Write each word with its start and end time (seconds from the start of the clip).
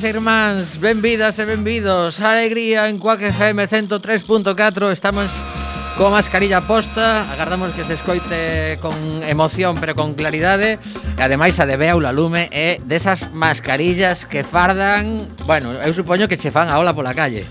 irmãos 0.00 0.04
e 0.04 0.08
irmáns, 0.08 0.76
benvidas 0.76 1.38
e 1.38 1.44
benvidos. 1.44 2.20
A 2.20 2.32
alegría 2.32 2.88
en 2.88 2.98
Cuac 2.98 3.20
FM 3.20 3.68
103.4 3.68 4.92
Estamos 4.92 5.30
con 5.98 6.12
mascarilla 6.12 6.62
posta. 6.62 7.30
Agardamos 7.30 7.72
que 7.72 7.84
se 7.84 7.94
escoite 7.94 8.78
con 8.80 8.94
emoción 9.22 9.76
pero 9.78 9.94
con 9.94 10.14
claridade. 10.14 10.78
E 11.18 11.22
ademais 11.22 11.60
a 11.60 11.66
de 11.66 11.76
Beaula 11.76 12.12
lume 12.12 12.48
é 12.48 12.80
desas 12.80 13.28
mascarillas 13.32 14.24
que 14.24 14.40
fardan 14.44 15.28
Bueno, 15.44 15.72
eu 15.76 15.92
supoño 15.92 16.28
que 16.28 16.40
che 16.40 16.48
fan 16.48 16.72
a 16.72 16.80
ola 16.80 16.96
pola 16.96 17.12
calle. 17.12 17.44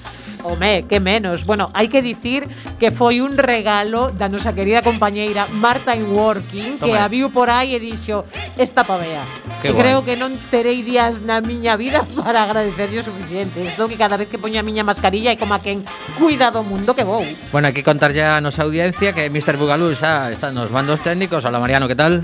Home, 0.44 0.86
que 0.88 1.00
menos. 1.00 1.46
Bueno, 1.46 1.70
hai 1.76 1.92
que 1.92 2.00
dicir 2.00 2.48
que 2.80 2.96
foi 2.96 3.20
un 3.20 3.36
regalo 3.36 4.08
da 4.16 4.32
nosa 4.32 4.56
querida 4.56 4.80
compañeira 4.80 5.52
Marta 5.60 5.92
in 5.92 6.08
Working, 6.08 6.80
que 6.80 6.96
a 6.96 7.12
viu 7.12 7.28
por 7.28 7.52
aí 7.52 7.76
e 7.76 7.80
dixo, 7.80 8.24
esta 8.56 8.88
pavea. 8.88 9.20
Que 9.60 9.70
e 9.70 9.72
guai. 9.76 9.84
creo 9.84 10.00
que 10.08 10.16
non 10.16 10.32
terei 10.48 10.80
días 10.80 11.20
na 11.20 11.44
miña 11.44 11.76
vida 11.76 12.08
para 12.24 12.48
agradecerlle 12.48 13.04
o 13.04 13.06
suficiente. 13.06 13.68
Estou 13.68 13.92
que 13.92 14.00
cada 14.00 14.16
vez 14.16 14.32
que 14.32 14.40
poño 14.40 14.60
a 14.60 14.64
miña 14.64 14.88
mascarilla 14.88 15.36
e 15.36 15.38
como 15.38 15.52
a 15.52 15.60
quen 15.60 15.84
cuida 16.16 16.56
do 16.56 16.64
mundo 16.64 16.96
que 16.96 17.04
vou. 17.04 17.28
Bueno, 17.52 17.68
aquí 17.68 17.84
contar 17.84 18.16
ya 18.16 18.40
a 18.40 18.42
nosa 18.42 18.64
audiencia 18.64 19.12
que 19.12 19.28
Mr. 19.28 19.60
Bugalú 19.60 19.92
xa 19.92 20.28
ah, 20.28 20.32
está 20.32 20.56
nos 20.56 20.72
mandos 20.72 21.04
técnicos. 21.04 21.44
Hola 21.44 21.60
Mariano, 21.60 21.92
que 21.92 22.00
tal? 22.00 22.24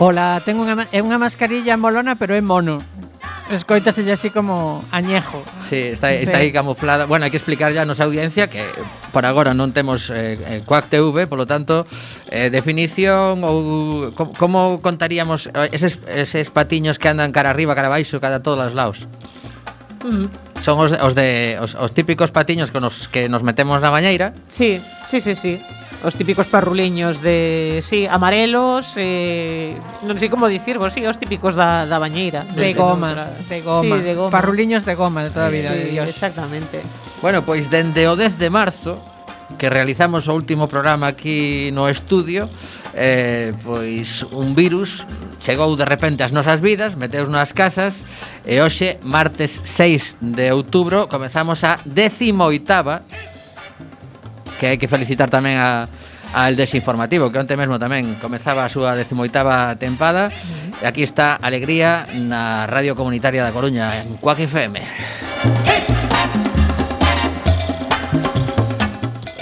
Hola, 0.00 0.40
tengo 0.40 0.64
unha, 0.64 0.88
é 0.88 0.98
eh, 0.98 1.04
unha 1.04 1.20
mascarilla 1.20 1.76
molona, 1.76 2.16
pero 2.16 2.32
é 2.32 2.40
mono 2.40 2.80
escoitase 3.56 4.04
así 4.10 4.30
como 4.30 4.84
añejo. 4.90 5.42
Sí, 5.60 5.76
está, 5.76 6.12
está 6.12 6.38
aí 6.38 6.52
camuflada. 6.52 7.06
Bueno, 7.06 7.24
hai 7.24 7.30
que 7.30 7.38
explicar 7.38 7.72
ya 7.72 7.82
a 7.82 7.88
nosa 7.88 8.04
audiencia 8.04 8.48
que 8.48 8.64
por 9.12 9.28
agora 9.28 9.52
non 9.52 9.70
temos 9.76 10.08
eh, 10.08 10.40
eh 10.40 10.60
Quack 10.64 10.88
TV, 10.88 11.28
polo 11.28 11.44
tanto, 11.44 11.84
eh, 12.32 12.48
definición 12.48 13.44
ou 13.44 14.12
como, 14.16 14.32
como 14.34 14.58
contaríamos 14.80 15.52
eh, 15.52 15.68
eses, 15.72 16.00
eses 16.08 16.48
patiños 16.48 16.96
que 16.96 17.12
andan 17.12 17.30
cara 17.30 17.52
arriba, 17.52 17.76
cara 17.76 17.92
baixo, 17.92 18.20
cara 18.20 18.40
a 18.40 18.44
todos 18.44 18.60
os 18.60 18.74
lados? 18.74 19.04
Mm. 20.02 20.26
Son 20.62 20.78
os, 20.78 20.94
os 20.94 21.14
de 21.14 21.58
os, 21.58 21.74
os 21.74 21.90
típicos 21.90 22.30
patiños 22.30 22.70
que 22.70 22.80
nos 22.80 23.06
que 23.10 23.28
nos 23.28 23.42
metemos 23.42 23.82
na 23.82 23.90
bañeira. 23.90 24.32
Sí, 24.50 24.80
sí, 25.06 25.20
sí, 25.20 25.34
sí 25.34 25.58
os 26.02 26.14
típicos 26.18 26.46
parruliños 26.50 27.22
de, 27.22 27.80
sí, 27.82 28.06
amarelos, 28.10 28.94
eh, 28.98 29.78
non 30.02 30.18
sei 30.18 30.26
como 30.26 30.50
dicirvos, 30.50 30.90
sí, 30.90 31.06
os 31.06 31.16
típicos 31.16 31.54
da, 31.54 31.86
da 31.86 32.02
bañeira. 32.02 32.42
De, 32.52 32.70
de 32.70 32.74
goma, 32.74 33.38
de 33.46 33.62
goma. 33.62 33.96
Sí, 33.96 34.02
de 34.02 34.14
goma. 34.18 34.34
Parruliños 34.34 34.82
de 34.82 34.94
goma 34.98 35.22
de 35.22 35.30
toda 35.30 35.46
a 35.46 35.54
vida, 35.54 35.70
sí, 35.70 35.78
de 35.78 35.86
Dios. 35.94 36.06
exactamente. 36.10 36.82
Bueno, 37.22 37.46
pois 37.46 37.70
dende 37.70 38.10
o 38.10 38.18
10 38.18 38.34
de 38.38 38.50
marzo, 38.50 38.98
que 39.58 39.70
realizamos 39.70 40.28
o 40.28 40.34
último 40.34 40.66
programa 40.66 41.06
aquí 41.06 41.70
no 41.72 41.88
estudio 41.88 42.48
eh, 42.94 43.52
pois 43.64 44.24
un 44.32 44.54
virus 44.54 45.04
chegou 45.40 45.76
de 45.76 45.84
repente 45.84 46.24
ás 46.24 46.32
nosas 46.32 46.60
vidas 46.60 46.96
meteus 46.96 47.28
nas 47.28 47.52
casas 47.52 48.04
e 48.44 48.60
hoxe 48.60 49.00
martes 49.04 49.60
6 49.64 50.20
de 50.20 50.52
outubro 50.52 51.08
comezamos 51.08 51.64
a 51.64 51.80
18ª 51.84 53.31
que 54.62 54.70
hai 54.70 54.78
que 54.78 54.86
felicitar 54.86 55.26
tamén 55.26 55.58
a 55.58 55.90
al 56.38 56.54
desinformativo 56.54 57.34
que 57.34 57.42
onte 57.42 57.58
mesmo 57.58 57.82
tamén 57.82 58.14
comezaba 58.22 58.62
a 58.62 58.70
súa 58.70 58.94
18ª 58.94 59.74
tempada. 59.74 60.30
E 60.78 60.86
aquí 60.86 61.02
está 61.02 61.34
Alegría 61.34 62.06
na 62.14 62.70
Radio 62.70 62.94
Comunitaria 62.94 63.42
da 63.42 63.50
Coruña 63.50 63.98
en 63.98 64.22
Cuac 64.22 64.38
FM 64.38 64.78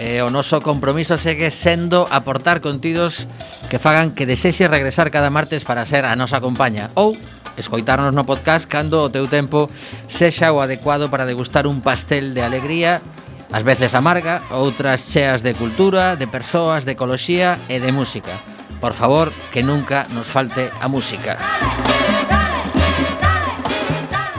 E 0.00 0.24
o 0.24 0.32
noso 0.32 0.64
compromiso 0.64 1.20
segue 1.20 1.52
sendo 1.52 2.08
aportar 2.08 2.64
contidos 2.64 3.28
que 3.68 3.76
fagan 3.76 4.16
que 4.16 4.24
desexe 4.24 4.72
regresar 4.72 5.12
cada 5.12 5.28
martes 5.28 5.68
para 5.68 5.84
ser 5.84 6.08
a 6.08 6.16
nosa 6.16 6.40
compaña 6.40 6.88
ou 6.96 7.12
escoitarnos 7.60 8.16
no 8.16 8.24
podcast 8.24 8.64
cando 8.64 9.04
o 9.04 9.12
teu 9.12 9.28
tempo 9.28 9.68
sexa 10.08 10.48
o 10.48 10.64
adecuado 10.64 11.12
para 11.12 11.28
degustar 11.28 11.68
un 11.68 11.84
pastel 11.84 12.32
de 12.32 12.40
alegría 12.40 13.04
Ás 13.50 13.66
veces 13.66 13.98
amarga, 13.98 14.46
outras 14.54 15.10
cheas 15.10 15.42
de 15.42 15.58
cultura, 15.58 16.14
de 16.14 16.30
persoas, 16.30 16.86
de 16.86 16.94
ecoloxía 16.94 17.58
e 17.66 17.82
de 17.82 17.90
música. 17.90 18.38
Por 18.78 18.94
favor, 18.94 19.34
que 19.50 19.66
nunca 19.66 20.06
nos 20.14 20.30
falte 20.30 20.70
a 20.78 20.86
música. 20.86 21.34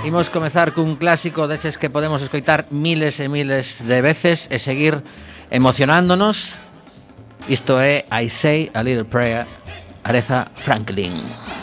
Imos 0.08 0.32
comezar 0.32 0.72
cun 0.72 0.96
clásico 0.96 1.46
deses 1.52 1.76
que 1.76 1.92
podemos 1.92 2.24
escoitar 2.24 2.72
miles 2.72 3.20
e 3.20 3.28
miles 3.28 3.84
de 3.84 4.00
veces 4.00 4.48
e 4.48 4.64
seguir 4.64 5.04
emocionándonos. 5.52 6.56
Isto 7.52 7.84
é 7.84 8.08
I 8.08 8.32
Say 8.32 8.72
a 8.72 8.80
Little 8.80 9.06
Prayer, 9.06 9.44
Aretha 10.08 10.48
Franklin. 10.56 11.20
Franklin. 11.20 11.61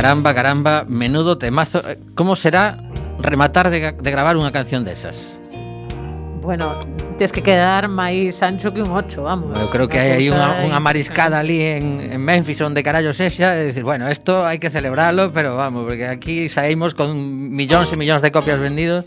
Caramba, 0.00 0.32
caramba, 0.32 0.86
menudo 0.88 1.36
temazo. 1.36 1.86
Eh, 1.86 1.98
¿Cómo 2.14 2.34
será 2.34 2.78
rematar 3.18 3.68
de, 3.68 3.92
de 3.92 4.10
grabar 4.10 4.32
unha 4.40 4.48
canción 4.48 4.80
desas? 4.80 5.36
Bueno, 6.40 6.72
tens 7.20 7.36
que 7.36 7.44
quedar 7.44 7.84
máis 7.84 8.40
ancho 8.40 8.72
que 8.72 8.80
un 8.80 8.96
8, 8.96 9.20
vamos. 9.20 9.52
Eu 9.60 9.68
creo 9.68 9.92
que 9.92 10.00
cousa 10.00 10.32
unha, 10.32 10.72
unha 10.72 10.80
mariscada 10.80 11.36
ali 11.36 11.60
en, 11.60 12.16
en 12.16 12.16
Memphis 12.16 12.64
onde 12.64 12.80
carallo 12.80 13.12
sexa 13.12 13.60
e 13.60 13.76
decir, 13.76 13.84
bueno, 13.84 14.08
esto 14.08 14.48
hai 14.48 14.56
que 14.56 14.72
celebralo, 14.72 15.36
pero 15.36 15.52
vamos, 15.52 15.84
porque 15.84 16.08
aquí 16.08 16.48
saímos 16.48 16.96
con 16.96 17.12
millóns 17.52 17.92
e 17.92 18.00
millóns 18.00 18.24
de 18.24 18.32
copias 18.32 18.56
vendidos. 18.56 19.04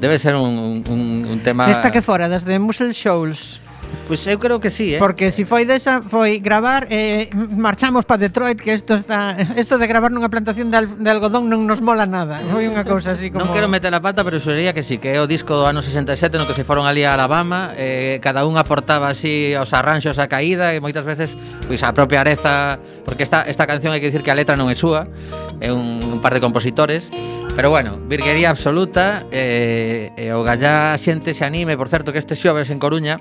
Debe 0.00 0.16
ser 0.16 0.32
un, 0.32 0.80
un, 0.88 1.28
un 1.28 1.38
tema... 1.44 1.68
Esta 1.68 1.92
que 1.92 2.00
fora 2.00 2.32
das 2.32 2.48
de 2.48 2.56
Muscle 2.56 2.96
Shoals. 2.96 3.65
Pois 4.06 4.22
pues 4.22 4.26
eu 4.30 4.38
creo 4.38 4.60
que 4.60 4.70
sí, 4.70 4.94
eh. 4.94 4.98
Porque 5.02 5.34
se 5.34 5.42
si 5.42 5.44
foi 5.44 5.66
desa 5.66 5.98
foi 5.98 6.38
gravar 6.38 6.86
eh 6.94 7.26
marchamos 7.58 8.06
para 8.06 8.30
Detroit, 8.30 8.54
que 8.54 8.70
isto 8.70 8.94
está 8.94 9.34
isto 9.58 9.82
de 9.82 9.86
gravar 9.90 10.14
nunha 10.14 10.30
plantación 10.30 10.70
de, 10.70 10.78
al, 10.78 10.86
de 11.02 11.10
algodón 11.10 11.50
non 11.50 11.66
nos 11.66 11.82
mola 11.82 12.06
nada. 12.06 12.38
Foi 12.46 12.70
unha 12.70 12.86
cousa 12.86 13.18
así 13.18 13.34
como 13.34 13.42
Non 13.42 13.50
quero 13.50 13.66
meter 13.66 13.90
a 13.90 13.98
pata, 13.98 14.22
pero 14.22 14.38
sería 14.38 14.70
que 14.70 14.86
sí, 14.86 15.02
que 15.02 15.10
é 15.10 15.18
o 15.18 15.26
disco 15.26 15.58
do 15.58 15.66
ano 15.66 15.82
67 15.82 16.38
no 16.38 16.46
que 16.46 16.54
se 16.54 16.62
foron 16.62 16.86
ali 16.86 17.02
a 17.02 17.18
Alabama, 17.18 17.74
eh 17.74 18.22
cada 18.22 18.46
un 18.46 18.54
aportaba 18.54 19.10
así 19.10 19.58
os 19.58 19.74
arranxos 19.74 20.22
a 20.22 20.30
caída 20.30 20.70
e 20.70 20.78
moitas 20.78 21.02
veces 21.02 21.34
pois 21.66 21.82
a 21.82 21.90
propia 21.90 22.22
areza, 22.22 22.78
porque 23.02 23.26
esta 23.26 23.42
esta 23.42 23.66
canción 23.66 23.90
hai 23.90 23.98
que 23.98 24.14
dicir 24.14 24.22
que 24.22 24.30
a 24.30 24.38
letra 24.38 24.54
non 24.54 24.70
é 24.70 24.78
súa, 24.78 25.10
é 25.58 25.74
un, 25.74 25.98
un 26.14 26.18
par 26.22 26.30
de 26.30 26.38
compositores, 26.38 27.10
pero 27.58 27.74
bueno, 27.74 27.98
virguería 28.06 28.54
absoluta, 28.54 29.26
eh, 29.34 30.14
e 30.14 30.30
o 30.30 30.46
gallá 30.46 30.94
xente 30.94 31.34
se 31.34 31.42
anime, 31.42 31.74
por 31.74 31.90
certo 31.90 32.14
que 32.14 32.22
este 32.22 32.38
xoves 32.38 32.70
en 32.70 32.78
Coruña 32.78 33.18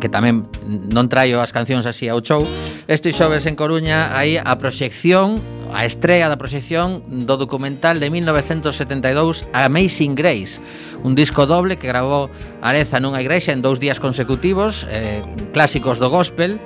que 0.00 0.08
tamén 0.08 0.46
non 0.66 1.08
traio 1.08 1.40
as 1.40 1.54
cancións 1.54 1.88
así 1.88 2.08
ao 2.10 2.20
show, 2.20 2.44
este 2.86 3.12
xoves 3.12 3.48
en 3.48 3.56
Coruña 3.56 4.12
hai 4.12 4.36
a 4.36 4.54
proxección 4.60 5.40
a 5.72 5.84
estrela 5.84 6.30
da 6.30 6.38
proxección 6.38 7.02
do 7.26 7.34
documental 7.36 7.98
de 7.98 8.08
1972 8.10 9.44
Amazing 9.52 10.14
Grace, 10.14 10.62
un 11.02 11.14
disco 11.14 11.46
doble 11.46 11.76
que 11.76 11.90
grabou 11.90 12.30
Areza 12.62 13.02
nunha 13.02 13.20
igrexa 13.20 13.52
en 13.52 13.60
dous 13.60 13.82
días 13.82 13.98
consecutivos, 13.98 14.86
eh, 14.88 15.22
clásicos 15.50 15.98
do 15.98 16.08
gospel, 16.08 16.58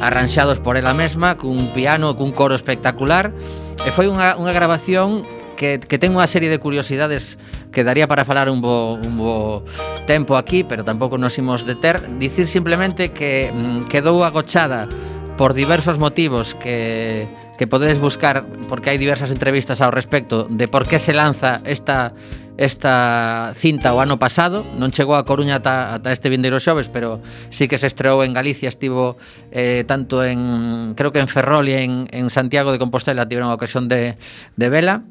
arranxados 0.00 0.58
por 0.62 0.76
ela 0.78 0.94
mesma, 0.94 1.34
cun 1.36 1.72
piano, 1.74 2.14
cun 2.14 2.30
coro 2.30 2.54
espectacular, 2.54 3.34
e 3.82 3.90
foi 3.90 4.06
unha, 4.06 4.38
unha 4.38 4.54
grabación 4.54 5.26
que, 5.54 5.78
que 5.78 5.98
ten 5.98 6.14
unha 6.14 6.26
serie 6.26 6.50
de 6.50 6.58
curiosidades 6.58 7.38
quedaría 7.74 8.06
para 8.06 8.24
falar 8.24 8.48
un 8.48 8.62
bo, 8.62 8.94
un 8.94 9.18
bo 9.18 9.64
tempo 10.06 10.38
aquí, 10.38 10.62
pero 10.62 10.86
tampouco 10.86 11.18
nos 11.18 11.36
imos 11.36 11.66
deter. 11.66 12.00
Dicir 12.16 12.46
simplemente 12.46 13.10
que 13.10 13.50
mm, 13.52 13.90
quedou 13.90 14.22
agochada 14.22 14.88
por 15.36 15.52
diversos 15.52 15.98
motivos 15.98 16.54
que 16.54 17.26
que 17.58 17.66
podedes 17.66 17.98
buscar 18.00 18.46
porque 18.68 18.90
hai 18.90 18.98
diversas 18.98 19.30
entrevistas 19.30 19.78
ao 19.78 19.94
respecto 19.94 20.50
de 20.50 20.66
por 20.66 20.90
que 20.90 20.98
se 20.98 21.14
lanza 21.14 21.62
esta 21.62 22.10
esta 22.54 23.50
cinta 23.54 23.94
o 23.94 23.98
ano 23.98 24.18
pasado 24.18 24.62
non 24.78 24.90
chegou 24.94 25.18
a 25.18 25.26
Coruña 25.26 25.58
ata, 25.58 25.98
ata 25.98 26.10
este 26.10 26.30
vindeiro 26.30 26.58
xoves 26.58 26.90
pero 26.90 27.22
sí 27.50 27.66
que 27.70 27.78
se 27.78 27.86
estreou 27.86 28.26
en 28.26 28.34
Galicia 28.34 28.70
estivo 28.70 29.18
eh, 29.54 29.86
tanto 29.86 30.22
en 30.26 30.94
creo 30.98 31.14
que 31.14 31.22
en 31.22 31.30
Ferrol 31.30 31.66
e 31.70 31.82
en, 31.82 32.10
en 32.10 32.26
Santiago 32.30 32.74
de 32.74 32.78
Compostela 32.78 33.26
tiveron 33.26 33.50
a 33.50 33.58
ocasión 33.58 33.86
de, 33.86 34.18
de 34.54 34.68
vela 34.70 35.06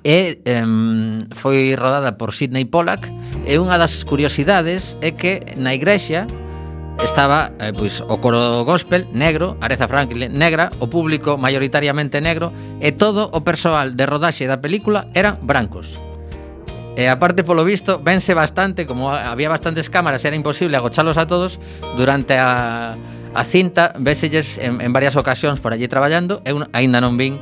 e 0.00 0.40
um, 0.64 1.28
foi 1.36 1.76
rodada 1.76 2.16
por 2.16 2.32
Sidney 2.32 2.64
Pollack 2.64 3.12
e 3.44 3.60
unha 3.60 3.76
das 3.76 4.02
curiosidades 4.08 4.96
é 5.04 5.12
que 5.12 5.44
na 5.60 5.76
igrexa 5.76 6.24
estaba 7.00 7.52
eh, 7.60 7.72
pois, 7.76 8.00
o 8.00 8.16
coro 8.18 8.64
gospel 8.64 9.06
negro, 9.12 9.56
Areza 9.60 9.88
Franklin 9.88 10.32
negra, 10.32 10.72
o 10.80 10.88
público 10.88 11.36
maioritariamente 11.36 12.20
negro 12.20 12.52
e 12.80 12.92
todo 12.92 13.28
o 13.32 13.40
persoal 13.44 13.92
de 13.92 14.04
rodaxe 14.08 14.48
da 14.48 14.60
película 14.60 15.08
eran 15.12 15.40
brancos. 15.44 15.96
E 16.92 17.08
aparte, 17.08 17.40
polo 17.40 17.64
visto, 17.64 18.04
vense 18.04 18.36
bastante, 18.36 18.84
como 18.84 19.08
había 19.08 19.48
bastantes 19.48 19.88
cámaras, 19.88 20.28
era 20.28 20.36
imposible 20.36 20.76
agocharlos 20.76 21.16
a 21.16 21.24
todos, 21.24 21.56
durante 21.96 22.36
a, 22.36 22.92
a 23.32 23.42
cinta, 23.48 23.96
veselles 23.96 24.60
en, 24.60 24.84
en 24.84 24.92
varias 24.92 25.16
ocasións 25.16 25.56
por 25.56 25.72
allí 25.72 25.88
traballando, 25.88 26.44
eu 26.44 26.60
aínda 26.76 27.00
non 27.00 27.16
vin 27.16 27.40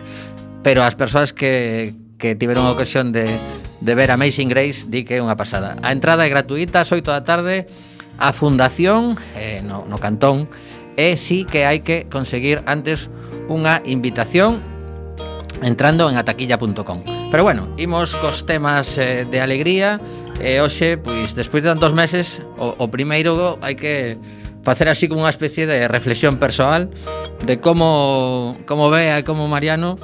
pero 0.62 0.84
as 0.84 0.94
persoas 0.94 1.32
que, 1.32 1.92
que 2.20 2.36
tiveron 2.36 2.68
a 2.68 2.70
ocasión 2.70 3.10
de, 3.10 3.40
de 3.80 3.94
ver 3.96 4.12
Amazing 4.12 4.52
Grace, 4.52 4.86
di 4.86 5.02
que 5.08 5.18
é 5.18 5.24
unha 5.24 5.34
pasada. 5.34 5.80
A 5.80 5.90
entrada 5.90 6.22
é 6.22 6.30
gratuita, 6.30 6.84
ás 6.84 6.92
8 6.92 7.02
da 7.08 7.24
tarde, 7.24 7.66
a 8.20 8.36
fundación 8.36 9.16
eh, 9.34 9.64
no, 9.64 9.88
no 9.88 9.96
cantón, 9.96 10.46
e 11.00 11.16
sí 11.16 11.48
que 11.48 11.64
hai 11.64 11.80
que 11.80 12.04
conseguir 12.12 12.60
antes 12.68 13.08
unha 13.48 13.80
invitación 13.88 14.60
entrando 15.64 16.12
en 16.12 16.20
ataquilla.com. 16.20 17.32
Pero 17.32 17.42
bueno, 17.42 17.72
imos 17.80 18.12
cos 18.20 18.44
temas 18.44 19.00
eh, 19.00 19.24
de 19.24 19.40
alegría, 19.40 19.96
e 20.40 20.60
hoxe, 20.60 21.00
pois, 21.00 21.32
despois 21.32 21.64
de 21.64 21.72
tantos 21.72 21.96
meses, 21.96 22.44
o, 22.60 22.76
o 22.76 22.86
primeiro 22.92 23.56
hai 23.64 23.76
que 23.76 24.20
facer 24.60 24.88
así 24.92 25.08
como 25.08 25.24
unha 25.24 25.32
especie 25.32 25.64
de 25.64 25.88
reflexión 25.88 26.36
persoal 26.36 26.92
de 27.44 27.60
como 27.64 28.52
como 28.68 28.92
vea 28.92 29.16
e 29.16 29.24
como 29.24 29.48
Mariano 29.48 29.96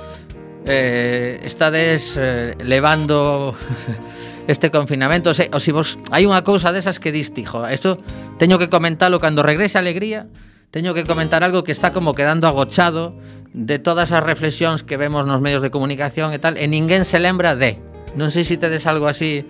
eh, 0.66 1.40
estades 1.44 2.18
eh, 2.18 2.54
levando 2.62 3.54
este 4.46 4.70
confinamento, 4.70 5.34
se, 5.34 5.50
o 5.52 5.58
si 5.58 5.70
vos 5.72 5.98
hai 6.10 6.26
unha 6.26 6.42
cousa 6.42 6.70
desas 6.70 6.98
que 6.98 7.10
dis, 7.10 7.34
tijo, 7.34 7.66
isto 7.66 7.98
teño 8.38 8.58
que 8.58 8.70
comentalo 8.70 9.18
cando 9.18 9.42
regrese 9.42 9.78
a 9.78 9.82
alegría, 9.82 10.26
teño 10.70 10.94
que 10.94 11.06
comentar 11.06 11.42
algo 11.42 11.64
que 11.64 11.72
está 11.72 11.90
como 11.90 12.14
quedando 12.14 12.46
agochado 12.46 13.14
de 13.56 13.78
todas 13.78 14.12
as 14.12 14.22
reflexións 14.22 14.84
que 14.84 15.00
vemos 15.00 15.24
nos 15.24 15.40
medios 15.40 15.62
de 15.62 15.72
comunicación 15.72 16.30
e 16.34 16.38
tal, 16.38 16.60
e 16.60 16.68
ninguén 16.68 17.08
se 17.08 17.18
lembra 17.18 17.56
de. 17.56 17.80
Non 18.16 18.28
sei 18.28 18.44
se 18.44 18.60
tedes 18.60 18.84
algo 18.84 19.08
así 19.08 19.44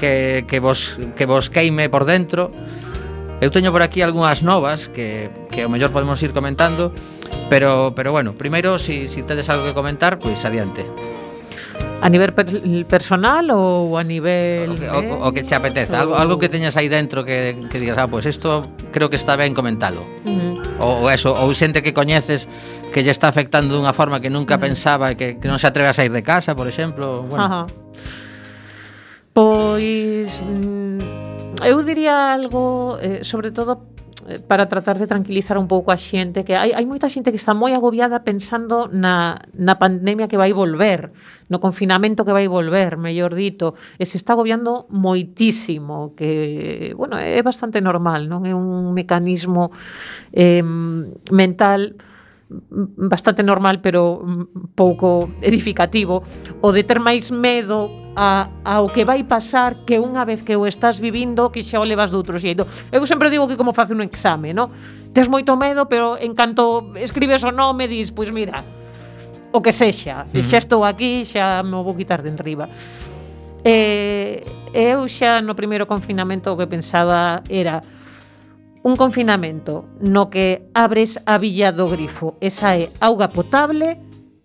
que, 0.00 0.44
que, 0.48 0.58
vos, 0.58 0.96
que 1.16 1.24
vos 1.24 1.48
queime 1.52 1.92
por 1.92 2.08
dentro. 2.08 2.52
Eu 3.42 3.50
teño 3.50 3.74
por 3.74 3.82
aquí 3.82 4.00
algunhas 4.00 4.40
novas 4.46 4.86
que, 4.86 5.28
que 5.50 5.66
o 5.66 5.70
mellor 5.72 5.90
podemos 5.90 6.22
ir 6.22 6.32
comentando, 6.32 6.94
Pero, 7.48 7.92
pero 7.94 8.12
bueno, 8.12 8.32
primeiro, 8.32 8.78
si, 8.78 9.08
si 9.08 9.22
tedes 9.22 9.48
algo 9.48 9.64
que 9.64 9.74
comentar, 9.74 10.18
pois 10.18 10.34
pues, 10.34 10.44
adiante. 10.44 10.86
A 12.02 12.08
nivel 12.08 12.34
per 12.34 12.50
personal 12.90 13.46
ou 13.54 13.94
a 13.94 14.02
nivel... 14.02 14.74
O 14.74 14.74
que, 14.74 14.88
o, 14.90 15.28
o 15.28 15.30
que 15.30 15.44
se 15.46 15.54
apeteza, 15.54 16.02
algo, 16.02 16.18
algo 16.18 16.34
que 16.34 16.50
teñas 16.50 16.74
aí 16.74 16.90
dentro 16.90 17.22
que, 17.22 17.54
que 17.70 17.78
digas, 17.78 17.94
ah, 17.94 18.10
pois 18.10 18.26
pues 18.26 18.34
isto 18.34 18.74
creo 18.90 19.06
que 19.06 19.14
está 19.14 19.36
ben 19.38 19.54
comentalo. 19.54 20.02
Uh 20.26 20.34
-huh. 20.34 20.82
ou, 20.82 21.06
ou 21.06 21.10
eso, 21.14 21.30
ou 21.30 21.54
xente 21.54 21.78
que 21.78 21.94
coñeces 21.94 22.50
que 22.90 23.06
lle 23.06 23.14
está 23.14 23.30
afectando 23.30 23.78
dunha 23.78 23.94
forma 23.94 24.18
que 24.18 24.34
nunca 24.34 24.56
uh 24.56 24.58
-huh. 24.58 24.66
pensaba 24.66 25.12
e 25.12 25.14
que, 25.14 25.38
que 25.38 25.46
non 25.46 25.62
se 25.62 25.70
atreve 25.70 25.92
a 25.92 25.94
sair 25.94 26.10
de 26.10 26.26
casa, 26.26 26.58
por 26.58 26.66
exemplo. 26.66 27.22
Bueno. 27.22 27.38
Ajá. 27.38 27.62
Pois... 29.30 30.42
Mm, 30.42 30.98
eu 31.62 31.86
diría 31.86 32.34
algo, 32.34 32.98
eh, 32.98 33.22
sobre 33.22 33.54
todo 33.54 33.91
para 34.46 34.68
tratar 34.68 34.98
de 34.98 35.06
tranquilizar 35.06 35.58
un 35.58 35.66
pouco 35.66 35.90
a 35.90 35.98
xente 35.98 36.44
que 36.44 36.54
hai, 36.54 36.72
hai 36.72 36.86
moita 36.86 37.10
xente 37.10 37.30
que 37.30 37.40
está 37.40 37.54
moi 37.54 37.74
agobiada 37.74 38.22
pensando 38.22 38.86
na, 38.92 39.40
na 39.54 39.78
pandemia 39.78 40.30
que 40.30 40.38
vai 40.38 40.52
volver 40.54 41.10
no 41.50 41.60
confinamento 41.60 42.24
que 42.24 42.32
vai 42.32 42.48
volver, 42.48 42.96
mellor 42.96 43.34
dito 43.34 43.74
e 43.98 44.06
se 44.08 44.16
está 44.16 44.32
agobiando 44.32 44.88
moitísimo 44.88 46.16
que, 46.16 46.94
bueno, 46.96 47.18
é 47.18 47.42
bastante 47.42 47.82
normal 47.82 48.30
non 48.30 48.46
é 48.46 48.54
un 48.54 48.94
mecanismo 48.94 49.74
eh, 50.32 50.62
mental 51.30 51.62
mental 51.72 51.94
bastante 52.96 53.42
normal, 53.42 53.80
pero 53.80 54.20
pouco 54.74 55.30
edificativo, 55.40 56.22
o 56.60 56.72
de 56.72 56.82
ter 56.84 57.00
máis 57.00 57.32
medo 57.32 57.88
a, 58.16 58.50
ao 58.64 58.92
que 58.92 59.04
vai 59.04 59.24
pasar 59.24 59.88
que 59.88 59.96
unha 59.96 60.24
vez 60.28 60.44
que 60.44 60.56
o 60.56 60.68
estás 60.68 61.00
vivindo 61.00 61.48
que 61.48 61.64
xa 61.64 61.80
o 61.80 61.86
levas 61.86 62.12
de 62.12 62.16
outro 62.20 62.36
xeito. 62.36 62.68
Eu 62.92 63.00
sempre 63.08 63.32
digo 63.32 63.48
que 63.48 63.56
como 63.56 63.72
facer 63.72 63.96
un 63.96 64.04
exame, 64.04 64.52
no? 64.52 64.68
Tes 65.16 65.28
moito 65.28 65.56
medo, 65.56 65.88
pero 65.88 66.20
en 66.20 66.36
canto 66.36 66.92
escribes 66.96 67.40
o 67.44 67.52
nome 67.52 67.88
dis, 67.88 68.12
pois 68.12 68.28
mira, 68.28 68.64
o 69.52 69.60
que 69.60 69.72
sexa, 69.72 70.24
uh 70.24 70.32
-huh. 70.32 70.44
xa 70.44 70.58
estou 70.60 70.84
aquí, 70.84 71.24
xa 71.24 71.64
me 71.64 71.80
vou 71.80 71.96
quitar 71.96 72.20
de 72.20 72.28
enriba. 72.32 72.68
Eh, 73.64 74.42
eu 74.74 75.06
xa 75.06 75.40
no 75.40 75.54
primeiro 75.54 75.86
confinamento 75.86 76.50
o 76.52 76.58
que 76.58 76.66
pensaba 76.66 77.46
era 77.48 77.80
un 78.82 78.96
confinamento 78.96 79.86
no 80.00 80.30
que 80.30 80.66
abres 80.74 81.22
a 81.26 81.38
Villa 81.38 81.70
do 81.70 81.88
Grifo 81.88 82.36
e 82.42 82.50
sae 82.50 82.90
auga 82.98 83.30
potable 83.30 83.98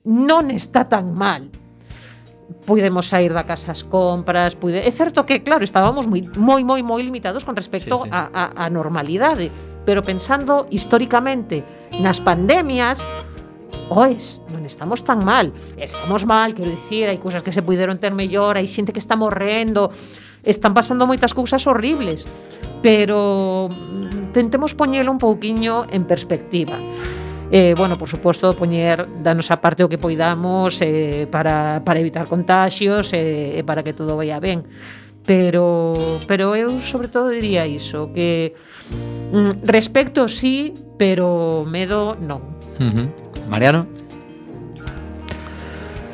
non 0.05 0.53
está 0.53 0.85
tan 0.85 1.13
mal 1.17 1.49
puidemos 2.67 3.07
sair 3.07 3.31
da 3.33 3.47
casa 3.47 3.71
as 3.71 3.83
compras, 3.83 4.55
puide... 4.55 4.83
é 4.83 4.91
certo 4.91 5.25
que 5.25 5.39
claro, 5.43 5.63
estábamos 5.63 6.07
moi 6.07 6.27
moi 6.35 6.63
moi 6.63 6.83
moi 6.83 7.01
limitados 7.03 7.47
con 7.47 7.55
respecto 7.55 8.03
sí, 8.03 8.09
sí. 8.09 8.11
A, 8.11 8.27
a, 8.27 8.43
a 8.55 8.69
normalidade, 8.69 9.51
pero 9.87 10.03
pensando 10.03 10.67
históricamente 10.69 11.63
nas 11.95 12.19
pandemias, 12.19 12.99
oes, 13.87 14.43
non 14.51 14.67
estamos 14.67 15.03
tan 15.03 15.23
mal. 15.23 15.55
Estamos 15.79 16.27
mal, 16.27 16.51
quero 16.51 16.67
dicir, 16.67 17.07
hai 17.07 17.19
cousas 17.19 17.39
que 17.39 17.55
se 17.55 17.63
puideron 17.63 17.99
ter 18.03 18.11
mellor, 18.11 18.59
hai 18.59 18.67
xente 18.67 18.91
que 18.91 18.99
está 18.99 19.15
morrendo, 19.15 19.91
están 20.43 20.75
pasando 20.75 21.07
moitas 21.07 21.31
cousas 21.31 21.63
horribles, 21.67 22.27
pero 22.83 23.71
tentemos 24.33 24.73
poñelo 24.73 25.11
un 25.11 25.19
pouquiño 25.19 25.85
en 25.89 26.05
perspectiva. 26.05 26.79
Eh, 27.51 27.75
bueno, 27.77 27.97
por 27.97 28.09
suposto, 28.09 28.53
poñer 28.55 29.07
da 29.23 29.31
nosa 29.31 29.63
parte 29.63 29.79
o 29.79 29.87
que 29.87 29.95
poidamos 29.95 30.83
eh, 30.83 31.31
para, 31.31 31.79
para 31.79 32.03
evitar 32.03 32.27
contagios 32.27 33.15
eh, 33.15 33.55
e 33.55 33.59
eh, 33.59 33.63
para 33.63 33.83
que 33.87 33.95
todo 33.95 34.19
vaya 34.19 34.39
ben. 34.43 34.67
Pero, 35.23 36.19
pero 36.27 36.55
eu, 36.55 36.79
sobre 36.83 37.07
todo, 37.07 37.31
diría 37.31 37.67
iso, 37.67 38.11
que 38.11 38.55
mm, 39.31 39.63
respecto 39.63 40.27
sí, 40.27 40.75
pero 40.99 41.63
medo 41.67 42.15
non. 42.19 42.59
Uh 42.79 42.91
-huh. 42.91 43.07
Mariano? 43.47 43.96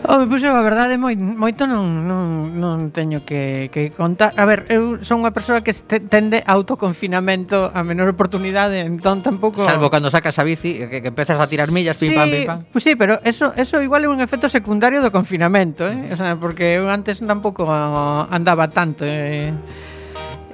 Home, 0.04 0.28
pois 0.28 0.44
eu 0.44 0.52
a 0.52 0.60
verdade 0.60 1.00
moi, 1.00 1.16
moito 1.16 1.64
non, 1.64 2.04
non, 2.04 2.52
non 2.60 2.92
teño 2.92 3.24
que, 3.24 3.72
que 3.72 3.88
contar 3.96 4.36
A 4.36 4.44
ver, 4.44 4.68
eu 4.68 5.00
son 5.00 5.24
unha 5.24 5.32
persoa 5.32 5.64
que 5.64 5.72
tende 6.12 6.44
autoconfinamento 6.44 7.72
a 7.72 7.88
menor 7.88 8.12
oportunidade 8.12 8.84
Entón 8.84 9.24
tampouco... 9.24 9.64
Salvo 9.64 9.88
cando 9.88 10.12
sacas 10.12 10.36
a 10.40 10.44
bici, 10.44 10.76
que, 10.92 11.00
que 11.00 11.08
empezas 11.08 11.40
a 11.40 11.48
tirar 11.48 11.72
millas, 11.72 11.96
pim, 11.96 12.12
sí, 12.12 12.16
pam, 12.20 12.28
pim, 12.28 12.44
pam 12.44 12.60
Pois 12.68 12.84
sí, 12.84 13.00
pero 13.00 13.24
eso, 13.24 13.56
eso 13.56 13.80
igual 13.80 14.04
é 14.04 14.10
un 14.12 14.20
efecto 14.20 14.52
secundario 14.52 15.00
do 15.00 15.08
confinamento 15.08 15.88
eh? 15.88 16.12
o 16.12 16.16
sea, 16.20 16.36
Porque 16.36 16.76
eu 16.76 16.92
antes 16.92 17.24
tampouco 17.24 17.64
andaba 17.72 18.68
tanto 18.68 19.08
eh? 19.08 19.56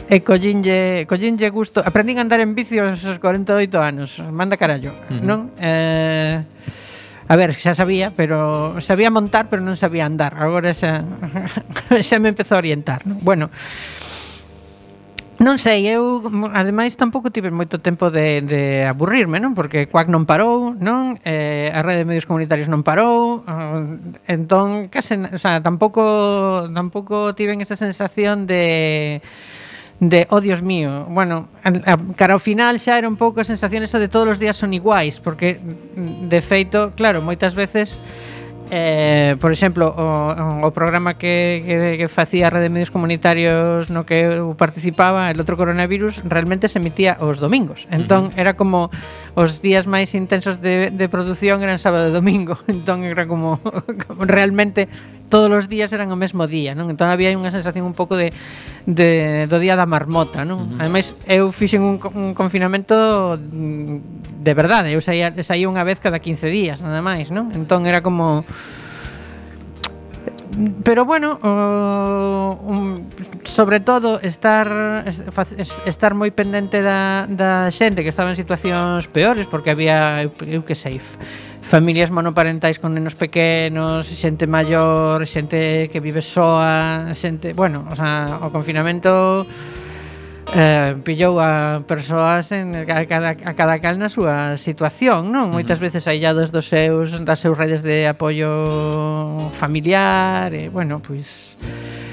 E 0.10 0.22
collinlle, 0.22 1.10
collinlle 1.10 1.50
gusto 1.50 1.82
Aprendín 1.82 2.22
a 2.22 2.26
andar 2.26 2.38
en 2.38 2.54
bici 2.54 2.78
aos 2.78 3.02
48 3.02 3.58
anos 3.82 4.22
Manda 4.30 4.62
carallo, 4.62 4.94
uh 4.94 5.18
-huh. 5.18 5.26
non? 5.26 5.50
Eh... 5.58 6.46
A 7.30 7.36
ver, 7.38 7.54
xa 7.54 7.78
sabía, 7.78 8.10
pero 8.18 8.82
sabía 8.82 9.14
montar, 9.14 9.54
pero 9.54 9.62
non 9.62 9.78
sabía 9.78 10.10
andar. 10.10 10.34
Agora 10.42 10.74
xa 10.74 11.06
xa 12.08 12.18
me 12.18 12.34
empezou 12.34 12.58
a 12.58 12.64
orientar, 12.66 13.06
non? 13.06 13.22
Bueno, 13.22 13.54
Non 15.40 15.56
sei, 15.56 15.88
eu 15.88 16.20
ademais 16.52 17.00
tampouco 17.00 17.32
tive 17.32 17.48
moito 17.48 17.80
tempo 17.80 18.12
de, 18.12 18.44
de 18.44 18.84
aburrirme, 18.84 19.40
non? 19.40 19.56
Porque 19.56 19.88
Quack 19.88 20.12
non 20.12 20.28
parou, 20.28 20.76
non? 20.76 21.16
Eh, 21.24 21.72
a 21.72 21.80
rede 21.80 22.04
de 22.04 22.10
medios 22.12 22.28
comunitarios 22.28 22.68
non 22.68 22.84
parou, 22.84 23.48
eh, 23.48 24.36
entón 24.36 24.92
case, 24.92 25.16
o 25.16 25.40
sea, 25.40 25.64
tampouco 25.64 26.68
tampouco 26.76 27.32
tiven 27.40 27.64
esa 27.64 27.80
sensación 27.80 28.52
de 28.52 29.24
de, 30.00 30.28
oh 30.30 30.40
Dios 30.40 30.62
mío, 30.62 31.06
bueno, 31.10 31.50
a, 31.64 31.94
a, 31.94 31.98
cara 32.16 32.34
ao 32.34 32.40
final 32.40 32.80
xa 32.80 32.96
era 32.96 33.12
un 33.12 33.20
pouco 33.20 33.44
a 33.44 33.48
sensación 33.48 33.84
esa 33.84 34.00
de 34.00 34.08
todos 34.08 34.28
os 34.36 34.40
días 34.40 34.56
son 34.56 34.72
iguais, 34.72 35.20
porque 35.20 35.60
de 35.60 36.40
feito, 36.40 36.96
claro, 36.96 37.20
moitas 37.20 37.52
veces 37.52 38.00
Eh, 38.72 39.36
por 39.42 39.52
exemplo, 39.52 39.90
o, 39.90 40.68
o 40.68 40.70
programa 40.72 41.18
que, 41.18 41.62
que, 41.66 41.98
que 41.98 42.08
facía 42.08 42.48
a 42.48 42.54
Rede 42.54 42.70
Medios 42.70 42.94
Comunitarios 42.94 43.90
no 43.90 44.06
que 44.06 44.22
eu 44.22 44.54
participaba, 44.54 45.34
el 45.34 45.42
outro 45.42 45.58
coronavirus, 45.58 46.22
realmente 46.22 46.70
se 46.70 46.78
emitía 46.78 47.18
os 47.18 47.42
domingos. 47.42 47.90
Entón, 47.90 48.30
uh 48.30 48.30
-huh. 48.30 48.42
era 48.42 48.54
como 48.54 48.94
os 49.34 49.66
días 49.66 49.90
máis 49.90 50.14
intensos 50.14 50.62
de, 50.62 50.94
de 50.94 51.06
produción 51.10 51.66
eran 51.66 51.82
sábado 51.82 52.14
e 52.14 52.14
domingo. 52.14 52.62
Entón, 52.70 53.10
era 53.10 53.26
como, 53.26 53.58
como 54.06 54.22
realmente 54.30 54.86
todos 55.30 55.50
os 55.54 55.66
días 55.70 55.94
eran 55.94 56.10
o 56.12 56.18
mesmo 56.18 56.50
día, 56.50 56.74
non? 56.74 56.90
Entón 56.90 57.14
había 57.14 57.32
unha 57.38 57.54
sensación 57.54 57.86
un 57.86 57.96
pouco 57.96 58.18
de, 58.18 58.34
de 58.90 59.46
do 59.46 59.62
día 59.62 59.78
da 59.78 59.86
marmota, 59.86 60.44
non? 60.44 60.60
Uh 60.60 60.66
-huh. 60.66 60.82
Ademais, 60.82 61.14
eu 61.30 61.54
fixen 61.54 61.86
un, 61.86 62.02
un 62.18 62.34
confinamento 62.34 63.38
mm, 63.38 64.42
de 64.42 64.54
verdade, 64.58 64.92
eu 64.92 65.02
saía, 65.06 65.32
saía 65.46 65.70
unha 65.70 65.86
vez 65.86 66.02
cada 66.02 66.20
15 66.20 66.50
días, 66.50 66.82
nada 66.82 67.00
máis, 67.06 67.30
non? 67.30 67.54
Entón 67.54 67.86
era 67.86 68.02
como 68.02 68.44
pero 70.84 71.06
bueno, 71.06 71.40
o, 71.44 72.60
un, 72.68 73.08
sobre 73.44 73.80
todo 73.80 74.20
estar 74.22 75.06
estar 75.86 76.14
moi 76.18 76.34
pendente 76.34 76.82
da, 76.82 77.30
da 77.30 77.70
xente 77.70 78.02
que 78.02 78.10
estaba 78.10 78.34
en 78.34 78.38
situacións 78.40 79.06
peores 79.08 79.46
porque 79.46 79.70
había 79.70 80.26
eu, 80.26 80.34
eu 80.50 80.62
que 80.66 80.74
sei 80.74 80.98
familias 81.70 82.10
monoparentais 82.10 82.82
con 82.82 82.98
nenos 82.98 83.14
pequenos, 83.14 84.10
xente 84.10 84.50
maior, 84.50 85.22
xente 85.30 85.86
que 85.94 86.02
vive 86.02 86.26
soa, 86.26 87.14
xente, 87.14 87.54
bueno, 87.54 87.86
o 87.86 87.94
sea, 87.94 88.42
o 88.42 88.50
confinamento 88.50 89.46
eh, 90.50 90.98
pillou 91.06 91.38
a 91.38 91.86
persoas 91.86 92.50
en 92.58 92.74
a 92.74 93.06
cada, 93.06 93.38
a 93.38 93.54
cada 93.54 93.78
cal 93.78 94.02
na 94.02 94.10
súa 94.10 94.58
situación, 94.58 95.30
non? 95.30 95.54
Moitas 95.54 95.78
uh 95.78 95.86
-huh. 95.86 95.94
veces 95.94 96.10
aillados 96.10 96.50
dos 96.50 96.66
seus 96.66 97.14
das 97.22 97.38
seus 97.38 97.54
redes 97.54 97.86
de 97.86 98.10
apoio 98.10 99.54
familiar, 99.54 100.50
e 100.58 100.74
bueno, 100.74 100.98
pois 101.06 101.54
pues, 101.54 102.09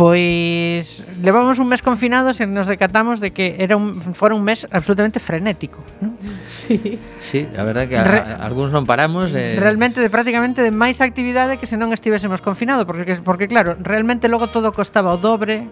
Pois 0.00 1.04
levamos 1.20 1.60
un 1.60 1.68
mes 1.68 1.84
confinados 1.84 2.40
e 2.40 2.48
nos 2.48 2.64
decatamos 2.64 3.20
de 3.20 3.36
que 3.36 3.60
era 3.60 3.76
un 3.76 4.00
fora 4.16 4.32
un 4.32 4.40
mes 4.40 4.64
absolutamente 4.72 5.20
frenético, 5.20 5.84
non? 6.00 6.16
Sí. 6.48 6.96
Sí, 7.20 7.44
a 7.52 7.68
verdade 7.68 7.92
que 7.92 8.00
a, 8.00 8.08
Re, 8.08 8.20
algúns 8.40 8.72
non 8.72 8.88
paramos 8.88 9.28
eh... 9.36 9.60
realmente 9.60 10.00
de 10.00 10.08
prácticamente 10.08 10.64
de 10.64 10.72
máis 10.72 11.04
actividade 11.04 11.60
que 11.60 11.68
se 11.68 11.76
non 11.76 11.92
estivésemos 11.92 12.40
confinados, 12.40 12.88
porque 12.88 13.20
porque 13.20 13.44
claro, 13.44 13.76
realmente 13.76 14.32
logo 14.32 14.48
todo 14.48 14.72
costaba 14.72 15.12
o 15.12 15.20
dobre 15.20 15.68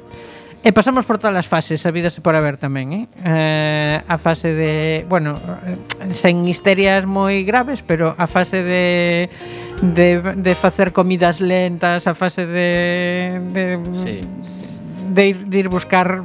E 0.64 0.74
pasamos 0.74 1.06
por 1.06 1.22
todas 1.22 1.38
as 1.38 1.46
fases, 1.46 1.86
a 1.86 1.94
vida 1.94 2.10
se 2.10 2.18
por 2.18 2.34
haber 2.34 2.58
tamén, 2.58 2.90
eh? 2.90 3.04
eh 3.22 4.02
a 4.02 4.18
fase 4.18 4.58
de, 4.58 5.06
bueno, 5.06 5.38
sen 6.10 6.42
histerias 6.50 7.06
moi 7.06 7.46
graves, 7.46 7.86
pero 7.86 8.18
a 8.18 8.26
fase 8.26 8.66
de 8.66 9.30
de, 9.82 10.18
de 10.34 10.52
facer 10.58 10.90
comidas 10.90 11.38
lentas, 11.38 12.10
a 12.10 12.14
fase 12.18 12.42
de 12.46 13.38
de 13.54 13.64
sí. 14.02 14.18
De 15.08 15.26
ir, 15.28 15.46
de 15.46 15.58
ir 15.58 15.68
buscar 15.70 16.20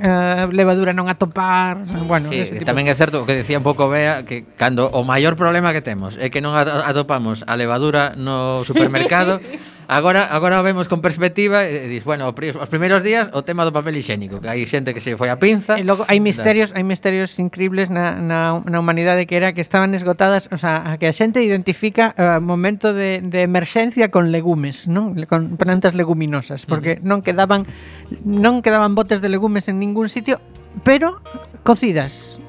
eh, 0.00 0.48
levadura 0.50 0.96
non 0.96 1.06
atopar 1.12 1.84
bueno, 2.08 2.32
sí, 2.32 2.48
ese 2.48 2.56
tipo 2.56 2.64
tamén 2.64 2.88
é 2.88 2.96
certo 2.96 3.22
o 3.22 3.28
que 3.28 3.36
decía 3.36 3.60
un 3.60 3.66
pouco 3.66 3.92
Bea 3.92 4.24
que 4.24 4.48
cando 4.56 4.88
o 4.88 5.04
maior 5.04 5.36
problema 5.36 5.76
que 5.76 5.84
temos 5.84 6.16
é 6.16 6.32
que 6.32 6.40
non 6.40 6.56
atopamos 6.56 7.44
a 7.44 7.60
levadura 7.60 8.16
no 8.16 8.64
supermercado 8.64 9.36
Agora 9.92 10.24
agora 10.24 10.56
o 10.56 10.64
vemos 10.64 10.88
con 10.88 11.04
perspectiva 11.04 11.68
e 11.68 11.84
dis, 11.84 12.00
bueno, 12.08 12.32
os 12.32 12.68
primeiros 12.72 13.04
días 13.04 13.28
o 13.36 13.44
tema 13.44 13.68
do 13.68 13.76
papel 13.76 14.00
higiénico, 14.00 14.40
que 14.40 14.48
hai 14.48 14.64
xente 14.64 14.96
que 14.96 15.04
se 15.04 15.20
foi 15.20 15.28
a 15.28 15.36
pinza. 15.36 15.76
E 15.76 15.84
logo 15.84 16.08
hai 16.08 16.16
misterios, 16.16 16.72
hai 16.72 16.80
misterios 16.80 17.36
increíbles 17.36 17.92
na, 17.92 18.16
na, 18.16 18.64
na 18.64 18.78
humanidade 18.80 19.28
que 19.28 19.36
era 19.36 19.52
que 19.52 19.60
estaban 19.60 19.92
esgotadas, 19.92 20.48
o 20.48 20.56
sea, 20.56 20.96
que 20.96 21.04
a 21.04 21.12
xente 21.12 21.44
identifica 21.44 22.16
uh, 22.16 22.40
momento 22.40 22.96
de, 22.96 23.20
de 23.20 23.44
emerxencia 23.44 24.08
con 24.08 24.32
legumes, 24.32 24.88
non? 24.88 25.12
Con 25.28 25.60
plantas 25.60 25.92
leguminosas, 25.92 26.64
porque 26.64 26.96
uh 26.96 27.04
-huh. 27.04 27.10
non 27.12 27.20
quedaban 27.20 27.68
non 28.24 28.64
quedaban 28.64 28.96
botes 28.96 29.20
de 29.20 29.28
legumes 29.28 29.68
en 29.68 29.76
ningún 29.76 30.08
sitio, 30.08 30.40
pero 30.88 31.20
cocidas 31.68 32.41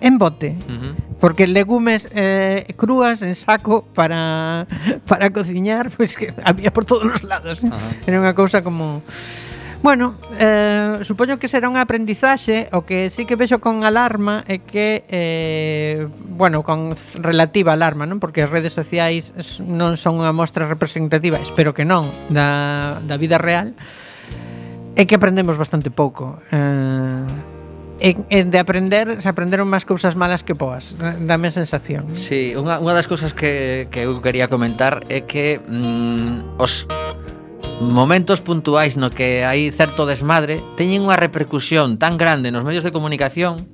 en 0.00 0.18
bote. 0.18 0.56
Uh 0.68 0.72
-huh. 0.72 0.94
Porque 1.20 1.46
legumes 1.46 2.08
eh, 2.12 2.64
crúas 2.76 3.22
en 3.22 3.34
saco 3.34 3.84
para 3.94 4.66
para 5.06 5.30
cociñar, 5.30 5.90
pois 5.94 6.16
pues, 6.16 6.34
que 6.34 6.42
había 6.42 6.72
por 6.72 6.84
todos 6.84 7.04
os 7.04 7.22
lados. 7.22 7.62
Uh 7.62 7.70
-huh. 7.70 8.08
Era 8.08 8.20
unha 8.20 8.34
cousa 8.34 8.64
como 8.64 9.02
Bueno, 9.82 10.16
eh, 10.38 10.98
supoño 11.02 11.38
que 11.40 11.48
será 11.48 11.64
unha 11.64 11.80
aprendizaxe 11.80 12.68
O 12.76 12.84
que 12.84 13.08
sí 13.08 13.24
que 13.24 13.32
vexo 13.32 13.64
con 13.64 13.80
alarma 13.80 14.44
É 14.44 14.60
que, 14.60 15.08
eh, 15.08 16.04
bueno, 16.36 16.60
con 16.60 16.92
relativa 17.16 17.72
alarma 17.72 18.04
non 18.04 18.20
Porque 18.20 18.44
as 18.44 18.52
redes 18.52 18.76
sociais 18.76 19.32
non 19.64 19.96
son 19.96 20.20
unha 20.20 20.36
mostra 20.36 20.68
representativa 20.68 21.40
Espero 21.40 21.72
que 21.72 21.88
non, 21.88 22.04
da, 22.28 23.00
da 23.00 23.16
vida 23.16 23.40
real 23.40 23.72
É 25.00 25.08
que 25.08 25.16
aprendemos 25.16 25.56
bastante 25.56 25.88
pouco 25.88 26.44
eh, 26.52 27.24
en, 28.00 28.26
en 28.30 28.50
de 28.50 28.58
aprender 28.58 29.20
se 29.22 29.28
aprenderon 29.28 29.68
máis 29.68 29.84
cousas 29.84 30.16
malas 30.16 30.42
que 30.42 30.56
boas, 30.56 30.96
dame 30.98 31.48
a 31.48 31.54
sensación. 31.54 32.08
Sí, 32.16 32.56
unha, 32.56 32.80
unha 32.80 32.96
das 32.96 33.06
cousas 33.06 33.36
que, 33.36 33.86
que 33.92 34.08
eu 34.08 34.18
quería 34.24 34.48
comentar 34.48 35.04
é 35.12 35.28
que 35.28 35.60
mm, 35.60 36.56
os 36.58 36.88
momentos 37.80 38.40
puntuais 38.40 38.96
no 39.00 39.08
que 39.08 39.44
hai 39.44 39.72
certo 39.72 40.04
desmadre 40.04 40.60
teñen 40.76 41.04
unha 41.04 41.16
repercusión 41.16 41.96
tan 41.96 42.20
grande 42.20 42.52
nos 42.52 42.64
medios 42.64 42.84
de 42.84 42.92
comunicación 42.92 43.72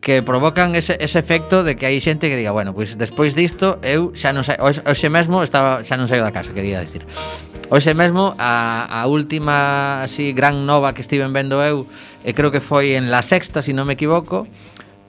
que 0.00 0.22
provocan 0.22 0.74
ese, 0.74 0.96
ese 0.98 1.18
efecto 1.18 1.62
de 1.62 1.76
que 1.76 1.84
hai 1.84 2.00
xente 2.00 2.32
que 2.32 2.36
diga, 2.40 2.50
bueno, 2.56 2.72
pois 2.72 2.96
pues, 2.96 2.98
despois 2.98 3.32
disto 3.36 3.78
eu 3.84 4.16
xa 4.16 4.32
non 4.32 4.42
sa, 4.42 4.56
hoxe 4.58 5.08
mesmo 5.12 5.44
estaba 5.44 5.84
xa 5.84 6.00
non 6.00 6.08
saio 6.08 6.24
da 6.24 6.32
casa, 6.32 6.56
quería 6.56 6.80
decir. 6.80 7.04
Hoxe 7.70 7.94
mesmo 7.94 8.34
a, 8.34 8.82
a 8.88 9.06
última 9.06 10.02
así 10.02 10.34
gran 10.34 10.66
nova 10.66 10.90
que 10.96 11.04
estiven 11.04 11.30
vendo 11.30 11.60
eu 11.62 11.86
e 12.24 12.36
creo 12.36 12.52
que 12.52 12.60
foi 12.60 12.94
en 12.96 13.08
La 13.08 13.24
Sexta, 13.24 13.64
se 13.64 13.70
si 13.70 13.72
non 13.72 13.88
me 13.88 13.96
equivoco, 13.96 14.44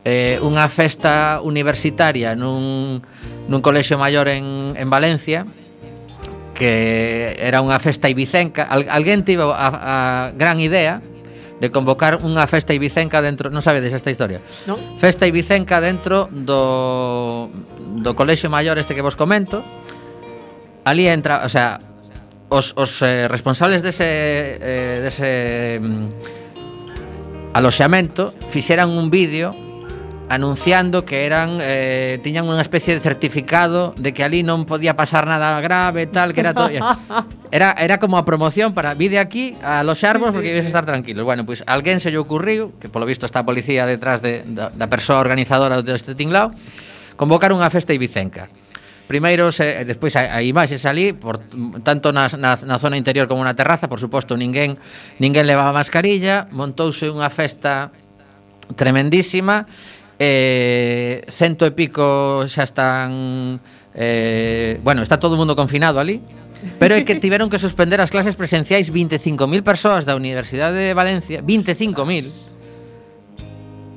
eh, 0.05 0.39
unha 0.41 0.65
festa 0.71 1.43
universitaria 1.45 2.33
nun, 2.33 3.03
nun 3.45 3.61
colexio 3.61 4.01
maior 4.01 4.25
en, 4.31 4.73
en 4.73 4.87
Valencia 4.89 5.45
que 6.57 7.37
era 7.37 7.61
unha 7.61 7.77
festa 7.81 8.09
ibicenca 8.09 8.65
Al, 8.69 8.85
alguén 8.89 9.25
tivo 9.25 9.53
a, 9.53 9.67
a 9.69 9.95
gran 10.33 10.57
idea 10.61 11.01
de 11.61 11.69
convocar 11.69 12.25
unha 12.25 12.49
festa 12.49 12.73
ibicenca 12.73 13.21
dentro, 13.21 13.53
non 13.53 13.61
sabedes 13.61 13.93
esta 13.93 14.09
historia. 14.09 14.41
No. 14.65 14.81
Festa 14.97 15.29
ibicenca 15.29 15.77
dentro 15.77 16.25
do 16.33 17.53
do 18.01 18.17
colexio 18.17 18.49
maior 18.49 18.81
este 18.81 18.97
que 18.97 19.05
vos 19.05 19.13
comento. 19.13 19.61
Ali 20.81 21.05
entra, 21.05 21.45
o 21.45 21.49
sea, 21.53 21.77
os 22.49 22.73
os 22.73 23.05
eh, 23.05 23.29
responsables 23.29 23.85
dese 23.85 24.09
eh, 24.57 25.05
dese 25.05 25.77
mm, 25.77 26.40
aloxamento 27.53 28.33
fixeran 28.49 28.89
un 28.89 29.09
vídeo 29.09 29.55
anunciando 30.31 31.03
que 31.03 31.25
eran 31.27 31.59
eh, 31.59 32.15
tiñan 32.23 32.47
unha 32.47 32.63
especie 32.63 32.95
de 32.95 33.03
certificado 33.03 33.91
de 33.99 34.15
que 34.15 34.23
ali 34.23 34.47
non 34.47 34.63
podía 34.63 34.95
pasar 34.95 35.27
nada 35.27 35.59
grave 35.59 36.07
tal 36.07 36.31
que 36.31 36.39
era 36.39 36.55
todo 36.55 36.71
era 37.51 37.75
era 37.75 37.99
como 37.99 38.15
a 38.15 38.23
promoción 38.23 38.71
para 38.71 38.95
vide 38.95 39.19
aquí 39.19 39.59
a 39.59 39.83
los 39.83 39.99
xarbos 39.99 40.31
sí, 40.31 40.31
sí, 40.31 40.35
porque 40.39 40.51
ibes 40.55 40.63
a 40.63 40.71
estar 40.71 40.87
tranquilos 40.87 41.27
bueno 41.27 41.43
pois 41.43 41.59
pues, 41.59 41.67
alguén 41.67 41.99
se 41.99 42.15
lle 42.15 42.19
ocurriu 42.23 42.71
que 42.79 42.87
polo 42.87 43.03
visto 43.03 43.27
está 43.27 43.43
a 43.43 43.47
policía 43.47 43.83
detrás 43.83 44.23
de, 44.23 44.47
da, 44.47 44.71
da 44.71 44.87
persoa 44.87 45.19
organizadora 45.19 45.83
deste 45.83 46.15
tinglao 46.15 46.55
convocar 47.21 47.53
unha 47.53 47.69
festa 47.69 47.93
ibicenca 47.93 48.49
primeiros 49.11 49.59
e, 49.59 49.83
despois 49.83 50.15
a, 50.15 50.31
a 50.31 50.39
imaxes 50.39 50.87
ali 50.87 51.11
por 51.11 51.43
tanto 51.83 52.15
na, 52.15 52.31
na, 52.39 52.55
na 52.55 52.77
zona 52.79 52.95
interior 52.95 53.27
como 53.27 53.43
na 53.43 53.51
terraza, 53.51 53.91
por 53.91 53.99
suposto, 53.99 54.39
ninguén 54.39 54.79
ninguén 55.19 55.43
levaba 55.43 55.75
mascarilla, 55.75 56.47
montouse 56.55 57.11
unha 57.11 57.27
festa 57.27 57.91
tremendísima 58.79 59.67
eh, 60.15 61.27
cento 61.27 61.67
e 61.67 61.75
pico 61.75 62.47
xa 62.47 62.63
están 62.63 63.59
eh, 63.91 64.79
bueno, 64.79 65.03
está 65.03 65.19
todo 65.19 65.35
o 65.35 65.39
mundo 65.43 65.59
confinado 65.59 65.99
ali 65.99 66.23
Pero 66.77 66.93
é 66.93 67.01
que 67.01 67.17
tiveron 67.17 67.49
que 67.49 67.57
suspender 67.57 67.97
as 68.05 68.13
clases 68.13 68.37
presenciais 68.37 68.93
25.000 68.93 69.65
persoas 69.65 70.05
da 70.05 70.13
Universidade 70.13 70.77
de 70.77 70.93
Valencia, 70.93 71.41
25.000, 71.41 72.29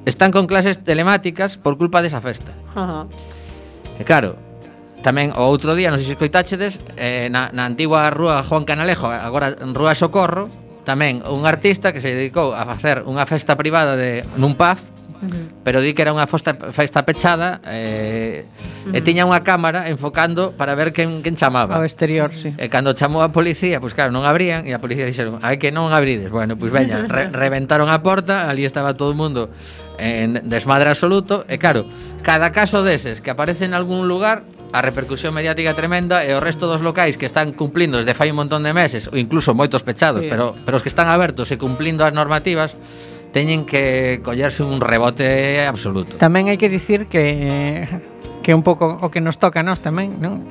están 0.08 0.32
con 0.32 0.48
clases 0.48 0.80
telemáticas 0.80 1.60
por 1.60 1.76
culpa 1.76 2.00
desa 2.00 2.24
festa. 2.24 2.56
Uh 2.72 2.80
-huh. 2.80 3.04
E 4.00 4.02
claro, 4.08 4.40
Tamén 5.04 5.36
o 5.36 5.44
outro 5.44 5.76
día, 5.76 5.92
non 5.92 6.00
sei 6.00 6.08
se 6.08 6.16
escoitáchedes, 6.16 6.80
eh, 6.96 7.28
na, 7.28 7.52
na 7.52 7.68
antigua 7.68 8.08
rúa 8.08 8.40
Juan 8.40 8.64
Canalejo, 8.64 9.12
agora 9.12 9.52
rúa 9.52 9.92
Socorro, 9.92 10.48
tamén 10.88 11.20
un 11.28 11.44
artista 11.44 11.92
que 11.92 12.00
se 12.00 12.16
dedicou 12.16 12.56
a 12.56 12.64
facer 12.64 13.04
unha 13.04 13.28
festa 13.28 13.52
privada 13.52 14.00
de 14.00 14.24
nun 14.40 14.56
pub, 14.56 14.80
uh 14.80 15.28
-huh. 15.28 15.60
pero 15.60 15.84
di 15.84 15.92
que 15.92 16.08
era 16.08 16.16
unha 16.16 16.24
festa, 16.24 16.56
festa 16.72 17.04
pechada 17.04 17.60
eh, 17.68 18.48
uh 18.48 18.96
-huh. 18.96 18.96
e 18.96 19.04
tiña 19.04 19.28
unha 19.28 19.44
cámara 19.44 19.92
enfocando 19.92 20.56
para 20.56 20.72
ver 20.72 20.96
quen, 20.96 21.20
quen 21.20 21.36
chamaba 21.36 21.76
ao 21.76 21.84
exterior, 21.84 22.32
sí. 22.32 22.56
e 22.56 22.72
cando 22.72 22.96
chamou 22.96 23.20
a 23.20 23.28
policía 23.28 23.84
pois 23.84 23.92
claro, 23.92 24.08
non 24.08 24.24
abrían 24.24 24.64
e 24.64 24.72
a 24.72 24.80
policía 24.80 25.04
dixeron 25.04 25.36
hai 25.44 25.60
que 25.60 25.68
non 25.68 25.92
abrides, 25.92 26.32
bueno, 26.32 26.56
pois 26.56 26.72
veña 26.72 27.04
re, 27.04 27.28
reventaron 27.44 27.92
a 27.92 28.00
porta, 28.00 28.48
ali 28.48 28.64
estaba 28.64 28.96
todo 28.96 29.12
o 29.12 29.18
mundo 29.20 29.52
en 30.00 30.40
desmadre 30.48 30.88
absoluto 30.88 31.44
e 31.44 31.60
claro, 31.60 31.84
cada 32.24 32.56
caso 32.56 32.80
deses 32.80 33.20
que 33.20 33.28
aparece 33.28 33.68
en 33.68 33.76
algún 33.76 34.08
lugar 34.08 34.53
a 34.74 34.82
repercusión 34.82 35.30
mediática 35.30 35.70
tremenda 35.78 36.26
e 36.26 36.34
o 36.34 36.42
resto 36.42 36.66
dos 36.66 36.82
locais 36.82 37.14
que 37.14 37.30
están 37.30 37.54
cumplindo 37.54 38.02
desde 38.02 38.10
fai 38.10 38.34
un 38.34 38.42
montón 38.42 38.66
de 38.66 38.74
meses 38.74 39.06
ou 39.06 39.14
incluso 39.14 39.54
moitos 39.54 39.86
pechados, 39.86 40.26
sí. 40.26 40.28
pero 40.28 40.50
pero 40.66 40.74
os 40.74 40.82
que 40.82 40.90
están 40.90 41.06
abertos 41.06 41.54
e 41.54 41.56
cumplindo 41.56 42.02
as 42.02 42.10
normativas 42.10 42.74
teñen 43.30 43.70
que 43.70 44.18
collerse 44.26 44.66
un 44.66 44.82
rebote 44.82 45.62
absoluto. 45.62 46.18
Tamén 46.18 46.50
hai 46.50 46.58
que 46.58 46.66
dicir 46.66 47.06
que 47.06 47.86
que 48.42 48.50
un 48.50 48.66
pouco 48.66 48.98
o 48.98 49.14
que 49.14 49.22
nos 49.22 49.38
toca 49.38 49.62
a 49.62 49.66
nós 49.66 49.78
tamén, 49.78 50.18
non? 50.18 50.42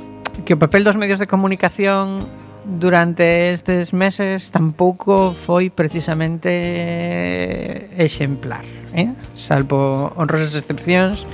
Que 0.48 0.56
o 0.56 0.60
papel 0.60 0.88
dos 0.88 0.96
medios 0.96 1.20
de 1.20 1.28
comunicación 1.28 2.24
durante 2.64 3.52
estes 3.52 3.92
meses 3.92 4.56
tampouco 4.56 5.36
foi 5.36 5.68
precisamente 5.68 7.92
exemplar, 8.00 8.64
eh? 8.96 9.12
Salvo 9.36 10.16
honrosas 10.16 10.56
excepcións 10.56 11.28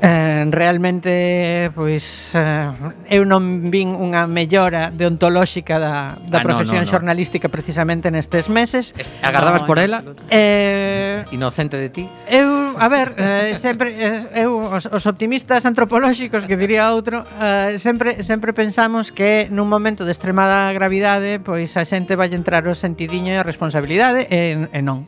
Eh, 0.00 0.48
realmente 0.48 1.70
pois 1.76 2.32
eh, 2.32 2.72
eu 3.12 3.28
non 3.28 3.68
vin 3.68 3.92
unha 3.92 4.24
mellora 4.24 4.88
deontolóxica 4.88 5.76
da, 5.76 6.16
da 6.24 6.40
ah, 6.40 6.44
profesión 6.44 6.80
no, 6.80 6.84
no, 6.84 6.88
no. 6.88 6.92
xornalística 6.96 7.52
precisamente 7.52 8.08
nestes 8.08 8.48
meses. 8.48 8.96
Agardabas 9.20 9.62
no, 9.62 9.68
por 9.68 9.76
ela? 9.76 10.00
Eh, 10.32 11.28
Inocente 11.36 11.76
de 11.76 11.92
ti? 11.92 12.04
Eu, 12.32 12.80
a 12.80 12.88
ver, 12.88 13.12
eh, 13.20 13.52
sempre 13.60 13.92
eh, 13.92 14.48
eu 14.48 14.72
os, 14.72 14.88
os 14.88 15.04
optimistas 15.04 15.68
antropolóxicos 15.68 16.48
que 16.48 16.56
diría 16.56 16.96
outro, 16.96 17.20
eh, 17.36 17.76
sempre 17.76 18.24
sempre 18.24 18.56
pensamos 18.56 19.12
que 19.12 19.52
nun 19.52 19.68
momento 19.68 20.08
de 20.08 20.16
extremada 20.16 20.72
gravidade, 20.72 21.44
pois 21.44 21.76
a 21.76 21.84
xente 21.84 22.16
vai 22.16 22.32
entrar 22.32 22.64
o 22.64 22.72
sentidiño 22.72 23.36
e 23.36 23.38
a 23.38 23.44
responsabilidade 23.44 24.24
e, 24.32 24.64
e 24.64 24.80
non. 24.80 25.04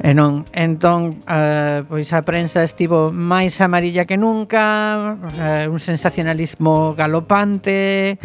E 0.00 0.16
non, 0.16 0.48
entón, 0.56 1.20
eh, 1.28 1.84
pois 1.84 2.08
a 2.16 2.24
prensa 2.24 2.64
estivo 2.64 3.12
máis 3.12 3.60
amarilla 3.60 4.08
que 4.08 4.16
nunca, 4.16 5.18
eh, 5.36 5.68
un 5.68 5.78
sensacionalismo 5.78 6.96
galopante, 6.96 8.16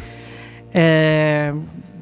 eh, 0.73 1.51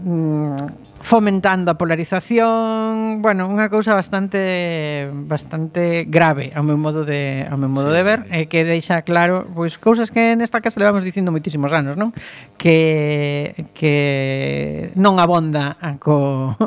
mm, 0.05 0.84
fomentando 1.05 1.69
a 1.69 1.77
polarización, 1.77 3.21
bueno, 3.21 3.45
unha 3.45 3.69
cousa 3.69 3.93
bastante 3.93 5.05
bastante 5.29 6.09
grave 6.09 6.49
ao 6.57 6.65
meu 6.65 6.81
modo 6.81 7.05
de 7.05 7.45
ao 7.45 7.61
meu 7.61 7.69
modo 7.69 7.93
sí, 7.93 7.95
de 7.95 8.01
ver, 8.01 8.19
e 8.33 8.41
eh, 8.41 8.45
que 8.49 8.65
deixa 8.65 9.05
claro 9.05 9.45
pois 9.53 9.77
cousas 9.77 10.09
que 10.09 10.33
nesta 10.33 10.65
casa 10.65 10.81
levamos 10.81 11.05
dicindo 11.05 11.29
moitísimos 11.29 11.69
anos, 11.69 11.93
non? 11.93 12.09
Que 12.57 13.69
que 13.77 14.89
non 14.97 15.21
abonda 15.21 15.77
co 16.01 16.57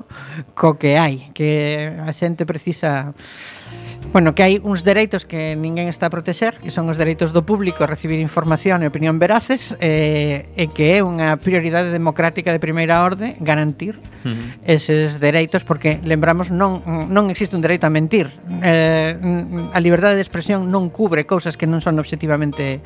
co 0.55 0.79
que 0.79 0.94
hai, 0.94 1.35
que 1.35 1.90
a 1.98 2.14
xente 2.14 2.46
precisa 2.46 3.11
Bueno, 4.08 4.34
que 4.34 4.40
hai 4.40 4.56
uns 4.64 4.88
dereitos 4.88 5.28
que 5.28 5.52
ninguén 5.52 5.84
está 5.92 6.08
a 6.08 6.12
protexer, 6.12 6.56
que 6.64 6.72
son 6.72 6.88
os 6.88 6.96
dereitos 6.96 7.37
do 7.37 7.44
público 7.44 7.84
a 7.84 7.88
recibir 7.88 8.16
información 8.24 8.80
e 8.80 8.88
opinión 8.88 9.20
veraces, 9.20 9.76
eh, 9.84 10.48
e 10.56 10.64
que 10.72 10.96
é 10.96 11.04
unha 11.04 11.37
prioridade 11.37 11.92
democrática 11.92 12.48
de 12.48 12.56
primeira 12.56 13.04
orde 13.04 13.37
garantir 13.37 14.00
uh 14.24 14.32
-huh. 14.32 14.64
eses 14.64 15.20
dereitos, 15.20 15.61
porque, 15.61 16.00
lembramos, 16.08 16.48
non, 16.48 16.80
non 17.12 17.28
existe 17.28 17.52
un 17.52 17.61
dereito 17.61 17.84
a 17.84 17.92
mentir. 17.92 18.32
Eh, 18.64 19.12
a 19.76 19.78
liberdade 19.84 20.16
de 20.16 20.24
expresión 20.24 20.72
non 20.72 20.88
cubre 20.88 21.28
cousas 21.28 21.61
que 21.61 21.68
non 21.68 21.84
son 21.84 22.00
objetivamente 22.00 22.80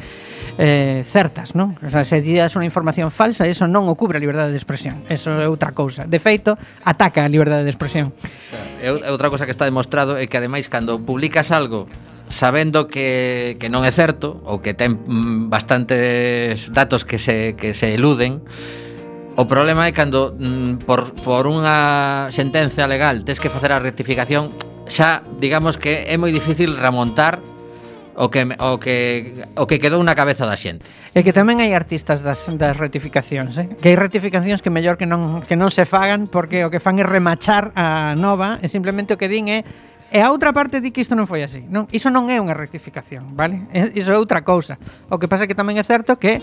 eh, 0.59 1.07
certas, 1.07 1.55
non? 1.55 1.79
O 1.87 1.91
sea, 1.91 2.03
se 2.03 2.19
días 2.19 2.59
unha 2.59 2.67
información 2.67 3.15
falsa, 3.15 3.47
eso 3.47 3.71
non 3.71 3.87
o 3.87 3.95
cubre 3.95 4.19
a 4.19 4.23
liberdade 4.23 4.51
de 4.51 4.59
expresión. 4.59 5.07
Eso 5.07 5.31
é 5.39 5.47
outra 5.47 5.71
cousa. 5.71 6.03
De 6.03 6.19
feito, 6.19 6.59
ataca 6.83 7.23
a 7.23 7.31
liberdade 7.31 7.63
de 7.63 7.71
expresión. 7.71 8.11
É 8.83 8.91
outra 8.91 9.31
cousa 9.31 9.47
que 9.47 9.55
está 9.55 9.65
demostrado 9.65 10.19
é 10.19 10.27
que, 10.27 10.35
ademais, 10.35 10.67
cando 10.67 10.99
publicas 11.05 11.53
algo 11.53 11.87
sabendo 12.33 12.89
que, 12.89 13.61
que 13.61 13.69
non 13.69 13.85
é 13.85 13.93
certo 13.93 14.41
ou 14.49 14.65
que 14.65 14.73
ten 14.73 14.97
mm, 14.97 15.53
bastantes 15.53 16.73
datos 16.73 17.05
que 17.05 17.21
se, 17.21 17.55
que 17.59 17.77
se 17.77 17.95
eluden 17.95 18.41
O 19.33 19.49
problema 19.49 19.89
é 19.89 19.93
cando 19.97 20.37
mm, 20.37 20.85
por, 20.85 21.17
por 21.25 21.49
unha 21.49 22.29
sentenza 22.29 22.85
legal 22.85 23.25
tes 23.25 23.41
que 23.41 23.49
facer 23.49 23.73
a 23.73 23.81
rectificación 23.81 24.53
xa 24.85 25.25
digamos 25.41 25.81
que 25.81 26.05
é 26.05 26.21
moi 26.21 26.29
difícil 26.29 26.77
remontar 26.77 27.41
o 28.13 28.29
que 28.29 28.45
o 28.45 28.77
que 28.77 29.33
o 29.57 29.65
que 29.65 29.81
quedou 29.81 30.05
na 30.05 30.13
cabeza 30.13 30.45
da 30.45 30.61
xente. 30.61 30.85
E 31.17 31.25
que 31.25 31.33
tamén 31.33 31.65
hai 31.65 31.73
artistas 31.73 32.21
das 32.21 32.45
das 32.61 32.77
rectificacións, 32.77 33.57
eh? 33.57 33.73
Que 33.81 33.97
hai 33.97 33.97
rectificacións 33.97 34.61
que 34.61 34.69
mellor 34.69 35.01
que 35.01 35.09
non 35.09 35.41
que 35.49 35.57
non 35.57 35.73
se 35.73 35.89
fagan 35.89 36.29
porque 36.29 36.69
o 36.69 36.69
que 36.69 36.77
fan 36.77 37.01
é 37.01 37.05
remachar 37.09 37.73
a 37.73 38.13
nova 38.13 38.61
e 38.61 38.69
simplemente 38.69 39.17
o 39.17 39.19
que 39.19 39.33
din 39.33 39.49
é 39.49 39.65
E 40.13 40.21
a 40.21 40.29
outra 40.29 40.53
parte 40.53 40.85
di 40.85 40.93
que 40.93 41.01
isto 41.01 41.17
non 41.17 41.25
foi 41.25 41.41
así. 41.41 41.65
Non, 41.65 41.89
iso 41.89 42.13
non 42.13 42.29
é 42.29 42.37
unha 42.37 42.53
rectificación, 42.53 43.33
vale? 43.33 43.65
Iso 43.97 44.13
é 44.13 44.17
outra 44.21 44.45
cousa. 44.45 44.77
O 45.09 45.17
que 45.17 45.25
pasa 45.25 45.45
é 45.45 45.49
que 45.49 45.57
tamén 45.57 45.81
é 45.81 45.85
certo 45.89 46.21
que 46.21 46.37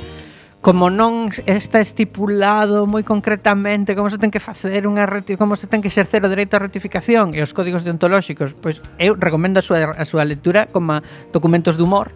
como 0.60 0.90
non 0.92 1.32
está 1.48 1.80
estipulado 1.80 2.84
moi 2.84 3.08
concretamente 3.08 3.96
como 3.96 4.12
se 4.12 4.20
ten 4.20 4.28
que 4.28 4.44
facer 4.44 4.84
unha 4.84 5.08
como 5.40 5.56
se 5.56 5.72
ten 5.72 5.80
que 5.80 5.88
exercer 5.88 6.20
o 6.20 6.28
dereito 6.28 6.58
á 6.58 6.60
rectificación 6.60 7.32
e 7.32 7.40
os 7.40 7.56
códigos 7.56 7.88
deontolóxicos, 7.88 8.52
pois 8.60 8.84
eu 9.00 9.16
recomendo 9.16 9.62
a 9.62 9.64
súa, 9.64 9.96
a 9.96 10.04
súa 10.04 10.28
lectura 10.28 10.68
como 10.68 11.00
documentos 11.32 11.80
de 11.80 11.86
humor 11.88 12.12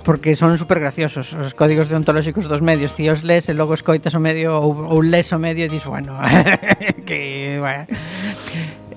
porque 0.00 0.32
son 0.32 0.56
super 0.56 0.80
graciosos 0.80 1.36
os 1.36 1.52
códigos 1.52 1.92
deontolóxicos 1.92 2.48
dos 2.48 2.64
medios 2.64 2.96
ti 2.96 3.04
os 3.12 3.20
lees 3.20 3.52
e 3.52 3.54
logo 3.56 3.76
escoitas 3.76 4.16
o 4.16 4.20
medio 4.20 4.56
ou, 4.56 4.72
ou 4.88 5.04
lees 5.04 5.28
o 5.36 5.40
medio 5.42 5.66
e 5.66 5.70
dis, 5.72 5.84
bueno 5.84 6.16
que, 7.08 7.60
bueno 7.60 7.84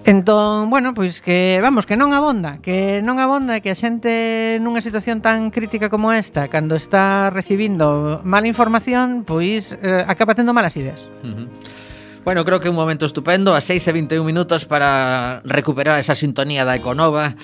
Entón, 0.07 0.69
bueno, 0.69 0.93
pois 0.93 1.19
que 1.19 1.59
vamos, 1.61 1.83
que 1.83 1.99
non 1.99 2.15
abonda, 2.15 2.63
que 2.63 3.03
non 3.03 3.19
abonda 3.19 3.59
que 3.59 3.67
a 3.67 3.75
xente 3.75 4.55
nunha 4.63 4.79
situación 4.79 5.19
tan 5.19 5.51
crítica 5.51 5.91
como 5.91 6.15
esta, 6.15 6.47
cando 6.47 6.79
está 6.79 7.27
recibindo 7.27 8.23
mala 8.23 8.47
información, 8.47 9.27
pois 9.27 9.75
eh, 9.75 10.07
acaba 10.07 10.31
tendo 10.31 10.55
malas 10.55 10.79
ideas. 10.79 11.03
Uh 11.27 11.43
-huh. 11.43 11.47
Bueno, 12.23 12.47
creo 12.47 12.63
que 12.63 12.71
un 12.71 12.79
momento 12.79 13.03
estupendo, 13.03 13.51
a 13.51 13.59
6 13.59 13.83
e 13.83 13.91
21 13.91 14.23
minutos 14.23 14.63
para 14.63 15.43
recuperar 15.43 15.99
esa 15.99 16.15
sintonía 16.15 16.63
da 16.63 16.79
Econova 16.79 17.35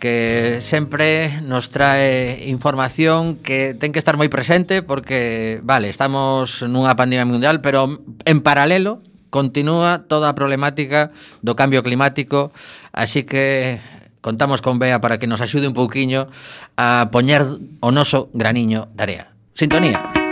que 0.00 0.64
sempre 0.64 1.44
nos 1.44 1.68
trae 1.68 2.48
información 2.48 3.36
que 3.44 3.76
ten 3.76 3.92
que 3.92 4.00
estar 4.00 4.16
moi 4.16 4.32
presente 4.32 4.80
porque, 4.80 5.60
vale, 5.68 5.92
estamos 5.92 6.64
nunha 6.64 6.96
pandemia 6.96 7.28
mundial, 7.28 7.60
pero 7.60 8.00
en 8.24 8.40
paralelo 8.40 9.04
Continúa 9.36 10.08
toda 10.08 10.32
a 10.32 10.34
problemática 10.34 11.12
do 11.44 11.52
cambio 11.52 11.84
climático, 11.84 12.56
así 12.96 13.28
que 13.28 13.84
contamos 14.24 14.64
con 14.64 14.80
Bea 14.80 15.04
para 15.04 15.20
que 15.20 15.28
nos 15.28 15.44
axude 15.44 15.68
un 15.68 15.76
pouquiño 15.76 16.32
a 16.80 17.12
poñer 17.12 17.44
o 17.84 17.92
noso 17.92 18.32
graniño 18.32 18.88
de 18.96 19.02
area. 19.04 19.24
Sintonía. 19.52 20.00
Sintonía. 20.00 20.25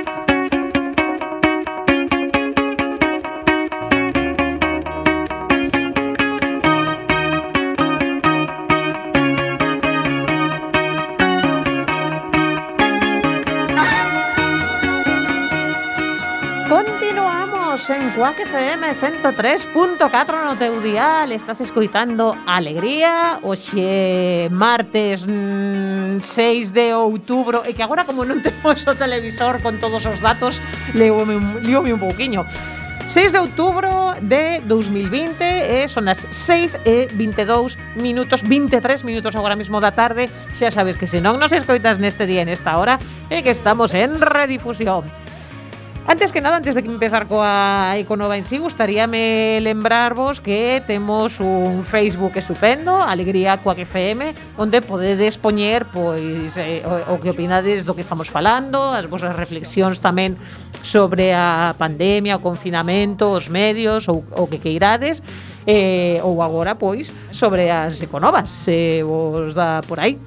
Cuac 18.15 18.39
FM 18.39 18.95
103.4 18.95 20.45
no 20.45 20.55
teu 20.55 20.79
dial. 20.81 21.33
Estás 21.33 21.61
escoitando 21.61 22.39
Alegría. 22.47 23.41
Oxe 23.43 24.47
martes 24.55 25.27
mmm, 25.27 26.23
6 26.23 26.71
de 26.71 26.95
outubro. 26.95 27.67
E 27.67 27.75
que 27.75 27.83
agora 27.83 28.07
como 28.07 28.23
non 28.23 28.39
temos 28.47 28.87
o 28.87 28.95
televisor 28.95 29.59
con 29.59 29.83
todos 29.83 30.07
os 30.07 30.23
datos 30.23 30.63
Leoume 30.95 31.35
un, 31.35 31.59
un 31.59 31.99
pouquiño. 31.99 32.47
6 33.11 33.35
de 33.35 33.39
outubro 33.43 34.15
de 34.23 34.63
2020 34.63 35.43
eh, 35.43 35.91
son 35.91 36.07
as 36.07 36.23
6 36.23 36.87
e 36.87 37.11
22 37.19 37.75
minutos, 37.99 38.47
23 38.47 39.03
minutos 39.03 39.35
agora 39.35 39.59
mesmo 39.59 39.83
da 39.83 39.91
tarde. 39.91 40.31
Xa 40.55 40.71
sabes 40.71 40.95
que 40.95 41.11
se 41.11 41.19
non 41.19 41.43
nos 41.43 41.51
escoitas 41.51 41.99
neste 41.99 42.31
día 42.31 42.47
en 42.47 42.51
esta 42.55 42.79
hora, 42.79 43.03
é 43.27 43.39
eh, 43.39 43.41
que 43.43 43.51
estamos 43.51 43.91
en 43.91 44.23
redifusión. 44.23 45.03
Antes 46.07 46.33
que 46.33 46.43
nada, 46.43 46.59
antes 46.59 46.75
de 46.75 46.85
empezar 46.85 47.25
coa 47.25 47.97
Econova 47.97 48.37
en 48.37 48.45
sí, 48.45 48.61
gustaríame 48.61 49.57
lembrarvos 49.65 50.37
que 50.37 50.85
temos 50.87 51.41
un 51.41 51.81
Facebook 51.81 52.37
estupendo, 52.37 53.01
Alegría 53.01 53.57
Coac 53.65 53.79
FM, 53.89 54.37
onde 54.61 54.85
podedes 54.85 55.41
poñer 55.41 55.89
pois 55.89 56.61
eh, 56.61 56.85
o, 56.85 57.17
o 57.17 57.21
que 57.25 57.33
opinades 57.33 57.89
do 57.89 57.97
que 57.97 58.05
estamos 58.05 58.29
falando, 58.29 58.93
as 58.93 59.09
vosas 59.09 59.33
reflexións 59.33 59.97
tamén 59.97 60.37
sobre 60.85 61.33
a 61.33 61.73
pandemia, 61.73 62.37
o 62.37 62.45
confinamento, 62.45 63.33
os 63.33 63.49
medios, 63.49 64.05
ou 64.05 64.21
o 64.37 64.45
que 64.45 64.61
queirades, 64.61 65.25
eh, 65.65 66.21
ou 66.21 66.45
agora, 66.45 66.77
pois, 66.77 67.09
sobre 67.33 67.73
as 67.73 67.97
Econovas, 68.05 68.53
se 68.53 69.01
eh, 69.01 69.03
vos 69.03 69.57
dá 69.57 69.81
por 69.89 69.97
aí. 70.05 70.21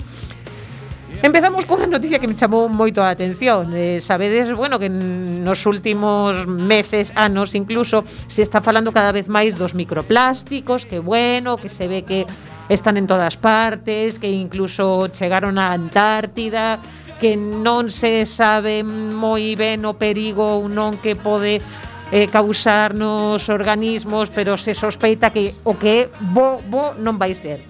Empezamos 1.23 1.65
cunha 1.65 1.89
noticia 1.89 2.21
que 2.21 2.29
me 2.29 2.37
chamou 2.37 2.69
moito 2.69 3.01
a 3.01 3.09
atención. 3.09 3.73
Eh, 3.73 3.97
sabedes, 4.05 4.53
bueno, 4.53 4.77
que 4.77 4.85
nos 4.85 5.65
últimos 5.65 6.45
meses, 6.45 7.09
anos 7.17 7.57
incluso, 7.57 8.05
se 8.29 8.45
está 8.45 8.61
falando 8.61 8.93
cada 8.93 9.09
vez 9.09 9.25
máis 9.25 9.57
dos 9.57 9.73
microplásticos, 9.73 10.85
que 10.85 11.01
bueno, 11.01 11.57
que 11.57 11.73
se 11.73 11.89
ve 11.89 12.05
que 12.05 12.29
están 12.69 13.01
en 13.01 13.09
todas 13.09 13.33
partes, 13.33 14.21
que 14.21 14.29
incluso 14.29 15.09
chegaron 15.09 15.57
á 15.57 15.73
Antártida, 15.73 16.77
que 17.17 17.33
non 17.33 17.89
se 17.89 18.29
sabe 18.29 18.85
moi 18.85 19.57
ben 19.57 19.89
o 19.89 19.97
perigo 19.97 20.61
ou 20.61 20.69
non 20.69 21.01
que 21.01 21.17
pode 21.17 21.65
eh, 22.13 22.29
causar 22.29 22.93
nos 22.93 23.49
organismos, 23.49 24.29
pero 24.29 24.53
se 24.53 24.77
sospeita 24.77 25.33
que 25.33 25.57
o 25.65 25.73
que 25.81 25.93
é 25.97 26.09
bo, 26.29 26.61
bo 26.61 26.93
non 26.93 27.17
vai 27.17 27.33
ser. 27.33 27.65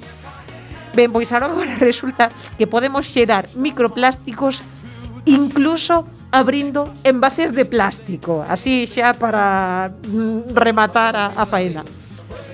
Ben, 0.97 1.13
pois 1.13 1.29
agora 1.29 1.77
resulta 1.77 2.33
que 2.57 2.65
podemos 2.65 3.05
xerar 3.05 3.45
microplásticos 3.53 4.65
incluso 5.29 6.09
abrindo 6.31 6.89
envases 7.03 7.53
de 7.53 7.69
plástico, 7.69 8.41
así 8.41 8.89
xa 8.89 9.13
para 9.13 9.93
mm, 9.93 10.57
rematar 10.57 11.13
a, 11.13 11.25
a 11.37 11.45
faena. 11.45 11.85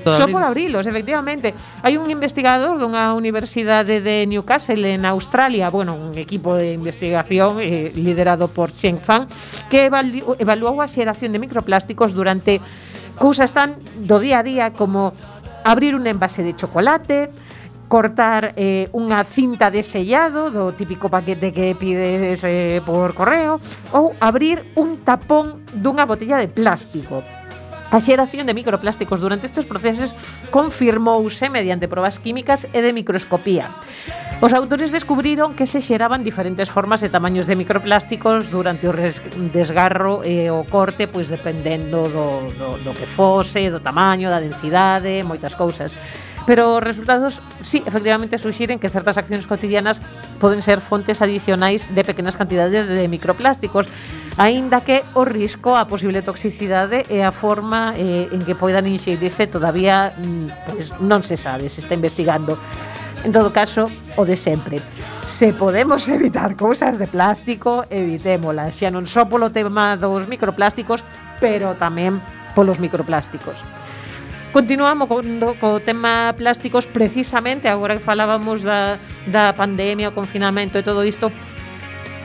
Todo 0.03 0.17
Só 0.17 0.23
abrindo. 0.27 0.35
por 0.35 0.43
abrilos, 0.43 0.83
efectivamente. 0.83 1.55
Hai 1.79 1.95
un 1.95 2.11
investigador 2.11 2.75
dunha 2.75 3.15
universidade 3.15 4.03
de 4.03 4.27
Newcastle 4.27 4.83
en 4.91 5.07
Australia, 5.07 5.71
bueno, 5.71 5.95
un 5.95 6.19
equipo 6.19 6.59
de 6.59 6.75
investigación 6.75 7.63
eh, 7.63 7.95
liderado 7.95 8.51
por 8.51 8.75
Cheng 8.75 8.99
Fan, 8.99 9.31
que 9.71 9.87
evalu 9.87 10.35
evaluou 10.35 10.83
a 10.83 10.91
xeración 10.91 11.31
de 11.31 11.39
microplásticos 11.39 12.11
durante 12.11 12.59
cousas 13.15 13.55
tan 13.55 13.79
do 14.03 14.19
día 14.19 14.41
a 14.41 14.43
día 14.43 14.65
como 14.75 15.15
abrir 15.63 15.95
un 15.95 16.03
envase 16.03 16.43
de 16.43 16.51
chocolate, 16.51 17.31
cortar 17.87 18.53
eh, 18.55 18.89
unha 18.93 19.21
cinta 19.23 19.69
de 19.69 19.83
sellado 19.85 20.49
do 20.49 20.73
típico 20.73 21.09
paquete 21.09 21.53
que 21.53 21.77
pides 21.77 22.41
eh, 22.43 22.81
por 22.85 23.13
correo 23.13 23.61
ou 23.93 24.17
abrir 24.19 24.65
un 24.75 25.01
tapón 25.05 25.61
dunha 25.71 26.07
botella 26.07 26.41
de 26.41 26.49
plástico. 26.49 27.21
A 27.93 28.01
xeración 28.01 28.49
de 28.49 28.57
microplásticos 28.57 29.21
durante 29.21 29.45
estes 29.45 29.69
procesos 29.69 30.17
confirmouse 30.49 31.45
mediante 31.53 31.85
probas 31.85 32.17
químicas 32.17 32.65
e 32.73 32.81
de 32.81 32.89
microscopía. 32.89 33.69
Os 34.41 34.49
autores 34.57 34.89
descubriron 34.89 35.53
que 35.53 35.69
se 35.69 35.77
xeraban 35.77 36.25
diferentes 36.25 36.73
formas 36.73 37.05
e 37.05 37.13
tamaños 37.13 37.45
de 37.45 37.53
microplásticos 37.53 38.49
durante 38.49 38.89
o 38.89 38.97
desgarro 39.53 40.25
e 40.25 40.49
o 40.49 40.65
corte, 40.65 41.05
pois 41.05 41.29
dependendo 41.29 42.09
do, 42.09 42.49
do, 42.57 42.81
do 42.81 42.91
que 42.97 43.05
fose, 43.05 43.69
do 43.69 43.77
tamaño, 43.77 44.33
da 44.33 44.41
densidade, 44.41 45.21
moitas 45.21 45.53
cousas. 45.53 45.93
Pero 46.45 46.75
os 46.75 46.83
resultados 46.83 47.39
sí, 47.63 47.83
efectivamente, 47.85 48.37
suxiren 48.37 48.79
que 48.79 48.91
certas 48.91 49.15
accións 49.15 49.47
cotidianas 49.47 50.03
poden 50.43 50.59
ser 50.59 50.83
fontes 50.83 51.23
adicionais 51.23 51.87
de 51.87 52.03
pequenas 52.03 52.35
cantidades 52.35 52.83
de 52.91 53.07
microplásticos, 53.07 53.87
aínda 54.35 54.83
que 54.83 55.07
o 55.15 55.23
risco 55.23 55.79
a 55.79 55.87
posible 55.87 56.19
toxicidade 56.19 57.07
e 57.07 57.23
a 57.23 57.31
forma 57.31 57.95
eh, 57.95 58.27
en 58.27 58.43
que 58.43 58.59
poidan 58.59 58.91
inxerirse 58.91 59.47
todavía 59.47 60.11
pues, 60.67 60.91
non 60.99 61.23
se 61.23 61.39
sabe, 61.39 61.71
se 61.71 61.79
está 61.79 61.95
investigando. 61.95 62.59
En 63.23 63.31
todo 63.31 63.55
caso, 63.55 63.87
o 64.19 64.27
de 64.27 64.35
sempre. 64.35 64.83
Se 65.23 65.55
podemos 65.55 66.11
evitar 66.11 66.59
cousas 66.59 66.99
de 66.99 67.07
plástico, 67.07 67.87
evitémolas, 67.87 68.75
xa 68.75 68.91
non 68.91 69.07
só 69.07 69.31
polo 69.31 69.47
tema 69.47 69.95
dos 69.95 70.27
microplásticos, 70.27 70.99
pero 71.39 71.79
tamén 71.79 72.19
polos 72.51 72.83
microplásticos. 72.83 73.55
Continuamos 74.53 75.09
con, 75.09 75.25
co 75.57 75.81
tema 75.81 76.29
plásticos 76.37 76.85
precisamente 76.85 77.65
agora 77.65 77.97
que 77.97 78.05
falábamos 78.05 78.61
da, 78.61 79.01
da 79.25 79.57
pandemia, 79.57 80.13
o 80.13 80.15
confinamento 80.15 80.77
e 80.77 80.85
todo 80.85 81.01
isto 81.01 81.33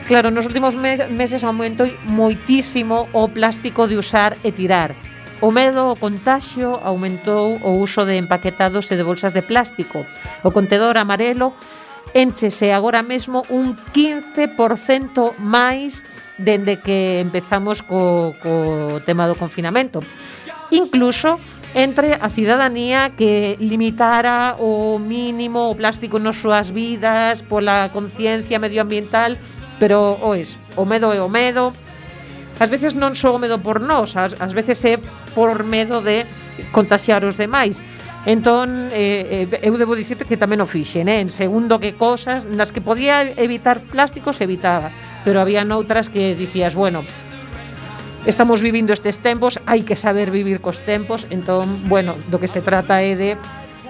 Claro, 0.09 0.33
nos 0.33 0.49
últimos 0.49 0.73
meses 0.73 1.45
aumentou 1.45 1.85
moitísimo 2.09 3.09
o 3.13 3.29
plástico 3.29 3.85
de 3.85 3.93
usar 3.93 4.41
e 4.41 4.49
tirar. 4.49 4.97
O 5.37 5.53
medo 5.53 5.93
ao 5.93 6.01
contagio 6.01 6.81
aumentou 6.81 7.61
o 7.61 7.77
uso 7.77 8.01
de 8.09 8.17
empaquetados 8.17 8.89
e 8.89 8.97
de 8.97 9.05
bolsas 9.05 9.37
de 9.37 9.45
plástico. 9.45 10.01
O 10.41 10.49
contedor 10.49 10.97
amarelo 10.97 11.53
enchese 12.17 12.73
agora 12.73 13.05
mesmo 13.05 13.45
un 13.53 13.77
15% 13.93 15.37
máis 15.37 16.01
dende 16.41 16.81
que 16.81 17.21
empezamos 17.21 17.85
co, 17.85 18.33
co 18.41 18.97
tema 19.05 19.29
do 19.29 19.37
confinamento. 19.37 20.01
Incluso 20.73 21.37
entre 21.73 22.17
a 22.17 22.29
cidadanía 22.29 23.11
que 23.15 23.55
limitara 23.59 24.55
o 24.57 24.97
mínimo 24.97 25.69
o 25.69 25.77
plástico 25.77 26.17
nas 26.17 26.41
súas 26.41 26.73
vidas 26.73 27.45
pola 27.45 27.93
conciencia 27.93 28.57
medioambiental, 28.57 29.37
pero 29.77 30.17
oes, 30.21 30.57
o 30.73 30.83
medo 30.85 31.13
é 31.13 31.21
o 31.21 31.29
medo. 31.29 31.71
Ás 32.59 32.67
veces 32.67 32.97
non 32.97 33.13
só 33.13 33.31
o 33.31 33.39
medo 33.39 33.61
por 33.61 33.79
nós, 33.79 34.17
ás, 34.17 34.33
ás 34.41 34.51
veces 34.51 34.81
é 34.83 34.97
por 35.37 35.61
medo 35.63 36.01
de 36.01 36.25
contaxiar 36.73 37.21
os 37.23 37.37
demais. 37.37 37.77
Entón, 38.25 38.91
eh, 38.91 39.47
eh 39.47 39.63
eu 39.63 39.77
debo 39.79 39.95
dicirte 39.95 40.27
que 40.27 40.35
tamén 40.35 40.59
o 40.59 40.67
fixen, 40.67 41.07
eh? 41.07 41.23
en 41.23 41.31
segundo 41.31 41.79
que 41.79 41.95
cosas 41.95 42.43
nas 42.49 42.73
que 42.73 42.83
podía 42.83 43.23
evitar 43.39 43.85
plásticos 43.87 44.41
evitaba, 44.43 44.91
pero 45.23 45.39
había 45.39 45.63
noutras 45.63 46.11
que 46.11 46.35
dicías, 46.35 46.75
bueno, 46.75 47.07
estamos 48.25 48.61
vivindo 48.61 48.93
estes 48.93 49.19
tempos, 49.19 49.59
hai 49.65 49.83
que 49.87 49.95
saber 49.95 50.31
vivir 50.31 50.59
cos 50.59 50.81
tempos, 50.83 51.27
entón, 51.31 51.67
bueno, 51.87 52.15
do 52.27 52.39
que 52.39 52.51
se 52.51 52.59
trata 52.59 52.99
é 52.99 53.15
de 53.15 53.29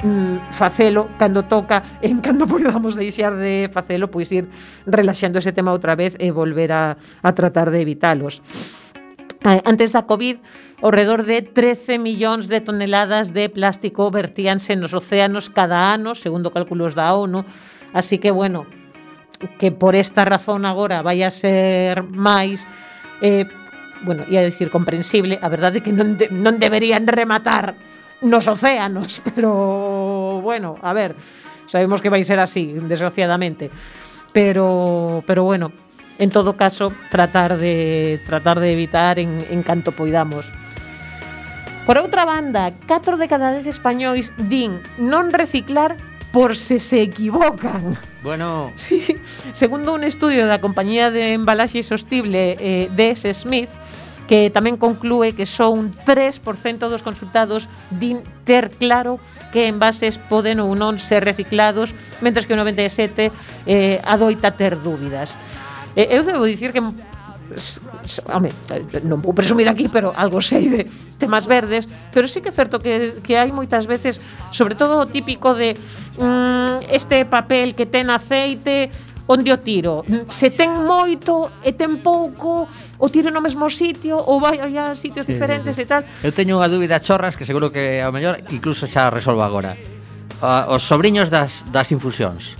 mm, 0.03 0.53
facelo 0.53 1.09
cando 1.17 1.43
toca 1.45 1.81
en 2.05 2.21
cando 2.21 2.45
podamos 2.45 2.93
deixar 2.95 3.35
de 3.35 3.69
facelo 3.73 4.11
pois 4.11 4.29
ir 4.31 4.45
relaxando 4.85 5.39
ese 5.39 5.51
tema 5.51 5.73
outra 5.73 5.97
vez 5.97 6.13
e 6.21 6.29
volver 6.29 6.71
a, 6.71 6.97
a 7.23 7.29
tratar 7.33 7.73
de 7.73 7.81
evitalos. 7.81 8.41
Ah, 9.39 9.63
antes 9.63 9.95
da 9.95 10.03
Covid 10.03 10.43
ao 10.83 10.91
redor 10.91 11.23
de 11.23 11.41
13 11.41 11.95
millóns 11.99 12.51
de 12.51 12.59
toneladas 12.59 13.31
de 13.31 13.47
plástico 13.47 14.11
vertíanse 14.11 14.75
nos 14.75 14.91
océanos 14.91 15.47
cada 15.47 15.95
ano, 15.95 16.11
segundo 16.11 16.51
cálculos 16.51 16.91
da 16.91 17.15
ONU. 17.15 17.47
Así 17.95 18.19
que 18.19 18.31
bueno 18.31 18.67
que 19.57 19.71
por 19.71 19.95
esta 19.95 20.27
razón 20.27 20.67
agora 20.67 21.01
vai 21.01 21.23
a 21.23 21.31
ser 21.31 22.03
máis 22.03 22.67
eh, 23.23 23.47
bueno, 24.01 24.23
ia 24.29 24.41
dicir 24.41 24.69
comprensible, 24.69 25.39
a 25.41 25.49
verdade 25.49 25.79
é 25.79 25.83
que 25.83 25.93
non, 25.93 26.15
de, 26.15 26.31
non 26.31 26.57
deberían 26.57 27.05
rematar 27.05 27.75
nos 28.23 28.47
océanos, 28.47 29.21
pero 29.35 30.41
bueno, 30.41 30.75
a 30.81 30.93
ver, 30.93 31.15
sabemos 31.67 32.01
que 32.01 32.09
vai 32.09 32.23
ser 32.23 32.39
así, 32.39 32.73
desgraciadamente. 32.87 33.69
Pero 34.31 35.23
pero 35.25 35.43
bueno, 35.43 35.71
en 36.19 36.29
todo 36.29 36.55
caso, 36.55 36.93
tratar 37.09 37.57
de 37.57 38.19
tratar 38.25 38.59
de 38.59 38.73
evitar 38.73 39.19
en, 39.19 39.43
en 39.49 39.63
canto 39.63 39.91
poidamos. 39.91 40.47
Por 41.85 41.97
outra 41.97 42.23
banda, 42.23 42.71
4 42.85 43.17
de 43.17 43.27
cada 43.27 43.49
10 43.49 43.65
españois 43.65 44.29
din 44.37 44.77
non 45.01 45.33
reciclar 45.33 45.97
por 46.29 46.55
se 46.55 46.79
se 46.79 47.01
equivocan. 47.01 47.97
Bueno. 48.23 48.71
Sí. 48.75 49.15
Segundo 49.53 49.93
un 49.93 50.03
estudio 50.03 50.47
da 50.47 50.59
compañía 50.59 51.11
de 51.11 51.33
embalaxe 51.33 51.83
sostible 51.83 52.59
eh, 52.59 52.91
DS 52.91 53.47
Smith, 53.47 53.71
que 54.29 54.53
tamén 54.53 54.77
conclúe 54.77 55.33
que 55.33 55.49
só 55.49 55.73
un 55.73 55.89
3% 55.89 56.37
dos 56.85 57.01
consultados 57.01 57.65
din 57.89 58.21
ter 58.45 58.69
claro 58.69 59.17
que 59.49 59.65
envases 59.65 60.21
poden 60.29 60.61
ou 60.61 60.77
non 60.77 61.01
ser 61.01 61.25
reciclados, 61.25 61.97
mentres 62.21 62.45
que 62.45 62.53
o 62.53 62.59
97 62.59 63.33
eh, 63.65 63.97
adoita 64.05 64.53
ter 64.53 64.77
dúbidas. 64.77 65.33
Eh, 65.97 66.13
eu 66.13 66.21
debo 66.21 66.45
dicir 66.45 66.69
que 66.69 66.83
home, 68.27 68.49
non 69.03 69.19
vou 69.21 69.33
presumir 69.33 69.67
aquí, 69.67 69.89
pero 69.89 70.13
algo 70.13 70.41
sei 70.41 70.69
de 70.69 70.81
temas 71.17 71.49
verdes, 71.49 71.89
pero 72.13 72.29
sí 72.29 72.41
que 72.41 72.49
é 72.49 72.55
certo 72.55 72.77
que, 72.77 73.19
que 73.25 73.37
hai 73.37 73.49
moitas 73.49 73.89
veces, 73.89 74.21
sobre 74.53 74.75
todo 74.75 75.01
o 75.01 75.05
típico 75.09 75.57
de 75.57 75.73
mm, 76.19 76.91
este 76.93 77.25
papel 77.25 77.73
que 77.73 77.89
ten 77.89 78.13
aceite, 78.13 78.93
onde 79.29 79.53
o 79.53 79.61
tiro? 79.61 80.01
Se 80.25 80.49
ten 80.49 80.73
moito 80.89 81.53
e 81.61 81.73
ten 81.77 82.01
pouco, 82.01 82.65
o 82.97 83.07
tiro 83.13 83.29
no 83.29 83.45
mesmo 83.45 83.69
sitio 83.69 84.17
ou 84.17 84.41
vai 84.41 84.57
a 84.57 84.97
sitios 84.97 85.25
sí, 85.25 85.37
diferentes 85.37 85.77
sí. 85.77 85.85
e 85.85 85.87
tal. 85.87 86.01
Eu 86.25 86.33
teño 86.33 86.57
unha 86.57 86.67
dúbida 86.67 86.97
chorras 86.99 87.37
que 87.37 87.45
seguro 87.45 87.69
que 87.69 88.01
ao 88.01 88.09
mellor 88.11 88.41
incluso 88.49 88.89
xa 88.89 89.13
resolvo 89.13 89.45
agora. 89.45 89.77
Uh, 90.41 90.73
os 90.73 90.83
sobrinhos 90.83 91.29
das, 91.29 91.61
das 91.69 91.93
infusións. 91.93 92.58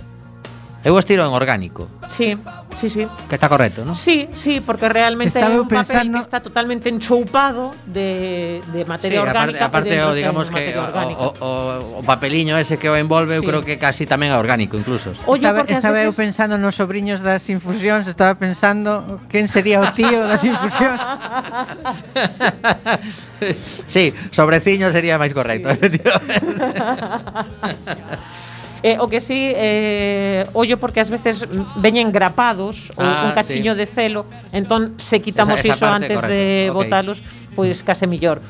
Eu 0.80 0.96
os 0.96 1.04
tiro 1.04 1.28
en 1.28 1.32
orgánico. 1.36 1.92
Sí, 2.08 2.40
sí, 2.72 2.88
sí. 2.88 3.04
Que 3.28 3.36
está 3.36 3.52
correcto, 3.52 3.84
non? 3.84 3.92
Sí, 3.92 4.32
sí, 4.32 4.64
porque 4.64 4.88
realmente 4.88 5.36
Estaba 5.36 5.52
é 5.52 5.60
un 5.60 5.68
pensando... 5.68 5.92
papel 5.92 6.08
que 6.16 6.24
está 6.24 6.40
totalmente 6.40 6.88
enchoupado 6.88 7.68
de, 7.84 8.64
de 8.72 8.88
materia 8.88 9.20
sí, 9.20 9.28
orgánica. 9.28 9.68
Aparte, 9.68 9.92
aparte 9.92 10.08
o, 10.08 10.16
digamos 10.16 10.48
que 10.48 10.72
o, 10.72 10.80
o, 10.80 11.28
o, 11.36 12.00
o 12.00 12.02
papeliño 12.02 12.56
ese 12.56 12.80
que 12.80 12.88
o 12.88 12.96
envolve, 12.96 13.36
sí. 13.36 13.38
eu 13.38 13.44
creo 13.44 13.60
que 13.60 13.76
casi 13.76 14.08
tamén 14.08 14.32
é 14.32 14.40
orgánico 14.40 14.80
incluso. 14.80 15.12
Oye, 15.28 15.44
estaba 15.44 15.68
estaba 15.68 16.00
veces... 16.00 16.08
eu 16.08 16.16
pensando 16.16 16.56
nos 16.56 16.80
sobrinhos 16.80 17.20
das 17.20 17.44
infusións, 17.52 18.08
estaba 18.08 18.40
pensando 18.40 19.20
quen 19.28 19.52
sería 19.52 19.84
o 19.84 19.88
tío 19.92 20.24
das 20.24 20.40
infusións. 20.48 20.96
sí, 23.84 24.16
sobreciño 24.32 24.88
sería 24.88 25.20
máis 25.20 25.36
correcto, 25.36 25.68
sí. 25.68 25.76
efectivamente. 25.76 26.40
Eh, 28.82 28.96
o 28.96 29.08
que 29.08 29.20
sí, 29.20 29.52
eh, 29.52 30.48
ollo 30.56 30.80
porque 30.80 31.04
ás 31.04 31.12
veces 31.12 31.44
veñen 31.76 32.08
grapados 32.08 32.88
ou 32.96 33.04
ah, 33.04 33.28
un 33.28 33.30
cachiño 33.36 33.76
sí. 33.76 33.78
de 33.78 33.86
celo, 33.86 34.24
entón 34.56 34.96
se 34.96 35.20
quitamos 35.20 35.60
esa, 35.60 35.76
esa 35.76 35.76
iso 35.76 35.86
antes 35.86 36.16
correcto. 36.16 36.32
de 36.32 36.72
okay. 36.72 36.76
botalos, 36.76 37.18
pois 37.52 37.84
case 37.84 38.08
mellor. 38.08 38.40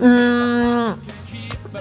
Mm, 0.00 0.96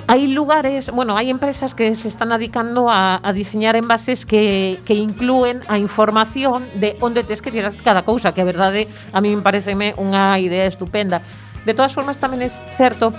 Hai 0.08 0.28
lugares, 0.28 0.90
bueno, 0.90 1.16
hai 1.16 1.30
empresas 1.30 1.78
que 1.78 1.94
se 1.96 2.10
están 2.10 2.34
adicando 2.34 2.90
a, 2.90 3.22
a 3.22 3.30
diseñar 3.32 3.78
envases 3.78 4.26
que, 4.26 4.82
que 4.84 4.98
inclúen 4.98 5.62
a 5.70 5.78
información 5.78 6.66
de 6.76 6.98
onde 7.00 7.24
tes 7.24 7.46
que 7.46 7.54
tirar 7.54 7.78
cada 7.78 8.02
cousa, 8.02 8.34
que 8.34 8.42
a 8.42 8.48
verdade 8.48 8.90
a 9.14 9.22
mí 9.22 9.30
me 9.32 9.46
pareceme 9.46 9.94
unha 9.96 10.36
idea 10.42 10.66
estupenda. 10.66 11.22
De 11.64 11.72
todas 11.78 11.94
formas, 11.96 12.18
tamén 12.20 12.42
é 12.42 12.50
certo 12.50 13.14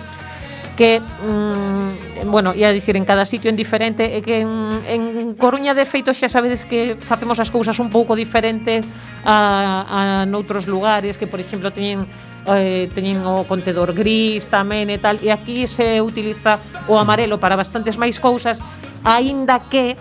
que 0.77 1.01
mm, 1.01 2.31
bueno, 2.31 2.55
ia 2.55 2.73
dicir 2.73 2.97
en 2.97 3.05
cada 3.05 3.25
sitio 3.25 3.51
en 3.51 3.57
diferente 3.57 4.17
e 4.17 4.23
que 4.23 4.43
en, 4.43 4.71
en 4.89 5.03
Coruña 5.39 5.75
de 5.75 5.87
feito 5.87 6.11
xa 6.11 6.27
sabedes 6.27 6.67
que 6.67 6.99
facemos 6.99 7.39
as 7.39 7.51
cousas 7.51 7.79
un 7.79 7.91
pouco 7.91 8.19
diferente 8.19 8.83
a, 9.23 9.87
a 9.87 10.01
noutros 10.27 10.67
lugares 10.67 11.15
que 11.15 11.31
por 11.31 11.39
exemplo 11.39 11.71
teñen 11.71 12.07
eh, 12.51 12.91
teñen 12.91 13.23
o 13.23 13.47
contedor 13.47 13.95
gris 13.95 14.51
tamén 14.51 14.91
e 14.91 14.99
tal 14.99 15.23
e 15.23 15.31
aquí 15.31 15.71
se 15.71 16.03
utiliza 16.03 16.59
o 16.91 16.99
amarelo 16.99 17.39
para 17.39 17.55
bastantes 17.55 17.95
máis 17.95 18.19
cousas 18.19 18.59
aínda 19.07 19.63
que 19.71 19.95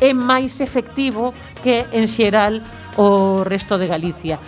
é 0.00 0.10
máis 0.14 0.62
efectivo 0.62 1.34
que 1.60 1.84
en 1.92 2.08
xeral 2.08 2.64
o 2.96 3.44
resto 3.44 3.76
de 3.78 3.86
Galicia. 3.86 4.38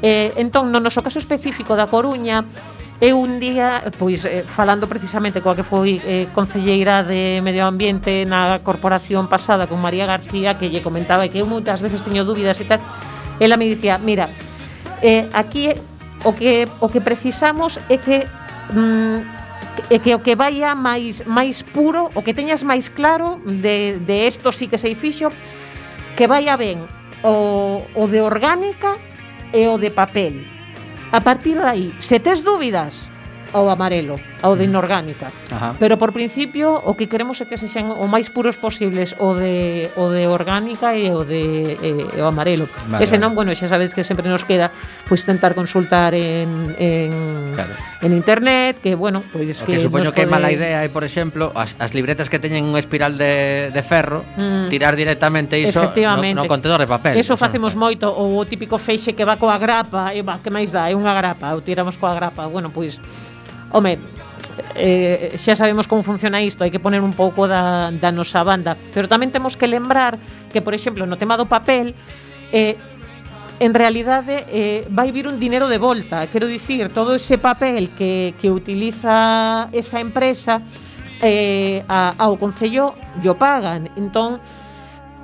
Eh, 0.00 0.32
entón, 0.40 0.72
no 0.72 0.80
noso 0.80 1.04
caso 1.04 1.20
específico 1.20 1.76
da 1.76 1.90
Coruña, 1.90 2.46
E 3.00 3.16
un 3.16 3.40
día, 3.40 3.88
pois, 3.96 4.28
eh, 4.28 4.44
falando 4.44 4.84
precisamente 4.84 5.40
coa 5.40 5.56
que 5.56 5.64
foi 5.64 6.04
eh, 6.04 6.28
concelleira 6.36 7.00
de 7.00 7.40
Medio 7.40 7.64
Ambiente 7.64 8.28
na 8.28 8.60
corporación 8.60 9.24
pasada 9.24 9.64
con 9.64 9.80
María 9.80 10.04
García, 10.04 10.60
que 10.60 10.68
lle 10.68 10.84
comentaba 10.84 11.24
que 11.32 11.40
eu 11.40 11.48
moitas 11.48 11.80
veces 11.80 12.04
teño 12.04 12.28
dúbidas 12.28 12.60
e 12.60 12.68
tal, 12.68 12.76
ela 13.40 13.56
me 13.56 13.64
dicía, 13.64 13.96
mira, 13.96 14.28
eh, 15.00 15.24
aquí 15.32 15.72
o 16.28 16.36
que, 16.36 16.68
o 16.84 16.92
que 16.92 17.00
precisamos 17.00 17.80
é 17.88 17.96
que 17.96 18.28
mm, 18.76 19.18
é 19.88 19.96
que 19.96 20.12
o 20.12 20.20
que 20.20 20.36
vaia 20.36 20.76
máis 20.76 21.24
máis 21.24 21.64
puro, 21.64 22.12
o 22.12 22.20
que 22.20 22.36
teñas 22.36 22.68
máis 22.68 22.92
claro 22.92 23.40
de, 23.48 23.96
de 23.96 24.28
esto 24.28 24.52
sí 24.52 24.68
que 24.68 24.76
sei 24.76 24.92
fixo, 24.92 25.32
que 26.20 26.28
vaia 26.28 26.52
ben 26.60 26.84
o, 27.24 27.80
o 27.96 28.04
de 28.12 28.20
orgánica 28.20 28.92
e 29.56 29.64
o 29.72 29.80
de 29.80 29.88
papel 29.88 30.59
A 31.12 31.20
partir 31.20 31.54
de 31.54 31.66
aí, 31.66 31.94
se 31.98 32.20
tes 32.20 32.40
dúbidas, 32.40 33.10
ao 33.52 33.68
amarelo, 33.70 34.18
ao 34.42 34.54
de 34.54 34.66
mm. 34.66 34.70
inorgánica. 34.70 35.28
Ajá. 35.50 35.74
Pero 35.78 35.98
por 35.98 36.12
principio 36.12 36.74
o 36.74 36.94
que 36.94 37.10
queremos 37.10 37.40
é 37.42 37.46
que 37.46 37.58
se 37.58 37.66
sean 37.66 37.90
o 37.90 38.06
máis 38.06 38.30
puros 38.30 38.56
posibles 38.56 39.18
o 39.18 39.34
de 39.34 39.90
o 39.98 40.10
de 40.10 40.30
orgánica 40.30 40.94
e 40.94 41.10
o 41.10 41.26
de 41.26 41.76
eh, 41.82 42.22
o 42.22 42.26
amarelo. 42.26 42.70
Vale, 42.86 43.02
Ese 43.02 43.18
senón, 43.18 43.34
vale. 43.34 43.50
bueno, 43.50 43.58
xa 43.58 43.66
sabedes 43.66 43.94
que 43.94 44.06
sempre 44.06 44.26
nos 44.30 44.46
queda 44.46 44.70
pois 45.10 45.26
tentar 45.26 45.58
consultar 45.58 46.14
en 46.14 46.74
en, 46.78 47.12
claro. 47.54 47.74
en 48.02 48.10
internet, 48.14 48.78
que 48.78 48.94
bueno, 48.94 49.26
pois 49.32 49.50
pues, 49.50 49.62
que, 49.62 49.72
que 49.78 49.82
supoño 49.82 50.14
que 50.14 50.22
é 50.22 50.28
pode... 50.28 50.34
mala 50.38 50.50
idea 50.54 50.86
é, 50.86 50.88
por 50.88 51.02
exemplo, 51.02 51.50
as, 51.56 51.74
as 51.80 51.90
libretas 51.96 52.30
que 52.30 52.38
teñen 52.38 52.66
unha 52.66 52.78
espiral 52.78 53.18
de, 53.18 53.74
de 53.74 53.82
ferro, 53.82 54.22
mm. 54.38 54.70
tirar 54.70 54.94
directamente 54.94 55.58
iso 55.58 55.90
no, 55.90 56.22
no 56.34 56.44
contedor 56.46 56.78
de 56.78 56.86
papel. 56.86 57.18
Eso 57.18 57.34
facemos 57.34 57.74
no. 57.74 57.82
moito 57.82 58.06
ou 58.06 58.38
o 58.38 58.42
típico 58.46 58.78
feixe 58.78 59.12
que 59.12 59.26
va 59.26 59.34
coa 59.36 59.58
grapa, 59.58 60.14
e 60.14 60.22
va, 60.22 60.38
que 60.38 60.50
máis 60.52 60.70
dá, 60.70 60.86
é 60.86 60.94
unha 60.94 61.12
grapa, 61.12 61.52
ou 61.56 61.60
tiramos 61.60 61.98
coa 61.98 62.14
grapa. 62.14 62.46
Bueno, 62.46 62.70
pois 62.70 62.98
pues, 62.98 63.39
Home, 63.70 63.98
eh, 64.74 65.34
xa 65.38 65.54
sabemos 65.54 65.86
como 65.86 66.02
funciona 66.02 66.42
isto, 66.42 66.62
hai 66.62 66.70
que 66.70 66.82
poner 66.82 67.02
un 67.02 67.14
pouco 67.14 67.46
da, 67.46 67.90
da 67.94 68.10
nosa 68.10 68.42
banda, 68.42 68.74
pero 68.94 69.06
tamén 69.06 69.30
temos 69.30 69.54
que 69.54 69.70
lembrar 69.70 70.18
que, 70.50 70.60
por 70.62 70.74
exemplo, 70.74 71.06
no 71.06 71.16
tema 71.16 71.38
do 71.38 71.46
papel, 71.46 71.94
eh, 72.50 72.76
en 73.60 73.74
realidade 73.74 74.48
eh, 74.48 74.88
vai 74.88 75.12
vir 75.12 75.28
un 75.28 75.36
dinero 75.38 75.68
de 75.68 75.76
volta, 75.76 76.26
quero 76.32 76.48
dicir, 76.48 76.88
todo 76.90 77.14
ese 77.14 77.36
papel 77.36 77.92
que, 77.92 78.34
que 78.40 78.50
utiliza 78.50 79.68
esa 79.70 80.00
empresa 80.00 80.64
eh, 81.20 81.84
a, 81.86 82.16
ao 82.16 82.40
Concello, 82.40 82.96
yo 83.22 83.36
pagan, 83.36 83.92
entón, 84.00 84.40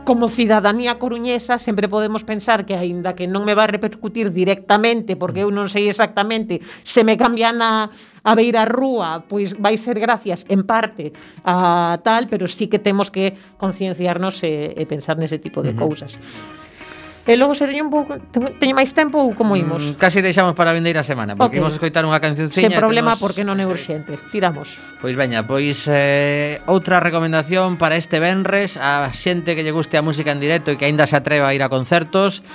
como 0.07 0.31
cidadanía 0.31 1.03
coruñesa 1.03 1.59
sempre 1.59 1.91
podemos 1.91 2.23
pensar 2.23 2.65
que 2.65 2.79
aínda 2.79 3.19
que 3.19 3.27
non 3.27 3.43
me 3.43 3.59
vai 3.59 3.67
repercutir 3.67 4.31
directamente 4.31 5.19
porque 5.19 5.43
eu 5.43 5.51
non 5.51 5.67
sei 5.67 5.91
exactamente 5.91 6.63
se 6.87 7.03
me 7.03 7.19
cambian 7.19 7.59
a, 7.59 7.91
a 8.23 8.33
beira 8.39 8.63
rúa 8.65 9.27
pois 9.27 9.59
vai 9.59 9.75
ser 9.75 9.99
gracias 9.99 10.47
en 10.47 10.63
parte 10.63 11.11
a 11.43 11.99
tal, 12.07 12.31
pero 12.31 12.47
sí 12.47 12.71
que 12.71 12.79
temos 12.79 13.11
que 13.11 13.35
concienciarnos 13.59 14.47
e, 14.47 14.79
e 14.79 14.87
pensar 14.87 15.19
nese 15.19 15.43
tipo 15.43 15.61
de 15.61 15.75
uh 15.75 15.77
-huh. 15.77 15.85
cousas. 15.91 16.15
E 17.27 17.35
logo 17.35 17.59
se 17.59 17.67
teño 17.67 17.83
un 17.83 17.91
pouco 17.91 18.23
teño 18.63 18.79
máis 18.79 18.95
tempo 18.95 19.19
ou 19.19 19.35
como 19.35 19.59
mm, 19.59 19.63
imos? 19.67 19.83
Mm, 19.83 19.93
casi 19.99 20.23
deixamos 20.23 20.55
para 20.55 20.71
vindeira 20.71 21.03
semana, 21.03 21.35
porque 21.35 21.59
okay. 21.59 21.61
imos 21.61 21.75
escoitar 21.75 22.07
unha 22.07 22.23
cancionciña. 22.23 22.71
Sen 22.71 22.79
problema 22.79 23.19
temos... 23.19 23.23
porque 23.27 23.43
non 23.43 23.59
é 23.59 23.67
urxente. 23.67 24.15
Tiramos. 24.31 24.79
Pois 25.03 25.19
veña, 25.19 25.43
pois 25.43 25.91
eh, 25.91 26.63
outra 26.71 27.03
recomendación 27.03 27.83
para 27.83 27.99
este 27.99 28.23
venres 28.23 28.79
a 28.79 29.11
xente 29.11 29.59
que 29.59 29.67
lle 29.67 29.75
guste 29.75 29.99
a 29.99 30.07
música 30.07 30.31
en 30.31 30.39
directo 30.39 30.71
e 30.71 30.79
que 30.79 30.87
aínda 30.87 31.11
se 31.11 31.19
atreva 31.19 31.51
a 31.51 31.55
ir 31.59 31.67
a 31.67 31.69
concertos 31.69 32.47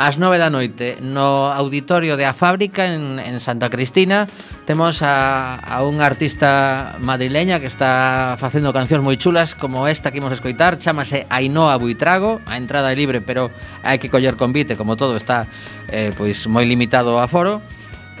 ás 0.00 0.16
9 0.16 0.40
da 0.40 0.48
noite 0.48 0.96
no 1.04 1.52
auditorio 1.52 2.16
de 2.16 2.24
A 2.24 2.32
Fábrica 2.32 2.88
en, 2.88 3.20
en 3.20 3.36
Santa 3.36 3.68
Cristina 3.68 4.24
temos 4.64 5.04
a, 5.04 5.60
a 5.60 5.84
unha 5.84 6.08
artista 6.08 6.96
madrileña 7.04 7.60
que 7.60 7.68
está 7.68 8.40
facendo 8.40 8.72
cancións 8.72 9.04
moi 9.04 9.20
chulas 9.20 9.52
como 9.52 9.84
esta 9.84 10.08
que 10.08 10.24
imos 10.24 10.32
escoitar 10.32 10.80
chamase 10.80 11.28
Ainhoa 11.28 11.76
Buitrago. 11.76 12.40
A 12.48 12.56
entrada 12.56 12.88
é 12.88 12.96
libre 12.96 13.20
pero 13.20 13.52
hai 13.84 14.00
que 14.00 14.08
coller 14.08 14.40
convite 14.40 14.72
como 14.72 14.96
todo 14.96 15.20
está 15.20 15.44
eh, 15.92 16.16
pois 16.16 16.48
moi 16.48 16.64
limitado 16.64 17.12
o 17.12 17.20
aforo. 17.20 17.60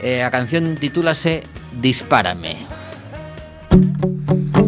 Eh, 0.04 0.20
a 0.20 0.28
canción 0.28 0.76
titúlase 0.76 1.48
Dispárame 1.80 2.68
Dispárame. 2.68 4.59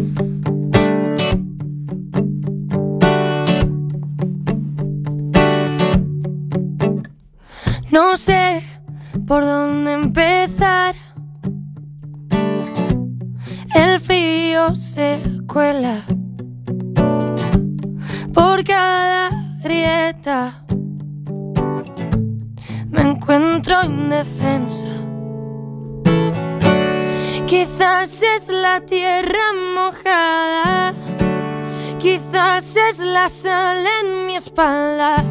No 7.93 8.17
sé 8.17 8.63
por 9.27 9.45
dónde 9.45 9.91
empezar. 9.91 10.95
El 13.75 13.99
frío 13.99 14.75
se 14.75 15.21
cuela 15.47 16.01
por 18.33 18.63
cada 18.63 19.29
grieta. 19.63 20.65
Me 22.89 23.01
encuentro 23.01 23.83
indefensa. 23.83 24.89
Quizás 27.45 28.23
es 28.23 28.49
la 28.49 28.81
tierra 28.81 29.53
mojada. 29.75 30.95
Quizás 31.99 32.75
es 32.75 32.97
la 33.01 33.29
sal 33.29 33.85
en 34.01 34.25
mi 34.25 34.35
espalda. 34.35 35.23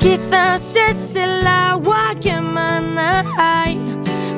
Quizás 0.00 0.76
es 0.76 1.16
el 1.16 1.46
agua 1.46 2.14
que 2.20 2.30
emana 2.30 3.24
ay, 3.36 3.78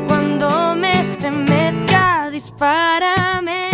cuando 0.08 0.74
me 0.74 0.98
estremezca. 0.98 2.30
Dispárame, 2.30 3.68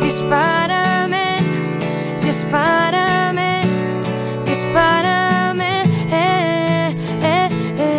dispárame, 0.00 1.36
dispárame, 2.22 3.60
dispárame. 4.46 5.82
eh, 6.10 6.96
eh, 7.22 7.48
eh. 7.78 7.94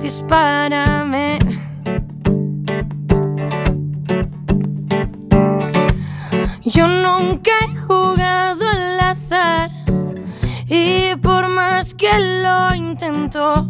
Dispárame. 0.00 1.38
Yo 6.64 6.86
nunca 6.88 7.55
que 11.96 12.18
lo 12.18 12.74
intento, 12.74 13.68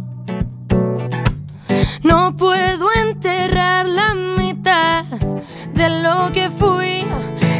no 2.02 2.34
puedo 2.36 2.88
enterrar 2.92 3.86
la 3.86 4.14
mitad 4.14 5.04
de 5.72 5.88
lo 5.88 6.32
que 6.32 6.50
fui. 6.50 7.04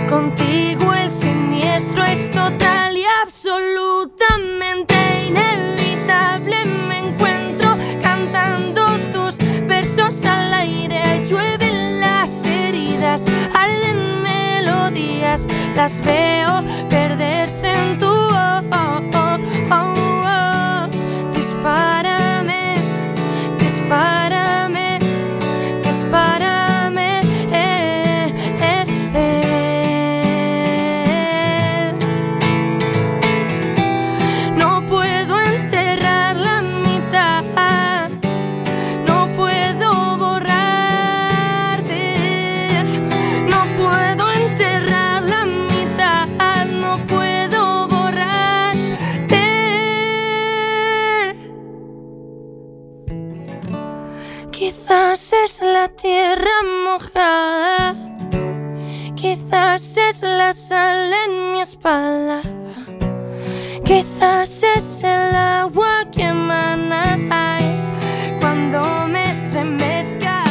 Contigo 0.09 0.93
el 0.93 1.11
siniestro 1.11 2.05
es 2.05 2.31
total 2.31 2.97
y 2.97 3.05
absolutamente 3.23 4.97
inevitable. 5.29 6.57
Me 6.89 6.99
encuentro 7.09 7.77
cantando 8.03 8.85
tus 9.13 9.39
versos 9.67 10.25
al 10.25 10.53
aire, 10.53 11.25
llueven 11.29 12.01
las 12.01 12.45
heridas, 12.45 13.25
arden 13.55 14.23
melodías, 14.23 15.47
las 15.77 16.05
veo 16.05 16.65
perderse 16.89 17.71
en 17.71 17.99
tu 17.99 18.07
oh, 18.07 18.63
oh, 18.73 19.01
oh, 19.15 19.39
oh. 19.71 20.06
Dispárame, 21.57 22.75
dispárame, 23.57 24.99
dispárame. 25.83 26.36
Quizás 55.17 55.33
es 55.33 55.63
la 55.63 55.89
tierra 55.89 56.61
mojada, 56.85 57.95
quizás 59.15 59.97
es 59.97 60.21
la 60.21 60.53
sal 60.53 61.11
en 61.11 61.53
mi 61.53 61.63
espalda. 61.63 62.43
Quizás 63.83 64.63
es 64.77 65.03
el 65.03 65.35
agua 65.35 66.05
que 66.15 66.21
emana 66.21 67.17
cuando 68.41 68.83
me 69.09 69.31
estremezca. 69.31 70.45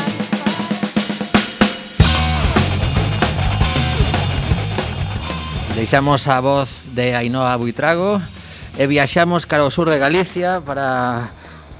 Deixamos 5.75 6.27
a 6.27 6.39
voz 6.39 6.81
de 6.95 7.15
Ainhoa 7.15 7.55
Buitrago 7.57 8.19
e 8.79 8.87
viaxamos 8.87 9.45
cara 9.45 9.61
ao 9.61 9.69
sur 9.69 9.91
de 9.91 9.99
Galicia 9.99 10.59
para 10.65 11.29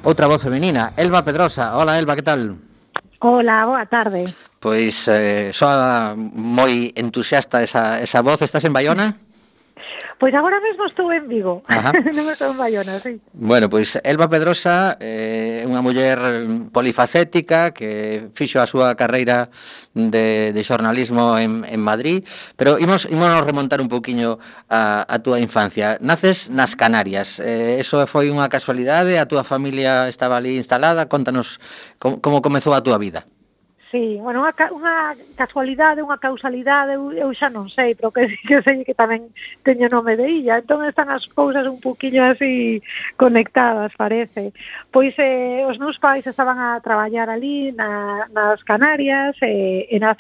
outra 0.04 0.28
voz 0.28 0.44
femenina, 0.44 0.94
Elba 0.96 1.26
Pedrosa. 1.26 1.76
Hola 1.78 1.98
Elba, 1.98 2.16
que 2.16 2.22
tal? 2.22 2.65
Hola, 3.28 3.66
boa 3.66 3.88
tarde. 3.88 4.30
Pois 4.62 5.10
eh, 5.10 5.50
soa 5.50 6.14
moi 6.14 6.94
entusiasta 6.94 7.66
esa, 7.66 7.98
esa 7.98 8.22
voz. 8.22 8.46
Estás 8.46 8.70
en 8.70 8.74
Bayona? 8.78 9.18
Pois 10.18 10.34
agora 10.34 10.64
mesmo 10.64 10.86
estou 10.86 11.12
en 11.12 11.28
Vigo, 11.28 11.60
non 12.16 12.26
estou 12.32 12.56
en 12.56 12.58
Bayona, 12.58 13.04
sí. 13.04 13.20
Bueno, 13.36 13.68
pois 13.68 14.00
Elba 14.00 14.32
Pedrosa 14.32 14.96
é 14.96 15.64
eh, 15.64 15.68
unha 15.68 15.84
muller 15.84 16.16
polifacética 16.72 17.76
que 17.76 18.32
fixo 18.32 18.64
a 18.64 18.70
súa 18.70 18.96
carreira 18.96 19.52
de, 19.92 20.56
de 20.56 20.62
xornalismo 20.64 21.36
en, 21.36 21.68
en 21.68 21.82
Madrid, 21.84 22.24
pero 22.56 22.80
imos, 22.80 23.12
imos 23.12 23.44
remontar 23.44 23.84
un 23.84 23.92
pouquiño 23.92 24.40
a, 24.72 25.04
a 25.04 25.20
túa 25.20 25.44
infancia. 25.44 26.00
Naces 26.00 26.48
nas 26.48 26.80
Canarias, 26.80 27.44
eh, 27.44 27.84
eso 27.84 28.00
foi 28.08 28.32
unha 28.32 28.48
casualidade, 28.48 29.20
a 29.20 29.28
túa 29.28 29.44
familia 29.44 30.08
estaba 30.08 30.40
ali 30.40 30.56
instalada, 30.56 31.12
contanos 31.12 31.60
como, 32.00 32.24
como 32.24 32.40
comezou 32.40 32.72
a 32.72 32.80
túa 32.80 32.96
vida. 32.96 33.28
Sí, 33.92 34.18
bueno, 34.20 34.42
unha, 34.42 34.54
unha 34.74 34.96
casualidade, 35.38 36.02
unha 36.02 36.18
causalidade, 36.18 36.98
eu, 36.98 37.14
eu 37.14 37.30
xa 37.38 37.54
non 37.54 37.70
sei, 37.70 37.94
pero 37.94 38.10
que, 38.10 38.26
que 38.48 38.58
sei 38.66 38.82
que 38.82 38.98
tamén 38.98 39.30
teño 39.62 39.86
nome 39.94 40.18
de 40.18 40.26
illa. 40.26 40.58
Entón 40.58 40.82
están 40.90 41.14
as 41.14 41.28
cousas 41.30 41.70
un 41.70 41.78
poquillo 41.80 42.26
así 42.26 42.82
conectadas, 43.14 43.94
parece 43.94 44.58
pois 44.96 45.12
eh, 45.20 45.68
os 45.68 45.76
meus 45.76 46.00
pais 46.00 46.24
estaban 46.24 46.56
a 46.56 46.80
traballar 46.80 47.28
ali 47.28 47.76
na, 47.76 48.32
nas 48.32 48.64
Canarias 48.64 49.36
eh, 49.44 49.92
e 49.92 50.00
na 50.00 50.16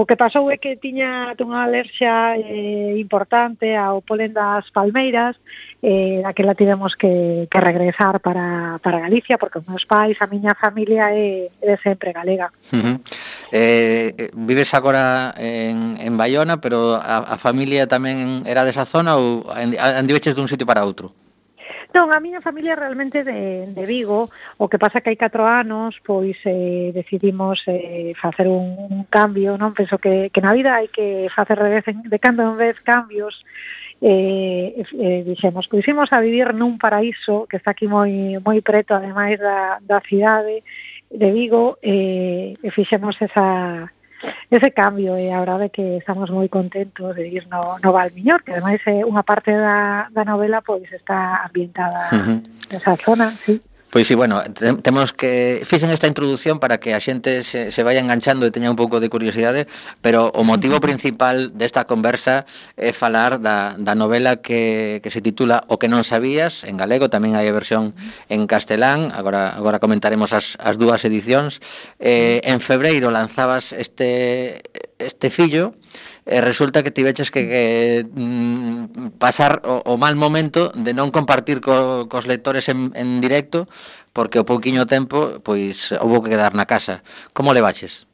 O 0.00 0.08
que 0.08 0.16
pasou 0.16 0.48
é 0.48 0.56
que 0.56 0.80
tiña 0.80 1.36
unha 1.36 1.68
alerxia 1.68 2.40
eh, 2.40 2.96
importante 2.96 3.76
ao 3.76 4.00
polen 4.00 4.32
das 4.32 4.72
palmeiras, 4.72 5.36
eh, 5.84 6.24
daquela 6.24 6.56
tivemos 6.56 6.96
que, 6.96 7.44
que 7.52 7.60
regresar 7.60 8.16
para, 8.24 8.80
para 8.80 9.04
Galicia, 9.04 9.36
porque 9.36 9.60
os 9.60 9.68
meus 9.68 9.84
pais, 9.84 10.16
a 10.24 10.26
miña 10.26 10.56
familia 10.56 11.12
é, 11.12 11.52
é 11.60 11.76
sempre 11.76 12.16
galega. 12.16 12.48
Uh 12.72 12.80
eh, 12.80 12.80
-huh. 12.80 12.96
eh, 13.52 14.30
vives 14.32 14.72
agora 14.72 15.36
en, 15.36 16.00
en 16.00 16.16
Bayona, 16.16 16.64
pero 16.64 16.96
a, 16.96 17.28
a 17.28 17.36
familia 17.36 17.84
tamén 17.84 18.48
era 18.48 18.64
desa 18.64 18.88
zona 18.88 19.20
ou 19.20 19.44
andiveches 19.52 20.32
dun 20.32 20.48
sitio 20.48 20.64
para 20.64 20.80
outro? 20.80 21.12
Non, 21.92 22.08
a 22.08 22.24
miña 22.24 22.40
familia 22.40 22.72
realmente 22.72 23.20
de, 23.20 23.68
de 23.68 23.84
Vigo, 23.84 24.32
o 24.56 24.64
que 24.64 24.80
pasa 24.80 25.04
que 25.04 25.12
hai 25.12 25.18
4 25.20 25.44
anos, 25.44 26.00
pois 26.00 26.40
eh, 26.48 26.88
decidimos 26.96 27.60
eh, 27.68 28.16
facer 28.16 28.48
un, 28.48 28.72
un 28.88 29.04
cambio, 29.12 29.60
non? 29.60 29.76
Penso 29.76 30.00
que, 30.00 30.32
que 30.32 30.40
na 30.40 30.56
vida 30.56 30.72
hai 30.72 30.88
que 30.88 31.28
facer 31.28 31.60
de, 31.60 31.68
vez 31.68 31.84
en, 31.92 32.00
de 32.08 32.16
cando 32.16 32.48
en 32.48 32.56
vez 32.56 32.80
cambios, 32.80 33.44
eh, 34.02 34.82
eh, 34.98 35.22
dixemos 35.22 35.68
pois 35.68 35.86
a 36.10 36.18
vivir 36.18 36.50
nun 36.58 36.74
paraíso 36.74 37.46
que 37.46 37.60
está 37.60 37.70
aquí 37.70 37.86
moi 37.86 38.40
moi 38.42 38.58
preto 38.58 38.98
ademais 38.98 39.38
da, 39.38 39.78
da 39.78 40.02
cidade 40.02 40.66
de 41.06 41.28
Vigo 41.30 41.78
eh, 41.84 42.58
e 42.58 42.68
fixemos 42.74 43.14
esa 43.22 43.86
ese 44.50 44.70
cambio 44.70 45.16
eh, 45.16 45.28
e 45.28 45.32
a 45.32 45.40
verdade 45.40 45.70
que 45.70 45.98
estamos 45.98 46.30
moi 46.30 46.46
contentos 46.46 47.16
de 47.16 47.26
ir 47.26 47.48
no, 47.48 47.78
no 47.82 47.90
Valmiñor, 47.90 48.42
que 48.42 48.52
ademais 48.52 48.80
é 48.86 49.00
eh, 49.00 49.06
unha 49.06 49.26
parte 49.26 49.50
da, 49.54 50.06
da 50.12 50.22
novela 50.24 50.62
pois 50.62 50.86
está 50.92 51.42
ambientada 51.46 52.10
uh 52.12 52.22
-huh. 52.22 52.38
nesa 52.70 52.94
zona, 53.00 53.34
sí. 53.44 53.60
Pois 53.92 54.08
sí, 54.08 54.14
bueno, 54.14 54.42
temos 54.80 55.12
que 55.12 55.60
fixen 55.66 55.90
esta 55.90 56.06
introdución 56.06 56.58
para 56.58 56.80
que 56.80 56.94
a 56.96 57.00
xente 57.04 57.44
se, 57.44 57.68
se 57.68 57.82
vaya 57.84 58.00
enganchando 58.00 58.48
e 58.48 58.50
teña 58.50 58.72
un 58.72 58.80
pouco 58.80 59.04
de 59.04 59.12
curiosidade, 59.12 59.68
pero 60.00 60.32
o 60.32 60.48
motivo 60.48 60.80
principal 60.80 61.52
desta 61.52 61.84
conversa 61.84 62.48
é 62.80 62.96
falar 62.96 63.36
da, 63.44 63.76
da 63.76 63.92
novela 63.92 64.40
que, 64.40 65.04
que 65.04 65.12
se 65.12 65.20
titula 65.20 65.68
O 65.68 65.76
que 65.76 65.92
non 65.92 66.08
sabías, 66.08 66.64
en 66.64 66.80
galego, 66.80 67.12
tamén 67.12 67.36
hai 67.36 67.44
a 67.44 67.52
versión 67.52 67.92
en 68.32 68.48
castelán, 68.48 69.12
agora 69.12 69.52
agora 69.52 69.76
comentaremos 69.76 70.32
as, 70.32 70.56
as 70.56 70.80
dúas 70.80 71.04
edicións. 71.04 71.60
Eh, 72.00 72.40
en 72.48 72.64
febreiro 72.64 73.12
lanzabas 73.12 73.76
este 73.76 74.64
este 74.96 75.28
fillo, 75.28 75.76
e 76.22 76.38
resulta 76.38 76.86
que 76.86 76.94
tiveches 76.94 77.34
que, 77.34 77.42
que 77.50 77.64
mm, 78.06 79.18
pasar 79.18 79.62
o, 79.66 79.82
o 79.82 79.94
mal 79.98 80.14
momento 80.14 80.70
de 80.70 80.94
non 80.94 81.10
compartir 81.10 81.58
co, 81.58 82.06
cos 82.06 82.30
lectores 82.30 82.70
en, 82.70 82.94
en 82.94 83.18
directo 83.18 83.66
porque 84.14 84.38
o 84.38 84.46
pouquiño 84.46 84.86
tempo 84.86 85.42
pois 85.42 85.90
houve 85.98 86.28
que 86.28 86.38
quedar 86.38 86.54
na 86.54 86.68
casa. 86.68 87.02
Como 87.34 87.50
levaches? 87.50 88.06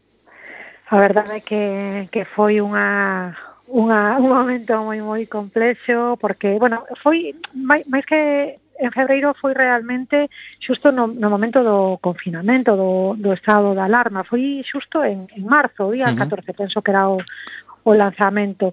A 0.88 0.96
verdade 0.96 1.36
é 1.36 1.44
que, 1.44 1.62
que 2.08 2.24
foi 2.24 2.64
unha, 2.64 3.36
unha, 3.68 4.16
un 4.16 4.32
momento 4.32 4.72
moi 4.80 5.04
moi 5.04 5.28
complexo 5.28 6.16
porque, 6.16 6.56
bueno, 6.56 6.80
foi 6.96 7.36
máis, 7.52 7.84
máis 7.92 8.08
que 8.08 8.56
en 8.78 8.90
febreiro 8.94 9.34
foi 9.34 9.52
realmente 9.52 10.30
xusto 10.62 10.94
no, 10.94 11.10
no 11.10 11.28
momento 11.28 11.66
do 11.66 11.98
confinamento, 12.00 12.78
do, 12.78 13.18
do 13.18 13.34
estado 13.34 13.74
da 13.74 13.84
alarma. 13.84 14.22
Foi 14.22 14.62
xusto 14.62 15.02
en, 15.02 15.26
en 15.34 15.44
marzo, 15.44 15.90
o 15.90 15.92
día 15.92 16.06
uh 16.08 16.14
-huh. 16.14 16.30
14, 16.30 16.54
penso 16.54 16.80
que 16.80 16.94
era 16.94 17.10
o, 17.10 17.18
o 17.84 17.94
lanzamento. 17.94 18.72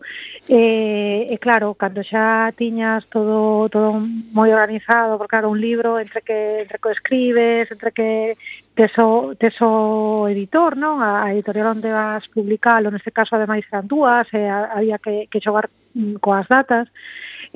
E, 0.49 1.27
e 1.29 1.35
claro, 1.37 1.73
cando 1.75 2.01
xa 2.03 2.53
tiñas 2.55 3.05
todo 3.09 3.69
todo 3.69 3.99
moi 4.33 4.49
organizado, 4.53 5.17
porque 5.17 5.35
claro, 5.37 5.51
un 5.51 5.59
libro 5.59 5.99
entre 5.99 6.21
que 6.21 6.63
entre 6.63 6.77
que 6.79 6.89
escribes, 6.91 7.71
entre 7.71 7.91
que 7.91 8.37
teso, 8.75 9.33
teso 9.39 10.27
editor, 10.27 10.75
non? 10.75 10.99
A, 10.99 11.23
a 11.23 11.31
editorial 11.31 11.79
onde 11.79 11.89
vas 11.89 12.27
publicalo, 12.27 12.91
neste 12.91 13.09
caso 13.09 13.33
ademais 13.39 13.63
eran 13.71 13.87
dúas, 13.87 14.27
e 14.35 14.43
a, 14.45 14.75
había 14.75 14.99
que, 14.99 15.31
que 15.31 15.39
xogar 15.39 15.71
mm, 15.95 16.19
coas 16.19 16.45
datas, 16.51 16.91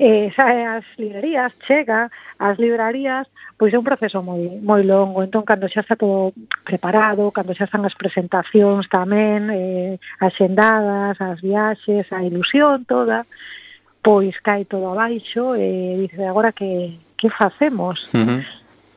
e 0.00 0.32
xa 0.32 0.80
as 0.80 0.86
librerías, 0.96 1.52
chega, 1.60 2.08
as 2.40 2.56
librarías, 2.56 3.28
pois 3.60 3.76
é 3.76 3.78
un 3.78 3.84
proceso 3.84 4.24
moi 4.24 4.56
moi 4.64 4.80
longo, 4.88 5.20
entón 5.20 5.44
cando 5.44 5.68
xa 5.68 5.84
está 5.84 5.92
todo 5.92 6.32
preparado, 6.64 7.28
cando 7.28 7.52
xa 7.52 7.68
están 7.68 7.84
as 7.84 7.92
presentacións 7.92 8.88
tamén 8.88 9.52
eh, 9.52 10.00
axendadas, 10.16 11.20
as 11.20 11.44
viaxes, 11.44 12.08
a 12.16 12.24
ilusión 12.24 12.88
toda, 12.88 13.28
pois 14.00 14.40
cae 14.40 14.64
todo 14.64 14.88
abaixo 14.88 15.52
e 15.60 16.00
dice 16.08 16.24
agora 16.24 16.56
que 16.56 16.96
que 17.20 17.28
facemos? 17.28 18.08
Uh 18.16 18.24
-huh. 18.24 18.40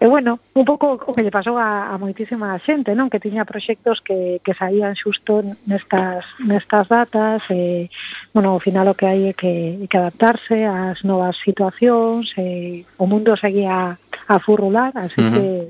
E 0.04 0.08
bueno, 0.08 0.40
un 0.54 0.66
pouco 0.68 1.00
o 1.00 1.14
que 1.16 1.24
lle 1.24 1.32
pasou 1.32 1.56
a, 1.56 1.88
a 1.88 1.96
moitísima 1.96 2.60
xente, 2.60 2.92
non? 2.92 3.08
Que 3.08 3.24
tiña 3.24 3.48
proxectos 3.48 4.04
que, 4.04 4.44
que 4.44 4.52
saían 4.52 5.00
xusto 5.00 5.40
nestas, 5.64 6.28
nestas 6.44 6.92
datas 6.92 7.40
e, 7.48 7.88
bueno, 8.36 8.52
ao 8.52 8.60
final 8.60 8.92
o 8.92 8.98
que 9.00 9.08
hai 9.08 9.32
é 9.32 9.34
que, 9.36 9.80
é 9.80 9.88
que 9.88 9.96
adaptarse 9.96 10.68
ás 10.68 11.08
novas 11.08 11.40
situacións 11.40 12.36
e 12.36 12.84
o 13.00 13.08
mundo 13.08 13.40
seguía 13.40 13.96
a 14.28 14.40
furrular, 14.40 14.92
así 14.96 15.22
uh 15.22 15.26
-huh. 15.26 15.34
que 15.34 15.68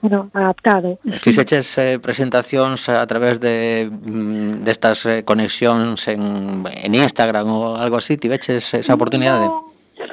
bueno, 0.00 0.30
adaptado. 0.32 0.98
Fixeches 1.20 1.76
eh, 1.76 1.98
presentacións 2.00 2.88
a 2.88 3.04
través 3.06 3.38
de 3.38 3.88
mm, 3.90 4.64
destas 4.64 5.04
de 5.04 5.20
eh, 5.20 5.22
conexións 5.24 6.08
en, 6.08 6.64
en 6.64 6.92
Instagram 6.94 7.46
ou 7.52 7.76
algo 7.76 8.00
así, 8.00 8.16
tiveches 8.16 8.72
esa 8.72 8.96
oportunidade? 8.96 9.44
No, 9.44 9.70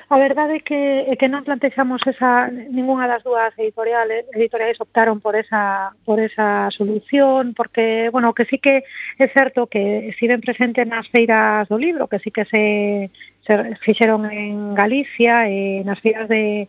a 0.09 0.17
verdade 0.19 0.59
é 0.59 0.61
que, 0.63 1.07
é 1.07 1.15
que 1.15 1.31
non 1.31 1.47
plantexamos 1.47 2.03
esa 2.03 2.51
ningunha 2.51 3.07
das 3.07 3.23
dúas 3.23 3.55
editoriales, 3.55 4.27
editoriais 4.35 4.79
optaron 4.83 5.23
por 5.23 5.39
esa 5.39 5.95
por 6.03 6.19
esa 6.19 6.67
solución 6.71 7.55
porque, 7.55 8.11
bueno, 8.11 8.35
que 8.35 8.43
sí 8.43 8.59
que 8.59 8.83
é 8.83 9.27
certo 9.31 9.71
que 9.71 10.11
si 10.19 10.27
ven 10.27 10.43
presente 10.43 10.83
nas 10.83 11.07
feiras 11.07 11.71
do 11.71 11.79
libro, 11.79 12.11
que 12.11 12.19
sí 12.19 12.31
que 12.31 12.43
se 12.43 13.07
se 13.47 13.75
fixeron 13.79 14.27
en 14.27 14.75
Galicia 14.75 15.47
e 15.47 15.79
nas 15.87 16.03
feiras 16.03 16.27
de, 16.27 16.67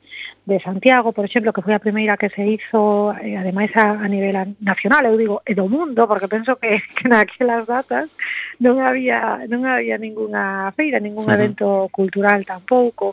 de 0.48 0.58
Santiago, 0.60 1.12
por 1.12 1.28
exemplo, 1.28 1.52
que 1.52 1.60
foi 1.60 1.76
a 1.76 1.84
primeira 1.84 2.16
que 2.16 2.32
se 2.32 2.40
hizo, 2.40 3.12
eh, 3.20 3.36
ademais 3.36 3.68
a, 3.76 4.00
a 4.00 4.08
nivel 4.08 4.32
nacional, 4.64 5.04
eu 5.04 5.20
digo, 5.20 5.36
e 5.44 5.52
do 5.52 5.68
mundo, 5.68 6.08
porque 6.08 6.24
penso 6.24 6.56
que, 6.56 6.80
que 6.96 7.04
naquelas 7.04 7.68
datas 7.68 8.08
non 8.56 8.80
había 8.80 9.44
non 9.44 9.68
había 9.68 10.00
ningunha 10.00 10.72
feira, 10.72 11.04
ningún 11.04 11.28
uh 11.28 11.36
-huh. 11.36 11.38
evento 11.38 11.66
cultural 11.92 12.48
tampouco. 12.48 13.12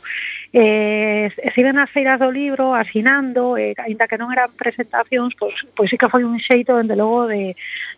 Eh, 0.56 1.28
se 1.36 1.60
iban 1.60 1.76
as 1.76 1.92
feiras 1.92 2.24
do 2.24 2.32
libro 2.32 2.72
asinando, 2.72 3.60
eh, 3.60 3.76
ainda 3.84 4.08
que 4.08 4.16
non 4.16 4.32
eran 4.32 4.56
presentacións, 4.56 5.36
pois, 5.36 5.60
pois 5.76 5.92
sí 5.92 6.00
que 6.00 6.08
foi 6.08 6.24
un 6.24 6.40
xeito, 6.40 6.80
dende 6.80 6.96
logo, 6.96 7.28
de, 7.28 7.52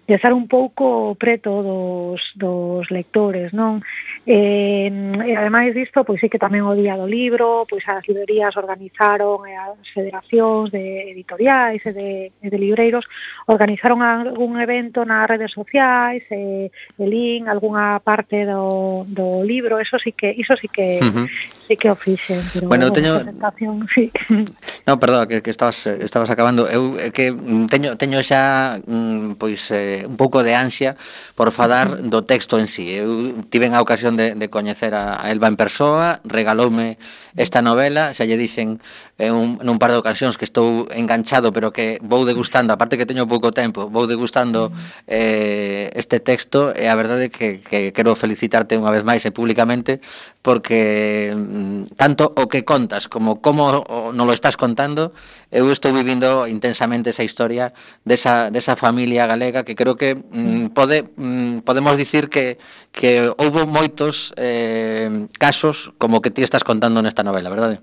de 0.09 0.13
estar 0.17 0.33
un 0.33 0.49
pouco 0.49 1.13
preto 1.13 1.61
dos, 1.61 2.33
dos 2.33 2.89
lectores, 2.89 3.53
non? 3.53 3.85
Eh, 4.25 4.89
e 5.29 5.31
ademais 5.37 5.77
disto, 5.77 6.01
pois 6.01 6.17
sí 6.17 6.25
que 6.25 6.41
tamén 6.41 6.65
o 6.65 6.73
Día 6.73 6.97
do 6.97 7.05
Libro, 7.05 7.69
pois 7.69 7.85
as 7.85 8.01
librerías 8.09 8.57
organizaron 8.57 9.26
Federación 9.27 9.47
e 9.47 9.53
as 9.55 9.89
federacións 9.91 10.71
de 10.71 11.11
editoriais 11.11 11.83
e 11.85 11.91
de, 11.91 12.09
e 12.31 12.47
de 12.47 12.57
libreiros 12.57 13.05
organizaron 13.47 13.99
algún 14.01 14.59
evento 14.59 15.03
nas 15.03 15.27
redes 15.27 15.51
sociais 15.51 16.23
e, 16.31 16.71
e 16.71 17.03
lin 17.03 17.51
algunha 17.51 17.99
parte 17.99 18.47
do, 18.47 19.03
do 19.07 19.43
libro, 19.43 19.79
eso 19.79 19.99
sí 19.99 20.11
que 20.15 20.31
iso 20.31 20.55
sí 20.55 20.67
que 20.67 20.99
uh 21.03 21.11
-huh 21.11 21.27
sí 21.67 21.75
que 21.75 21.91
o 21.91 21.95
fixen, 21.95 22.41
pero 22.53 22.67
bueno, 22.67 22.91
teño... 22.91 23.15
presentación, 23.15 23.87
sí. 23.93 24.11
No, 24.87 24.97
perdón, 24.99 25.27
que, 25.27 25.41
que 25.41 25.51
estabas, 25.51 25.85
eh, 25.85 25.99
estabas 25.99 26.29
acabando. 26.29 26.63
Eu 26.71 26.95
eh, 26.95 27.11
que 27.11 27.35
mm, 27.35 27.67
teño, 27.67 27.99
teño 27.99 28.23
xa 28.23 28.79
mm, 28.87 29.35
pois 29.35 29.67
eh, 29.75 30.07
un 30.07 30.15
pouco 30.15 30.47
de 30.47 30.55
ansia 30.55 30.95
por 31.35 31.51
falar 31.51 32.07
do 32.07 32.23
texto 32.23 32.55
en 32.55 32.71
sí. 32.71 32.95
Eu 32.95 33.43
tiven 33.51 33.75
a 33.75 33.83
ocasión 33.83 34.15
de, 34.15 34.31
de 34.31 34.47
coñecer 34.47 34.95
a 34.95 35.27
Elba 35.27 35.51
en 35.51 35.59
persoa, 35.59 36.23
regaloume 36.23 36.95
esta 37.35 37.59
novela, 37.59 38.15
xa 38.15 38.23
lle 38.23 38.39
dixen 38.39 38.79
en 39.19 39.33
un, 39.35 39.49
nun 39.59 39.75
par 39.75 39.91
de 39.91 39.99
ocasións 39.99 40.39
que 40.39 40.47
estou 40.47 40.87
enganchado, 40.95 41.51
pero 41.51 41.75
que 41.75 41.99
vou 41.99 42.23
degustando, 42.23 42.71
aparte 42.71 42.95
que 42.95 43.05
teño 43.05 43.27
pouco 43.27 43.51
tempo, 43.51 43.91
vou 43.91 44.07
degustando 44.07 44.71
eh, 45.03 45.91
este 45.99 46.23
texto 46.23 46.71
e 46.71 46.87
a 46.87 46.95
verdade 46.95 47.27
que, 47.27 47.59
que 47.59 47.91
quero 47.91 48.15
felicitarte 48.15 48.79
unha 48.79 48.93
vez 48.93 49.03
máis 49.03 49.27
e 49.27 49.35
públicamente 49.35 49.99
porque 50.47 51.35
Mm, 51.57 51.97
tanto 51.97 52.29
o 52.37 52.45
que 52.47 52.61
contas 52.61 53.09
como 53.09 53.41
como 53.41 53.81
non 54.13 54.29
lo 54.29 54.33
estás 54.37 54.53
contando, 54.53 55.09
eu 55.49 55.73
estou 55.73 55.89
vivindo 55.89 56.45
intensamente 56.45 57.09
esa 57.09 57.25
historia 57.25 57.73
desa, 58.05 58.53
desa 58.53 58.77
familia 58.77 59.25
galega 59.25 59.65
que 59.65 59.73
creo 59.73 59.97
que 59.97 60.13
mm, 60.13 60.69
mm, 60.69 60.77
pode, 60.77 61.09
mm, 61.17 61.65
podemos 61.65 61.97
dicir 61.97 62.29
que, 62.29 62.61
que 62.93 63.25
houbo 63.41 63.65
moitos 63.65 64.37
eh, 64.37 65.09
casos 65.41 65.89
como 65.97 66.21
que 66.21 66.29
ti 66.29 66.45
estás 66.45 66.61
contando 66.61 67.01
nesta 67.01 67.25
novela, 67.25 67.49
verdade? 67.49 67.81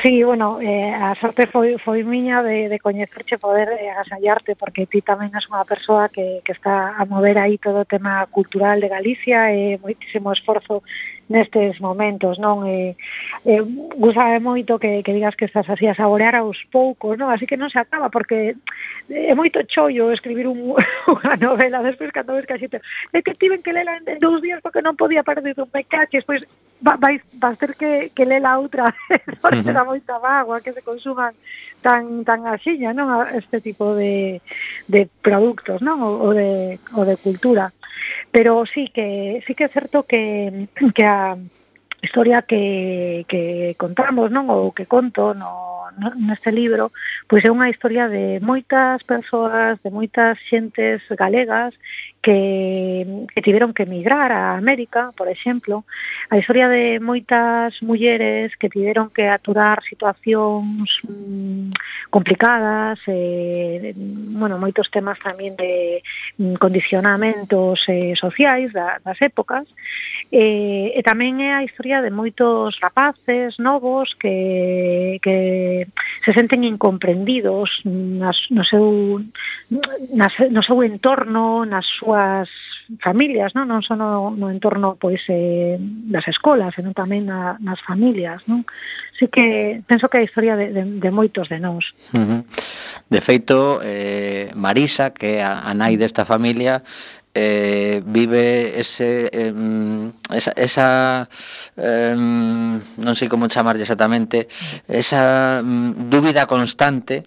Sí, 0.00 0.22
bueno, 0.22 0.58
eh, 0.62 0.94
a 0.94 1.14
sorte 1.14 1.46
foi, 1.46 1.78
foi 1.78 2.02
miña 2.02 2.42
de, 2.42 2.70
de 2.70 2.78
coñecerche 2.78 3.38
poder 3.38 3.68
eh, 3.74 3.90
agasallarte 3.90 4.54
porque 4.54 4.86
ti 4.86 5.02
tamén 5.02 5.34
és 5.34 5.50
unha 5.50 5.66
persoa 5.66 6.06
que, 6.10 6.42
que 6.46 6.54
está 6.54 6.94
a 6.94 7.02
mover 7.10 7.38
aí 7.42 7.58
todo 7.58 7.82
o 7.82 7.90
tema 7.90 8.22
cultural 8.30 8.78
de 8.78 8.90
Galicia 8.90 9.50
e 9.50 9.74
eh, 9.74 9.80
moitísimo 9.82 10.30
esforzo 10.30 10.82
nestes 11.32 11.80
momentos, 11.80 12.36
non? 12.36 12.68
E, 12.68 12.92
e 13.48 13.54
gustame 13.96 14.38
moito 14.44 14.76
que, 14.76 15.00
que 15.00 15.16
digas 15.16 15.32
que 15.32 15.48
estás 15.48 15.64
así 15.72 15.88
a 15.88 15.96
saborear 15.96 16.36
aos 16.36 16.60
poucos, 16.68 17.16
non? 17.16 17.32
Así 17.32 17.48
que 17.48 17.56
non 17.56 17.72
se 17.72 17.80
acaba, 17.80 18.12
porque 18.12 18.52
é 19.08 19.32
moito 19.32 19.64
chollo 19.64 20.12
escribir 20.12 20.44
un, 20.44 20.76
unha 21.16 21.34
novela 21.40 21.80
despois 21.80 22.12
cando 22.12 22.36
ves 22.36 22.44
que 22.44 22.54
a 22.54 22.60
xente 22.60 22.78
é 23.16 23.24
que 23.24 23.32
tiven 23.32 23.64
que 23.64 23.72
lela 23.72 23.96
en, 23.96 24.04
en 24.04 24.20
dous 24.20 24.44
días 24.44 24.60
porque 24.60 24.84
non 24.84 25.00
podía 25.00 25.24
perder 25.24 25.56
un 25.56 25.72
mecaches, 25.72 26.28
pois 26.28 26.44
vais, 26.82 27.22
vais 27.40 27.58
ter 27.58 27.74
que, 27.74 28.10
que 28.14 28.24
lela 28.24 28.58
outra 28.58 28.92
vez, 28.92 29.22
porque 29.42 29.70
uh 29.70 29.74
-huh. 29.74 29.86
moita 29.86 30.18
magua 30.18 30.60
que 30.60 30.72
se 30.72 30.82
consuman 30.82 31.32
tan 31.82 32.24
tan 32.24 32.46
axiña, 32.46 32.92
non? 32.94 33.26
Este 33.34 33.60
tipo 33.60 33.94
de, 33.94 34.40
de 34.86 35.08
produtos, 35.22 35.82
non? 35.82 35.98
O, 36.02 36.10
o, 36.26 36.34
de, 36.34 36.78
o 36.94 37.02
de 37.04 37.16
cultura. 37.16 37.70
Pero 38.30 38.64
sí 38.66 38.88
que 38.88 39.42
sí 39.46 39.54
que 39.54 39.64
é 39.64 39.68
certo 39.68 40.02
que, 40.04 40.68
que 40.94 41.04
a 41.04 41.36
historia 42.02 42.42
que, 42.42 43.24
que 43.30 43.74
contamos, 43.78 44.28
non? 44.34 44.50
Ou 44.50 44.74
que 44.74 44.90
conto 44.90 45.38
no, 45.38 45.86
no, 45.98 46.10
neste 46.18 46.50
libro, 46.50 46.90
pois 47.30 47.46
é 47.46 47.50
unha 47.54 47.70
historia 47.70 48.10
de 48.10 48.42
moitas 48.42 49.06
persoas, 49.06 49.78
de 49.86 49.90
moitas 49.94 50.36
xentes 50.42 51.06
galegas 51.14 51.78
que, 52.22 53.26
que 53.34 53.42
tiveron 53.42 53.74
que 53.74 53.82
emigrar 53.82 54.30
a 54.30 54.58
América, 54.58 55.10
por 55.16 55.28
exemplo, 55.28 55.84
a 56.30 56.38
historia 56.38 56.68
de 56.68 57.02
moitas 57.02 57.82
mulleres 57.82 58.54
que 58.56 58.70
tiveron 58.70 59.10
que 59.10 59.26
aturar 59.26 59.82
situacións 59.82 61.02
mm, 61.02 61.74
complicadas, 62.10 63.02
eh, 63.10 63.92
bueno, 64.38 64.58
moitos 64.58 64.90
temas 64.90 65.18
tamén 65.18 65.58
de 65.58 65.98
mm, 66.38 66.62
condicionamentos 66.62 67.82
eh, 67.90 68.14
sociais 68.14 68.70
da, 68.70 69.02
das 69.02 69.18
épocas, 69.18 69.66
E, 70.32 70.96
e 70.96 71.00
tamén 71.04 71.44
é 71.44 71.52
a 71.52 71.60
historia 71.60 72.00
de 72.00 72.08
moitos 72.08 72.80
rapaces 72.80 73.60
novos 73.60 74.16
que, 74.16 75.20
que 75.20 75.84
se 76.24 76.32
senten 76.32 76.64
incomprendidos 76.64 77.84
nas, 77.84 78.48
no, 78.48 78.64
seu, 78.64 79.20
nas, 80.16 80.32
no 80.48 80.64
seu 80.64 80.80
entorno, 80.88 81.68
nas 81.68 81.84
súas 81.84 82.48
familias, 83.04 83.52
non, 83.52 83.68
non 83.68 83.84
só 83.84 83.92
no, 83.92 84.32
no 84.32 84.48
entorno 84.48 84.96
pois, 84.96 85.20
eh, 85.28 85.76
das 86.08 86.24
escolas, 86.32 86.80
senón 86.80 86.96
tamén 86.96 87.28
na, 87.28 87.60
nas 87.60 87.84
familias. 87.84 88.40
Non? 88.48 88.64
Así 89.12 89.28
que 89.28 89.84
penso 89.84 90.08
que 90.08 90.16
é 90.16 90.24
a 90.24 90.28
historia 90.32 90.56
de, 90.56 90.72
de, 90.72 90.82
de 90.96 91.10
moitos 91.12 91.52
de 91.52 91.60
nós. 91.60 91.92
Uh 92.16 92.24
-huh. 92.24 92.40
De 93.12 93.20
feito, 93.20 93.84
eh, 93.84 94.48
Marisa, 94.56 95.12
que 95.12 95.36
é 95.36 95.44
a, 95.44 95.68
a 95.68 95.76
nai 95.76 96.00
desta 96.00 96.24
familia, 96.24 96.80
eh, 97.34 98.02
vive 98.04 98.78
ese 98.78 99.28
eh, 99.32 99.52
esa, 100.30 100.52
esa 100.52 100.88
eh, 101.76 102.14
non 102.14 103.14
sei 103.16 103.28
como 103.28 103.48
chamarlle 103.48 103.82
exactamente 103.82 104.48
esa 104.84 105.64
mm, 105.64 106.12
dúbida 106.12 106.44
constante 106.44 107.24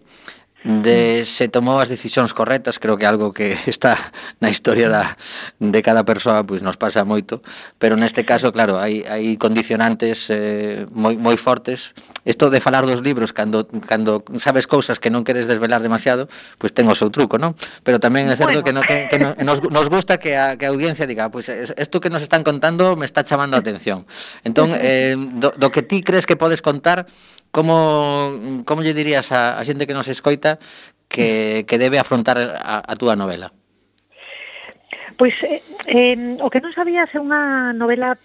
de 0.65 1.25
se 1.29 1.45
tomou 1.45 1.77
as 1.77 1.93
decisións 1.93 2.33
correctas, 2.33 2.81
creo 2.81 2.97
que 2.97 3.05
algo 3.05 3.29
que 3.37 3.53
está 3.69 4.01
na 4.41 4.49
historia 4.49 4.89
da, 4.89 5.13
de 5.61 5.79
cada 5.85 6.01
persoa 6.01 6.41
pois 6.41 6.65
nos 6.65 6.73
pasa 6.73 7.05
moito, 7.05 7.45
pero 7.77 7.93
neste 7.93 8.25
caso, 8.25 8.49
claro, 8.49 8.81
hai, 8.81 9.05
hai 9.05 9.37
condicionantes 9.37 10.25
eh, 10.33 10.89
moi, 10.89 11.21
moi 11.21 11.37
fortes. 11.37 11.93
Isto 12.25 12.49
de 12.49 12.57
falar 12.57 12.89
dos 12.89 13.05
libros, 13.05 13.37
cando, 13.37 13.69
cando 13.85 14.25
sabes 14.41 14.65
cousas 14.65 14.97
que 14.97 15.13
non 15.13 15.21
queres 15.21 15.45
desvelar 15.45 15.85
demasiado, 15.85 16.25
pois 16.57 16.73
ten 16.73 16.89
o 16.89 16.97
seu 16.97 17.13
truco, 17.13 17.37
non? 17.37 17.53
Pero 17.85 18.01
tamén 18.01 18.25
é 18.25 18.33
certo 18.33 18.57
bueno. 18.57 18.65
que, 18.65 18.73
no, 18.73 18.81
que, 18.81 19.05
que 19.05 19.21
nos, 19.45 19.61
nos 19.69 19.87
gusta 19.93 20.17
que 20.17 20.33
a, 20.33 20.57
que 20.57 20.65
a 20.65 20.73
audiencia 20.73 21.05
diga, 21.05 21.29
ah, 21.29 21.31
pois 21.31 21.45
isto 21.53 22.01
que 22.01 22.09
nos 22.09 22.25
están 22.25 22.41
contando 22.41 22.97
me 22.97 23.05
está 23.05 23.21
chamando 23.21 23.53
a 23.53 23.61
atención. 23.61 24.09
Entón, 24.41 24.73
eh, 24.73 25.13
do, 25.13 25.53
do 25.53 25.69
que 25.69 25.85
ti 25.85 26.01
crees 26.01 26.25
que 26.25 26.33
podes 26.33 26.65
contar, 26.65 27.05
Como, 27.55 28.67
como 28.67 28.83
lle 28.83 28.91
dirías 28.91 29.31
a, 29.31 29.55
a 29.55 29.63
xente 29.63 29.87
que 29.87 29.95
nos 29.95 30.11
escoita 30.11 30.59
que, 31.07 31.63
que 31.63 31.79
debe 31.79 32.03
afrontar 32.03 32.35
a, 32.35 32.83
a 32.83 32.93
túa 32.99 33.15
novela? 33.15 33.47
Pois 35.15 35.39
eh, 35.47 35.63
eh, 35.87 36.35
o 36.43 36.51
que 36.51 36.59
non 36.59 36.75
sabía 36.75 37.07
é 37.07 37.15
unha 37.15 37.71
novela 37.71 38.19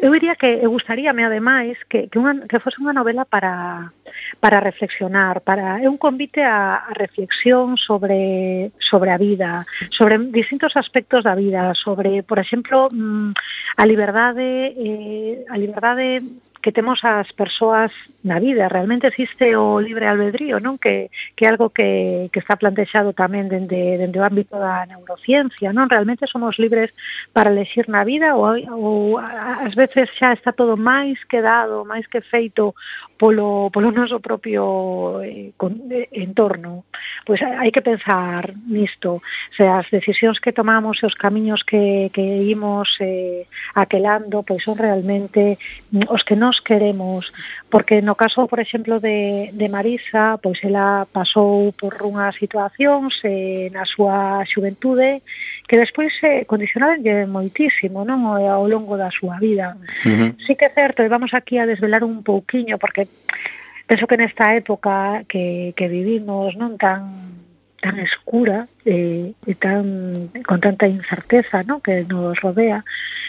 Eu 0.00 0.16
diría 0.16 0.32
que 0.32 0.64
eu 0.64 0.72
gustaríame 0.72 1.28
ademais 1.28 1.76
que 1.84 2.08
que 2.08 2.16
unha 2.16 2.48
que 2.48 2.56
fose 2.56 2.80
unha 2.80 2.96
novela 2.96 3.28
para 3.28 3.92
para 4.40 4.64
reflexionar, 4.64 5.44
para 5.44 5.76
é 5.76 5.88
un 5.92 6.00
convite 6.00 6.40
a, 6.40 6.88
a 6.88 6.92
reflexión 6.96 7.76
sobre 7.76 8.72
sobre 8.80 9.12
a 9.12 9.20
vida, 9.20 9.68
sobre 9.92 10.16
distintos 10.32 10.72
aspectos 10.80 11.20
da 11.20 11.36
vida, 11.36 11.76
sobre, 11.76 12.24
por 12.24 12.40
exemplo, 12.40 12.88
mm, 12.88 13.36
a 13.76 13.84
liberdade, 13.84 14.72
eh, 14.72 15.44
a 15.52 15.60
liberdade 15.60 16.24
que 16.60 16.72
temos 16.72 17.04
as 17.04 17.32
persoas 17.32 17.92
na 18.22 18.38
vida. 18.38 18.68
Realmente 18.68 19.08
existe 19.08 19.56
o 19.56 19.80
libre 19.80 20.06
albedrío, 20.06 20.60
non? 20.60 20.76
Que, 20.76 21.08
que 21.32 21.44
é 21.44 21.48
algo 21.48 21.72
que, 21.72 22.28
que 22.28 22.40
está 22.40 22.56
plantexado 22.60 23.16
tamén 23.16 23.48
dende, 23.48 23.96
dende 23.96 24.20
o 24.20 24.26
ámbito 24.26 24.60
da 24.60 24.84
neurociencia, 24.84 25.72
non? 25.72 25.88
Realmente 25.88 26.28
somos 26.28 26.60
libres 26.60 26.92
para 27.32 27.48
elegir 27.48 27.88
na 27.88 28.04
vida 28.04 28.36
ou, 28.36 28.60
ou 28.76 29.16
ás 29.16 29.72
veces 29.72 30.12
xa 30.12 30.36
está 30.36 30.52
todo 30.52 30.76
máis 30.76 31.24
que 31.24 31.40
dado, 31.40 31.88
máis 31.88 32.04
que 32.04 32.20
feito 32.20 32.76
polo, 33.20 33.68
polo 33.68 33.92
noso 33.92 34.16
propio 34.16 35.20
eh, 35.20 35.52
con, 35.60 35.76
eh, 35.92 36.08
entorno. 36.16 36.88
Pois 37.28 37.44
hai 37.44 37.68
que 37.68 37.84
pensar 37.84 38.48
nisto, 38.64 39.20
se 39.52 39.68
as 39.68 39.92
decisións 39.92 40.40
que 40.40 40.56
tomamos 40.56 41.04
e 41.04 41.04
os 41.04 41.12
camiños 41.12 41.60
que, 41.60 42.08
que 42.16 42.24
imos 42.48 42.96
eh, 43.04 43.44
aquelando, 43.76 44.40
pois 44.40 44.64
son 44.64 44.80
realmente 44.80 45.60
mm, 45.92 46.08
os 46.08 46.24
que 46.24 46.32
nos 46.32 46.64
queremos, 46.64 47.28
porque 47.68 48.00
no 48.00 48.16
caso, 48.16 48.48
por 48.48 48.56
exemplo, 48.56 48.96
de, 49.04 49.52
de 49.52 49.68
Marisa, 49.68 50.40
pois 50.40 50.56
ela 50.64 51.04
pasou 51.12 51.76
por 51.76 51.92
unha 52.00 52.32
situación 52.32 53.12
eh, 53.20 53.68
na 53.68 53.84
súa 53.84 54.40
xuventude 54.48 55.20
que 55.70 55.78
despois 55.78 56.10
se 56.18 56.42
eh, 56.42 56.44
condicionaronlle 56.50 57.30
moitísimo 57.30 58.02
non 58.02 58.26
ao 58.26 58.66
longo 58.66 58.98
da 58.98 59.06
súa 59.14 59.38
vida. 59.38 59.78
Uh 60.02 60.10
-huh. 60.10 60.30
Sí 60.42 60.58
que 60.58 60.66
é 60.66 60.74
certo, 60.74 61.06
e 61.06 61.12
vamos 61.14 61.30
aquí 61.30 61.62
a 61.62 61.70
desvelar 61.70 62.02
un 62.02 62.26
pouquiño, 62.26 62.74
porque 62.74 63.06
penso 63.86 64.10
que 64.10 64.18
nesta 64.18 64.50
época 64.58 65.22
que, 65.30 65.70
que 65.78 65.86
vivimos 65.86 66.58
non 66.58 66.74
tan 66.74 67.06
tan 67.78 68.02
escura 68.02 68.66
eh, 68.82 69.30
e 69.30 69.52
tan 69.54 70.26
con 70.42 70.58
tanta 70.58 70.90
incerteza 70.90 71.62
¿no? 71.62 71.78
que 71.78 72.02
nos 72.02 72.34
rodea, 72.42 72.82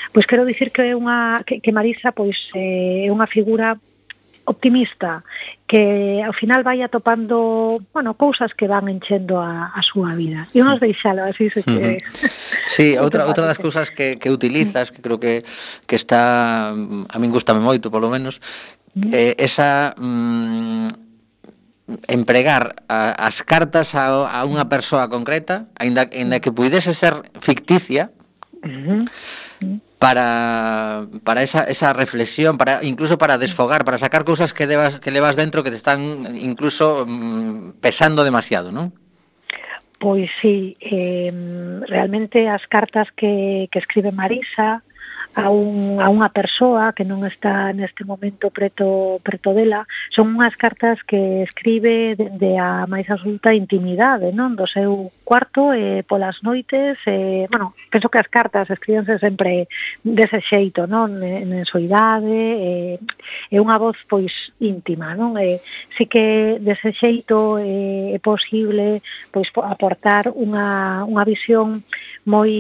pois 0.10 0.26
quero 0.26 0.42
dicir 0.42 0.74
que 0.74 0.90
é 0.90 0.98
unha 0.98 1.46
que, 1.46 1.62
que 1.62 1.70
Marisa 1.70 2.10
pois 2.10 2.50
eh, 2.58 3.06
é 3.06 3.10
unha 3.14 3.30
figura 3.30 3.78
optimista, 4.46 5.24
que 5.68 6.22
ao 6.24 6.34
final 6.34 6.64
vai 6.64 6.82
atopando, 6.82 7.80
bueno, 7.94 8.14
cousas 8.16 8.54
que 8.54 8.68
van 8.68 8.90
enchendo 8.90 9.40
a, 9.40 9.72
a 9.72 9.82
súa 9.82 10.14
vida. 10.16 10.48
E 10.54 10.62
unos 10.62 10.80
deixalo, 10.80 11.24
así 11.24 11.50
se 11.50 11.64
que... 11.64 12.02
Sí, 12.68 12.98
outra, 13.04 13.26
outra 13.26 13.46
das 13.46 13.60
cousas 13.60 13.92
que, 13.92 14.18
que 14.18 14.30
utilizas, 14.30 14.92
que 14.92 15.02
creo 15.02 15.20
que, 15.20 15.46
que 15.88 15.96
está, 15.96 16.72
a 16.72 17.18
min 17.20 17.32
gustame 17.32 17.62
moito, 17.62 17.94
polo 17.94 18.10
menos, 18.10 18.42
eh, 19.12 19.36
esa... 19.38 19.96
Mm, 19.98 21.12
empregar 22.08 22.88
a, 22.88 23.28
as 23.28 23.44
cartas 23.44 24.00
a, 24.00 24.08
a 24.24 24.48
unha 24.48 24.72
persoa 24.72 25.12
concreta, 25.12 25.68
aínda 25.76 26.08
aínda 26.08 26.40
que 26.40 26.56
puidese 26.56 26.96
ser 26.96 27.20
ficticia, 27.44 28.08
Uh 28.62 28.70
-huh 28.70 29.10
para, 30.02 31.06
para 31.24 31.44
esa, 31.44 31.64
esa 31.66 31.94
reflexión, 31.94 32.58
para 32.58 32.84
incluso 32.84 33.20
para 33.20 33.38
desfogar, 33.38 33.86
para 33.86 34.00
sacar 34.00 34.26
cousas 34.26 34.52
que, 34.52 34.66
debas, 34.66 35.00
que 35.00 35.12
levas 35.12 35.36
dentro 35.36 35.62
que 35.62 35.70
te 35.70 35.76
están 35.76 36.02
incluso 36.36 37.06
mm, 37.08 37.78
pesando 37.86 38.26
demasiado, 38.26 38.74
non? 38.74 38.90
Pois 40.02 40.34
sí, 40.42 40.74
eh, 40.82 41.30
realmente 41.86 42.50
as 42.50 42.66
cartas 42.66 43.14
que, 43.14 43.70
que 43.70 43.78
escribe 43.78 44.10
Marisa 44.10 44.82
a, 45.36 45.50
un, 45.50 46.00
a 46.04 46.12
unha 46.12 46.28
persoa 46.28 46.92
que 46.92 47.08
non 47.08 47.24
está 47.24 47.72
neste 47.72 48.04
momento 48.04 48.52
preto, 48.52 49.20
preto 49.24 49.56
dela, 49.56 49.88
son 50.12 50.36
unhas 50.36 50.60
cartas 50.60 51.00
que 51.08 51.48
escribe 51.48 52.20
dende 52.20 52.60
a 52.60 52.84
máis 52.88 53.08
absoluta 53.08 53.56
intimidade, 53.56 54.36
non? 54.36 54.60
Do 54.60 54.68
seu 54.68 55.08
cuarto, 55.24 55.72
eh, 55.72 56.04
polas 56.04 56.44
noites, 56.44 57.00
eh, 57.08 57.48
bueno, 57.48 57.72
penso 57.88 58.12
que 58.12 58.20
as 58.20 58.28
cartas 58.28 58.68
escríbanse 58.68 59.24
sempre 59.24 59.72
dese 60.04 60.44
xeito, 60.44 60.84
non? 60.84 61.24
En, 61.24 61.48
en 61.56 61.64
soidade, 61.64 62.36
eh, 62.36 62.96
é 63.48 63.58
unha 63.64 63.80
voz 63.80 63.96
pois 64.12 64.52
íntima, 64.60 65.16
non? 65.16 65.40
Eh, 65.40 65.64
si 65.96 66.12
que 66.12 66.60
dese 66.60 66.92
xeito 66.92 67.56
eh, 67.56 68.12
é 68.16 68.20
posible 68.20 69.00
pois 69.32 69.48
aportar 69.64 70.28
unha, 70.36 71.08
unha 71.08 71.24
visión 71.24 71.88
moi 72.28 72.52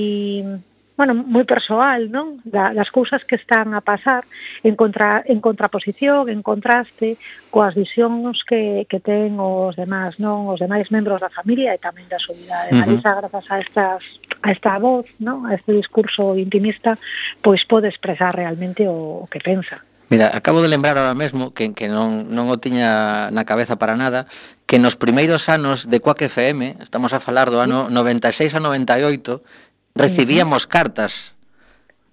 bueno, 1.02 1.18
moi 1.18 1.50
persoal, 1.50 2.14
non? 2.14 2.38
Da, 2.46 2.78
das 2.78 2.94
cousas 2.94 3.26
que 3.26 3.34
están 3.34 3.74
a 3.74 3.82
pasar 3.82 4.22
en, 4.62 4.78
contra, 4.78 5.26
en 5.26 5.42
contraposición, 5.42 6.30
en 6.30 6.46
contraste 6.46 7.18
coas 7.50 7.74
visións 7.74 8.46
que, 8.46 8.86
que 8.86 9.02
ten 9.02 9.42
os 9.42 9.74
demás, 9.74 10.22
non? 10.22 10.46
Os 10.46 10.62
demais 10.62 10.94
membros 10.94 11.18
da 11.18 11.34
familia 11.34 11.74
e 11.74 11.82
tamén 11.82 12.06
da 12.06 12.22
sociedade. 12.22 12.70
Uh 12.70 12.86
-huh. 12.86 13.02
Marisa, 13.02 13.18
grazas 13.18 13.46
a 13.50 13.58
estas 13.58 14.02
a 14.46 14.54
esta 14.54 14.78
voz, 14.78 15.10
non? 15.18 15.50
A 15.50 15.58
este 15.58 15.74
discurso 15.74 16.38
intimista, 16.38 17.02
pois 17.42 17.66
pode 17.66 17.90
expresar 17.90 18.38
realmente 18.38 18.86
o, 18.86 19.26
o 19.26 19.30
que 19.32 19.42
pensa. 19.42 19.82
Mira, 20.14 20.30
acabo 20.38 20.62
de 20.62 20.70
lembrar 20.70 21.02
ahora 21.02 21.18
mesmo 21.18 21.50
que, 21.50 21.74
que 21.74 21.90
non, 21.90 22.30
non 22.30 22.46
o 22.54 22.62
tiña 22.62 23.34
na 23.34 23.42
cabeza 23.42 23.82
para 23.82 23.98
nada 23.98 24.30
que 24.70 24.78
nos 24.78 24.94
primeiros 24.94 25.50
anos 25.50 25.90
de 25.90 25.98
Quack 25.98 26.30
FM, 26.30 26.78
estamos 26.78 27.18
a 27.18 27.24
falar 27.24 27.50
do 27.50 27.58
ano 27.58 27.90
96 27.90 28.54
a 28.54 28.62
98, 28.62 29.42
recibíamos 29.96 30.68
cartas 30.68 31.34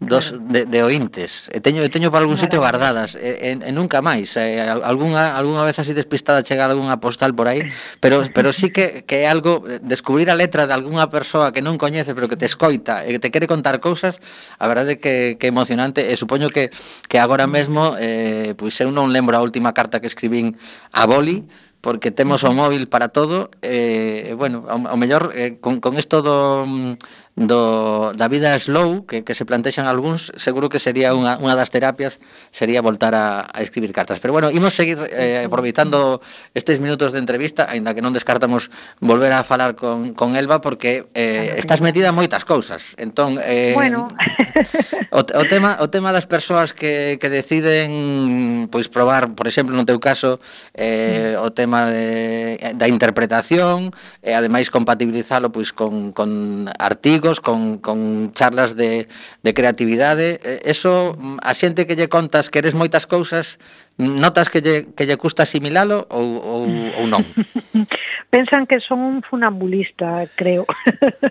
dos 0.00 0.32
de, 0.38 0.64
de 0.66 0.82
ointes. 0.86 1.50
E 1.50 1.58
teño 1.58 1.82
e 1.82 1.90
teño 1.90 2.14
para 2.14 2.22
algún 2.22 2.38
sitio 2.38 2.62
guardadas 2.62 3.18
e, 3.18 3.50
e, 3.50 3.58
e 3.58 3.70
nunca 3.74 3.98
máis. 3.98 4.38
E, 4.38 4.62
algunha 4.62 5.34
algunha 5.34 5.66
vez 5.66 5.74
así 5.82 5.90
despistada 5.90 6.46
chega 6.46 6.70
algunha 6.70 7.02
postal 7.02 7.34
por 7.34 7.50
aí 7.50 7.66
pero 7.98 8.22
pero 8.30 8.54
sí 8.54 8.70
que 8.70 9.02
que 9.02 9.26
é 9.26 9.26
algo 9.26 9.66
descubrir 9.82 10.30
a 10.30 10.38
letra 10.38 10.70
de 10.70 10.74
algunha 10.74 11.10
persoa 11.10 11.50
que 11.50 11.66
non 11.66 11.82
coñece 11.82 12.14
pero 12.14 12.30
que 12.30 12.38
te 12.38 12.46
escoita 12.46 13.02
e 13.02 13.18
que 13.18 13.18
te 13.18 13.34
quere 13.34 13.50
contar 13.50 13.82
cousas 13.82 14.22
a 14.62 14.70
verdade 14.70 15.02
que 15.02 15.34
que 15.34 15.50
emocionante. 15.50 16.06
E 16.06 16.14
supoño 16.14 16.54
que 16.54 16.70
que 17.10 17.18
agora 17.18 17.50
mesmo 17.50 17.98
eh, 17.98 18.54
pois 18.54 18.78
eu 18.78 18.94
non 18.94 19.10
lembro 19.10 19.34
a 19.34 19.42
última 19.42 19.74
carta 19.74 19.98
que 19.98 20.06
escribín 20.06 20.54
a 20.94 21.10
Boli 21.10 21.42
porque 21.80 22.10
temos 22.10 22.42
o 22.42 22.50
móvil 22.54 22.86
para 22.86 23.10
todo 23.10 23.50
eh, 23.62 24.30
e, 24.30 24.30
eh, 24.30 24.34
bueno, 24.34 24.66
ao, 24.66 24.82
ao 24.94 24.98
mellor 24.98 25.30
eh, 25.34 25.58
con, 25.62 25.78
con 25.78 25.94
isto 25.94 26.22
do 26.22 26.66
mm, 26.66 26.98
do, 27.39 28.12
da 28.18 28.26
vida 28.26 28.59
slow 28.59 29.07
que, 29.07 29.22
que 29.22 29.34
se 29.34 29.47
plantexan 29.47 29.86
algúns, 29.86 30.34
seguro 30.34 30.66
que 30.66 30.82
sería 30.82 31.14
unha, 31.14 31.39
unha 31.39 31.55
das 31.55 31.70
terapias 31.70 32.18
sería 32.51 32.82
voltar 32.82 33.14
a, 33.14 33.47
a 33.47 33.62
escribir 33.62 33.95
cartas. 33.95 34.18
Pero 34.18 34.34
bueno, 34.34 34.51
imos 34.51 34.74
seguir 34.74 34.99
eh, 35.14 35.47
aproveitando 35.47 36.20
estes 36.55 36.82
minutos 36.82 37.12
de 37.14 37.22
entrevista, 37.22 37.70
aínda 37.70 37.95
que 37.95 38.03
non 38.03 38.11
descartamos 38.11 38.72
volver 38.99 39.30
a 39.36 39.45
falar 39.45 39.78
con, 39.78 40.16
con 40.16 40.34
Elba, 40.34 40.59
porque 40.59 41.07
eh, 41.14 41.55
estás 41.61 41.78
metida 41.84 42.11
en 42.11 42.16
moitas 42.16 42.43
cousas. 42.43 42.97
Entón, 42.99 43.39
eh, 43.39 43.76
bueno. 43.76 44.09
o, 45.14 45.20
o, 45.20 45.45
tema, 45.47 45.78
o 45.78 45.93
tema 45.93 46.11
das 46.11 46.26
persoas 46.26 46.72
que, 46.72 47.20
que 47.20 47.28
deciden 47.28 48.66
pois 48.72 48.89
probar, 48.89 49.36
por 49.36 49.47
exemplo, 49.47 49.76
no 49.76 49.84
teu 49.84 50.01
caso, 50.01 50.41
eh, 50.72 51.36
mm. 51.36 51.45
o 51.45 51.49
tema 51.53 51.93
de, 51.93 52.74
da 52.74 52.89
interpretación, 52.89 53.93
e 54.24 54.32
eh, 54.32 54.34
ademais 54.34 54.72
compatibilizalo 54.72 55.53
pois, 55.53 55.76
con, 55.76 56.16
con 56.16 56.66
artigos, 56.80 57.27
con, 57.36 57.76
con 57.76 58.32
charlas 58.32 58.72
de, 58.72 59.12
de 59.44 59.52
creatividade. 59.52 60.40
Eso, 60.64 61.20
a 61.44 61.52
xente 61.52 61.84
que 61.84 62.00
lle 62.00 62.08
contas 62.08 62.48
que 62.48 62.64
eres 62.64 62.72
moitas 62.72 63.04
cousas, 63.04 63.60
Notas 63.99 64.49
que 64.49 64.62
lle, 64.62 64.86
que 64.94 65.07
lle 65.11 65.18
custa 65.18 65.42
asimilalo 65.42 66.07
ou, 66.14 66.38
ou, 66.38 66.62
ou 67.03 67.07
non? 67.11 67.26
Pensan 68.30 68.62
que 68.70 68.78
son 68.78 69.03
un 69.03 69.16
funambulista, 69.26 70.22
creo. 70.38 70.70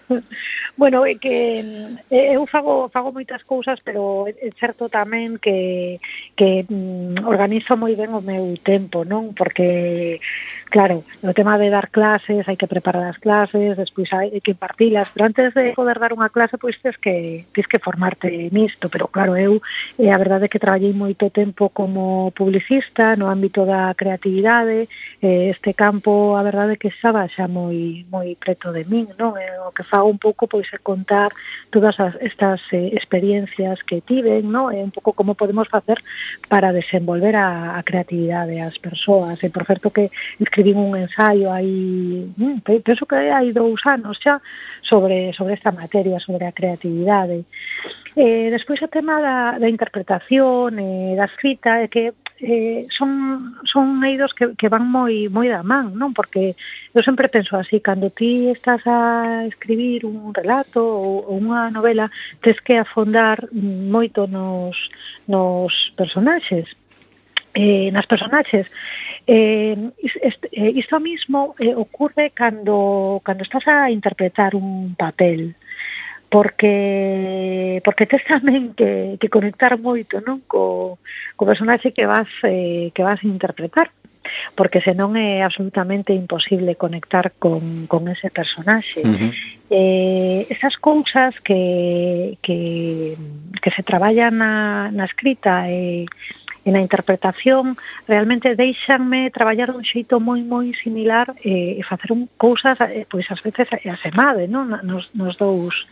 bueno, 0.76 1.08
é 1.08 1.16
que 1.16 1.64
eh, 2.12 2.36
eu 2.36 2.44
fago, 2.44 2.92
fago 2.92 3.16
moitas 3.16 3.48
cousas, 3.48 3.80
pero 3.80 4.28
é 4.28 4.52
certo 4.60 4.92
tamén 4.92 5.40
que, 5.40 5.96
que 6.36 6.68
mm, 6.68 7.24
organizo 7.24 7.80
moi 7.80 7.96
ben 7.96 8.12
o 8.12 8.20
meu 8.20 8.60
tempo, 8.60 9.08
non? 9.08 9.32
Porque, 9.32 10.20
claro, 10.68 11.08
o 11.24 11.32
tema 11.32 11.56
de 11.56 11.72
dar 11.72 11.88
clases, 11.88 12.52
hai 12.52 12.60
que 12.60 12.68
preparar 12.68 13.08
as 13.08 13.22
clases, 13.24 13.80
despois 13.80 14.12
hai 14.12 14.44
que 14.44 14.52
impartilas, 14.52 15.08
pero 15.16 15.32
antes 15.32 15.56
de 15.56 15.72
poder 15.72 16.04
dar 16.04 16.12
unha 16.12 16.28
clase, 16.28 16.60
pois 16.60 16.76
tens 16.84 17.00
que, 17.00 17.48
tens 17.56 17.70
que 17.72 17.80
formarte 17.80 18.52
nisto, 18.52 18.92
pero 18.92 19.08
claro, 19.08 19.40
eu, 19.40 19.64
eh, 19.96 20.12
a 20.12 20.20
verdade 20.20 20.46
é 20.46 20.52
que 20.52 20.60
traballei 20.60 20.92
moito 20.92 21.32
tempo 21.32 21.72
como 21.72 22.36
publicista 22.36 22.57
publicista 22.58 23.16
no 23.16 23.30
ámbito 23.30 23.66
da 23.66 23.94
creatividade, 23.94 24.90
eh, 25.22 25.50
este 25.50 25.74
campo 25.74 26.36
a 26.36 26.42
verdade 26.42 26.78
que 26.78 26.90
estaba 26.90 27.30
xa 27.30 27.46
moi 27.48 28.02
moi 28.10 28.34
preto 28.34 28.74
de 28.74 28.82
min, 28.90 29.06
non? 29.22 29.38
Eh, 29.38 29.62
o 29.62 29.70
que 29.70 29.86
fago 29.86 30.10
un 30.10 30.18
pouco 30.18 30.50
pois 30.50 30.66
é 30.74 30.82
contar 30.82 31.30
todas 31.70 32.00
as, 32.02 32.18
estas 32.18 32.62
eh, 32.74 32.90
experiencias 32.98 33.86
que 33.86 34.02
tiven, 34.02 34.50
non? 34.50 34.74
É 34.74 34.82
eh, 34.82 34.84
un 34.84 34.90
pouco 34.90 35.14
como 35.14 35.38
podemos 35.38 35.70
facer 35.70 36.02
para 36.50 36.74
desenvolver 36.74 37.38
a, 37.38 37.78
a 37.78 37.82
creatividade 37.86 38.58
ás 38.58 38.82
persoas. 38.82 39.38
E 39.46 39.54
por 39.54 39.62
certo 39.70 39.94
que 39.94 40.10
escribín 40.42 40.82
un 40.82 40.98
ensaio 40.98 41.54
aí, 41.54 42.26
mm, 42.34 42.66
penso 42.82 43.06
que 43.06 43.30
hai 43.30 43.54
dous 43.54 43.86
anos 43.86 44.18
xa 44.18 44.42
sobre 44.82 45.30
sobre 45.38 45.54
esta 45.54 45.70
materia, 45.70 46.18
sobre 46.18 46.50
a 46.50 46.56
creatividade. 46.58 47.46
Eh, 48.20 48.50
despois 48.50 48.82
o 48.82 48.88
tema 48.88 49.22
da, 49.22 49.62
da 49.62 49.70
interpretación 49.70 50.82
e 50.82 51.14
eh, 51.14 51.16
da 51.20 51.30
escrita 51.30 51.86
é 51.86 51.88
que 51.88 52.18
eh, 52.42 52.90
son, 52.90 53.54
son 53.62 54.02
eidos 54.02 54.34
que, 54.34 54.58
que 54.58 54.74
van 54.74 54.90
moi 54.90 55.30
moi 55.30 55.46
da 55.54 55.62
man, 55.62 55.94
non? 55.94 56.18
Porque 56.18 56.58
eu 56.98 57.02
sempre 57.06 57.30
penso 57.30 57.54
así, 57.62 57.78
cando 57.78 58.10
ti 58.10 58.50
estás 58.50 58.82
a 58.90 59.46
escribir 59.46 60.02
un 60.10 60.34
relato 60.34 60.82
ou, 60.82 61.30
ou 61.30 61.38
unha 61.38 61.70
novela, 61.70 62.10
tens 62.42 62.58
que 62.58 62.82
afondar 62.82 63.38
moito 63.54 64.26
nos, 64.26 64.90
nos 65.30 65.94
personaxes, 65.94 66.74
eh, 67.54 67.94
nas 67.94 68.10
personaxes. 68.10 68.66
Eh, 69.30 69.78
eh 70.58 70.72
isto 70.74 70.98
mismo 70.98 71.54
eh, 71.62 71.78
ocurre 71.78 72.34
cando, 72.34 73.22
cando 73.22 73.46
estás 73.46 73.70
a 73.70 73.94
interpretar 73.94 74.58
un 74.58 74.98
papel, 74.98 75.54
porque 76.30 77.82
porque 77.84 78.06
tes 78.06 78.24
tamén 78.28 78.76
que, 78.76 79.16
que 79.16 79.32
conectar 79.32 79.80
moito 79.80 80.20
non 80.24 80.44
co, 80.44 81.00
co 81.40 81.48
personaxe 81.48 81.96
que 81.96 82.04
vas 82.04 82.28
eh, 82.44 82.92
que 82.92 83.04
vas 83.04 83.24
a 83.24 83.30
interpretar 83.32 83.88
porque 84.56 84.84
senón 84.84 85.16
é 85.16 85.40
absolutamente 85.44 86.12
imposible 86.12 86.76
conectar 86.76 87.32
con, 87.40 87.88
con 87.88 88.12
ese 88.12 88.28
personaxe. 88.30 89.02
Uh 89.04 89.16
-huh. 89.16 89.32
eh, 89.72 90.40
esas 90.52 90.76
cousas 90.76 91.40
que, 91.40 92.38
que, 92.44 93.16
que 93.62 93.72
se 93.72 93.84
traballan 93.84 94.36
na, 94.40 94.92
na 94.92 95.06
escrita 95.08 95.72
e 95.72 96.04
eh, 96.04 96.06
e 96.68 96.70
na 96.76 96.84
interpretación 96.84 97.80
realmente 98.12 98.52
deixanme 98.60 99.32
traballar 99.32 99.72
dun 99.72 99.88
xeito 99.88 100.20
moi 100.20 100.44
moi 100.44 100.76
similar 100.76 101.32
eh, 101.48 101.80
e 101.80 101.82
facer 101.88 102.12
un 102.12 102.28
cousas 102.36 102.76
eh, 102.84 103.08
pois 103.08 103.24
ás 103.32 103.40
veces 103.40 103.72
asemade 103.88 104.52
non? 104.52 104.68
Nos, 104.84 105.16
nos 105.16 105.40
dous 105.40 105.88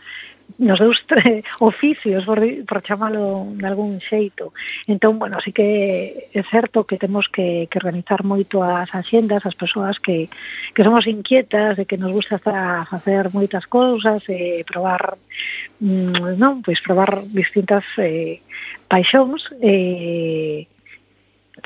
nos 0.58 0.78
dous 0.78 1.04
tre, 1.06 1.42
oficios, 1.60 2.24
por, 2.24 2.40
por 2.64 2.82
chamalo 2.82 3.46
de 3.52 3.66
algún 3.66 4.00
xeito. 4.00 4.52
Entón, 4.86 5.18
bueno, 5.18 5.36
así 5.38 5.52
que 5.52 6.30
é 6.32 6.42
certo 6.42 6.84
que 6.84 6.96
temos 6.96 7.28
que, 7.28 7.68
que 7.70 7.78
organizar 7.78 8.24
moito 8.24 8.62
as 8.62 8.94
axendas, 8.94 9.44
as 9.44 9.58
persoas 9.58 9.98
que, 9.98 10.30
que 10.72 10.84
somos 10.84 11.06
inquietas, 11.06 11.76
de 11.76 11.84
que 11.84 11.98
nos 11.98 12.12
gusta 12.12 12.36
estar 12.36 12.56
a 12.56 12.86
facer 12.86 13.28
moitas 13.32 13.66
cousas, 13.66 14.24
e 14.32 14.64
probar, 14.64 15.18
mm, 15.82 16.38
non, 16.40 16.62
pois 16.64 16.80
probar 16.80 17.20
distintas 17.34 17.84
eh, 17.98 18.40
paixóns, 18.88 19.52
eh, 19.60 20.64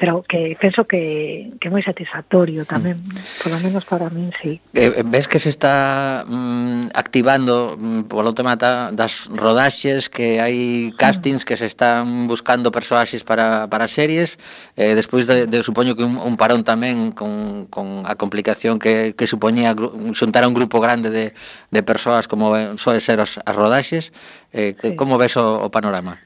pero 0.00 0.24
que 0.26 0.56
penso 0.58 0.88
que, 0.88 1.52
que 1.60 1.68
moi 1.68 1.84
satisfactorio 1.84 2.64
hmm. 2.64 2.72
tamén, 2.72 2.96
mm. 2.96 3.44
polo 3.44 3.60
menos 3.60 3.84
para 3.84 4.08
min, 4.08 4.32
sí. 4.32 4.56
Eh, 4.72 4.96
eh, 4.96 5.04
ves 5.04 5.28
que 5.28 5.36
se 5.36 5.52
está 5.52 6.24
mm, 6.24 6.96
activando 6.96 7.76
mm, 7.76 8.08
polo 8.08 8.32
tema 8.32 8.56
ta, 8.56 8.96
das 8.96 9.28
rodaxes, 9.28 10.08
que 10.08 10.40
hai 10.40 10.96
castings 10.96 11.44
que 11.44 11.60
se 11.60 11.68
están 11.68 12.24
buscando 12.32 12.72
persoaxes 12.72 13.28
para, 13.28 13.68
para 13.68 13.92
series, 13.92 14.40
eh, 14.80 14.96
despois 14.96 15.28
de, 15.28 15.44
de 15.44 15.60
supoño 15.60 15.92
que 15.92 16.08
un, 16.08 16.16
un 16.16 16.40
parón 16.40 16.64
tamén 16.64 17.12
con, 17.12 17.68
con 17.68 18.08
a 18.08 18.16
complicación 18.16 18.80
que, 18.80 19.12
que 19.12 19.28
supoñía 19.28 19.76
xuntar 20.16 20.48
a 20.48 20.48
un 20.48 20.56
grupo 20.56 20.80
grande 20.80 21.12
de, 21.12 21.36
de 21.68 21.80
persoas 21.84 22.24
como 22.24 22.56
eh, 22.56 22.72
soe 22.80 23.04
ser 23.04 23.20
as, 23.20 23.36
as 23.36 23.52
rodaxes, 23.52 24.16
eh, 24.56 24.72
sí. 24.80 24.96
como 24.96 25.20
ves 25.20 25.36
o, 25.36 25.60
o 25.60 25.68
panorama? 25.68 26.16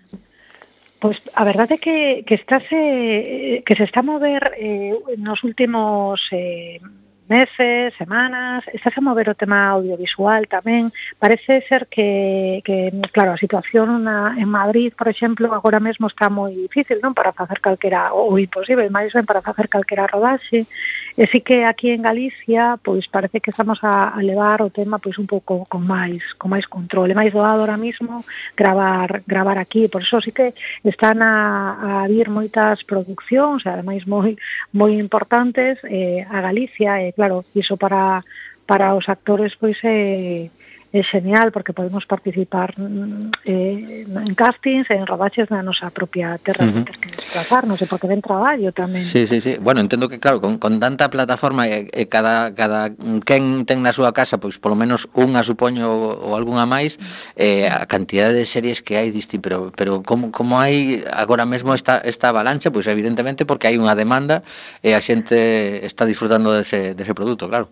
Pois 1.05 1.21
a 1.41 1.45
verdade 1.51 1.75
é 1.77 1.83
que, 1.85 1.99
que 2.27 2.37
eh, 2.73 3.61
que 3.67 3.77
se 3.77 3.85
está 3.85 4.01
mover 4.01 4.57
eh, 4.57 4.97
nos 5.27 5.45
últimos 5.45 6.17
eh, 6.33 6.81
meses, 7.29 7.95
semanas, 7.97 8.65
estás 8.73 8.97
a 8.99 9.01
mover 9.01 9.33
o 9.33 9.39
tema 9.39 9.73
audiovisual 9.73 10.45
tamén. 10.47 10.93
Parece 11.17 11.65
ser 11.65 11.89
que, 11.89 12.61
que 12.63 12.93
claro, 13.09 13.33
a 13.33 13.41
situación 13.41 14.05
na, 14.05 14.37
en 14.37 14.49
Madrid, 14.49 14.93
por 14.93 15.09
exemplo, 15.09 15.49
agora 15.57 15.81
mesmo 15.81 16.07
está 16.07 16.29
moi 16.29 16.53
difícil, 16.53 17.01
non? 17.01 17.17
Para 17.17 17.33
facer 17.33 17.65
calquera, 17.65 18.13
ou 18.13 18.37
imposible, 18.37 18.93
máis 18.93 19.17
ben 19.17 19.25
para 19.25 19.41
facer 19.41 19.73
calquera 19.73 20.05
rodaxe. 20.05 20.69
E 21.17 21.25
sí 21.31 21.41
que 21.41 21.65
aquí 21.65 21.95
en 21.95 22.03
Galicia, 22.03 22.77
pois 22.83 23.07
parece 23.09 23.41
que 23.41 23.55
estamos 23.55 23.81
a, 23.87 24.13
a 24.13 24.21
levar 24.21 24.61
o 24.61 24.69
tema 24.69 24.99
pois 24.99 25.17
un 25.17 25.31
pouco 25.31 25.65
con 25.65 25.87
máis, 25.87 26.35
con 26.37 26.53
máis 26.53 26.69
control. 26.69 27.09
É 27.09 27.17
máis 27.17 27.33
doado 27.33 27.65
ahora 27.65 27.79
mismo 27.81 28.27
gravar 28.59 29.23
gravar 29.25 29.57
aquí, 29.57 29.89
por 29.89 30.03
eso 30.03 30.21
sí 30.21 30.35
que 30.35 30.53
están 30.85 31.23
a, 31.23 32.03
a 32.03 32.11
vir 32.11 32.29
moitas 32.29 32.85
produccións, 32.85 33.65
ademais 33.65 34.05
moi 34.05 34.37
moi 34.75 34.99
importantes 34.99 35.81
eh, 35.89 36.27
a 36.29 36.43
Galicia 36.43 37.01
e 37.01 37.14
claro, 37.15 37.45
iso 37.55 37.77
para 37.77 38.23
para 38.67 38.95
os 38.95 39.09
actores 39.09 39.55
pois 39.55 39.79
é 39.85 40.49
eh, 40.49 40.51
é 40.95 41.03
genial 41.03 41.51
porque 41.51 41.73
podemos 41.73 42.07
participar 42.07 42.79
mm, 42.79 43.43
eh, 43.45 44.07
en 44.07 44.35
castings, 44.39 44.87
en 44.95 45.03
rodaxes 45.11 45.51
na 45.51 45.59
nosa 45.59 45.91
propia 45.91 46.39
terra, 46.39 46.63
uh 46.63 46.71
-huh. 46.71 46.87
que 46.87 47.11
desplazarnos 47.11 47.83
e 47.83 47.87
porque 47.91 48.07
ven 48.07 48.23
traballo 48.23 48.71
tamén. 48.71 49.03
Sí, 49.03 49.27
sí, 49.27 49.43
sí. 49.43 49.59
Bueno, 49.59 49.83
entendo 49.83 50.07
que 50.07 50.23
claro, 50.23 50.39
con, 50.39 50.63
con 50.63 50.79
tanta 50.79 51.11
plataforma 51.11 51.67
e, 51.67 51.91
e 51.91 52.07
cada 52.07 52.55
cada 52.55 52.95
quen 53.27 53.67
ten 53.67 53.83
na 53.83 53.91
súa 53.91 54.15
casa, 54.15 54.39
pois 54.39 54.63
polo 54.63 54.79
menos 54.79 55.11
unha 55.19 55.43
supoño 55.43 55.91
ou 55.91 56.39
algunha 56.39 56.63
máis, 56.63 57.03
eh, 57.35 57.67
a 57.67 57.91
cantidade 57.91 58.39
de 58.39 58.47
series 58.47 58.79
que 58.79 58.95
hai 58.95 59.11
disti, 59.11 59.43
pero 59.43 59.75
pero 59.75 60.07
como 60.07 60.31
como 60.31 60.63
hai 60.63 61.03
agora 61.11 61.43
mesmo 61.43 61.75
esta 61.75 61.99
esta 62.07 62.31
avalancha, 62.31 62.71
pois 62.71 62.87
evidentemente 62.87 63.43
porque 63.43 63.67
hai 63.67 63.75
unha 63.83 63.99
demanda 63.99 64.47
e 64.79 64.95
a 64.95 65.03
xente 65.03 65.83
está 65.83 66.07
disfrutando 66.07 66.55
dese 66.55 66.95
dese 66.95 67.19
produto, 67.19 67.51
claro 67.51 67.67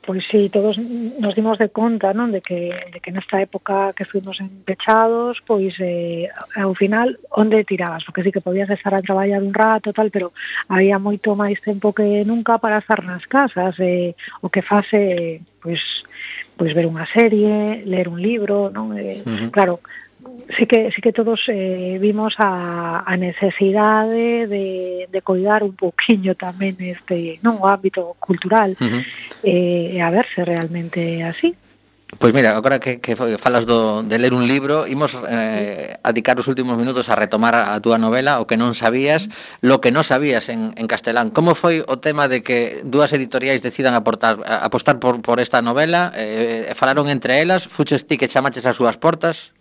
pois 0.00 0.26
sí, 0.26 0.48
todos 0.48 0.78
nos 0.78 1.34
dimos 1.34 1.58
de 1.58 1.68
conta, 1.68 2.16
non, 2.16 2.32
de 2.32 2.40
que 2.40 2.72
de 2.72 2.98
que 3.04 3.12
nesta 3.12 3.40
época 3.44 3.92
que 3.92 4.08
fuimos 4.08 4.40
empechados, 4.40 5.44
pois 5.44 5.76
eh, 5.78 6.26
ao 6.56 6.72
final 6.72 7.20
onde 7.36 7.68
tirabas, 7.68 8.04
porque 8.08 8.24
sí 8.24 8.32
que 8.32 8.40
podías 8.40 8.72
estar 8.72 8.96
a 8.96 9.04
traballar 9.04 9.44
un 9.44 9.52
rato 9.52 9.92
tal, 9.92 10.08
pero 10.08 10.32
había 10.72 10.96
moito 10.96 11.36
máis 11.36 11.60
tempo 11.60 11.92
que 11.92 12.24
nunca 12.24 12.56
para 12.56 12.80
estar 12.80 13.04
nas 13.04 13.28
casas, 13.28 13.76
eh, 13.78 14.16
o 14.40 14.48
que 14.48 14.64
fase 14.64 15.44
pois 15.60 16.08
pois 16.56 16.72
ver 16.76 16.88
unha 16.88 17.08
serie, 17.08 17.84
ler 17.88 18.08
un 18.08 18.20
libro, 18.20 18.68
non? 18.72 18.92
Eh, 18.96 19.20
uh 19.24 19.28
-huh. 19.28 19.50
claro, 19.52 19.80
sí 20.56 20.66
que 20.66 20.90
sí 20.90 21.00
que 21.00 21.12
todos 21.12 21.48
eh, 21.48 21.98
vimos 22.00 22.34
a, 22.38 23.02
a 23.06 23.16
necesidade 23.16 24.46
de, 24.46 25.06
de 25.10 25.20
coidar 25.22 25.62
un 25.62 25.74
pouquiño 25.76 26.34
tamén 26.34 26.76
este 26.80 27.38
non 27.46 27.58
o 27.62 27.66
ámbito 27.70 28.16
cultural 28.18 28.74
uh 28.76 28.84
-huh. 28.84 29.02
eh, 29.46 30.02
a 30.02 30.10
verse 30.10 30.44
realmente 30.44 31.22
así 31.22 31.54
Pois 32.18 32.34
mira, 32.34 32.56
agora 32.56 32.82
que, 32.82 32.98
que 32.98 33.14
falas 33.14 33.70
do, 33.70 34.02
de 34.02 34.18
ler 34.18 34.34
un 34.34 34.50
libro 34.50 34.90
Imos 34.90 35.14
eh, 35.30 35.94
a 36.02 36.10
dedicar 36.10 36.34
os 36.42 36.50
últimos 36.50 36.74
minutos 36.74 37.06
a 37.06 37.14
retomar 37.14 37.54
a 37.54 37.78
túa 37.78 38.02
novela 38.02 38.42
O 38.42 38.50
que 38.50 38.58
non 38.58 38.74
sabías, 38.74 39.30
lo 39.62 39.78
que 39.78 39.94
non 39.94 40.02
sabías 40.02 40.50
en, 40.50 40.74
en 40.74 40.90
castelán 40.90 41.30
Como 41.30 41.54
foi 41.54 41.86
o 41.86 42.02
tema 42.02 42.26
de 42.26 42.42
que 42.42 42.82
dúas 42.82 43.14
editoriais 43.14 43.62
decidan 43.62 43.94
aportar, 43.94 44.42
apostar 44.42 44.98
por, 44.98 45.22
por 45.22 45.38
esta 45.38 45.62
novela? 45.62 46.10
Eh, 46.18 46.74
falaron 46.74 47.06
entre 47.06 47.38
elas? 47.38 47.70
Fuches 47.70 48.02
ti 48.10 48.18
que 48.18 48.26
chamaches 48.26 48.66
as 48.66 48.74
súas 48.74 48.98
portas? 48.98 49.54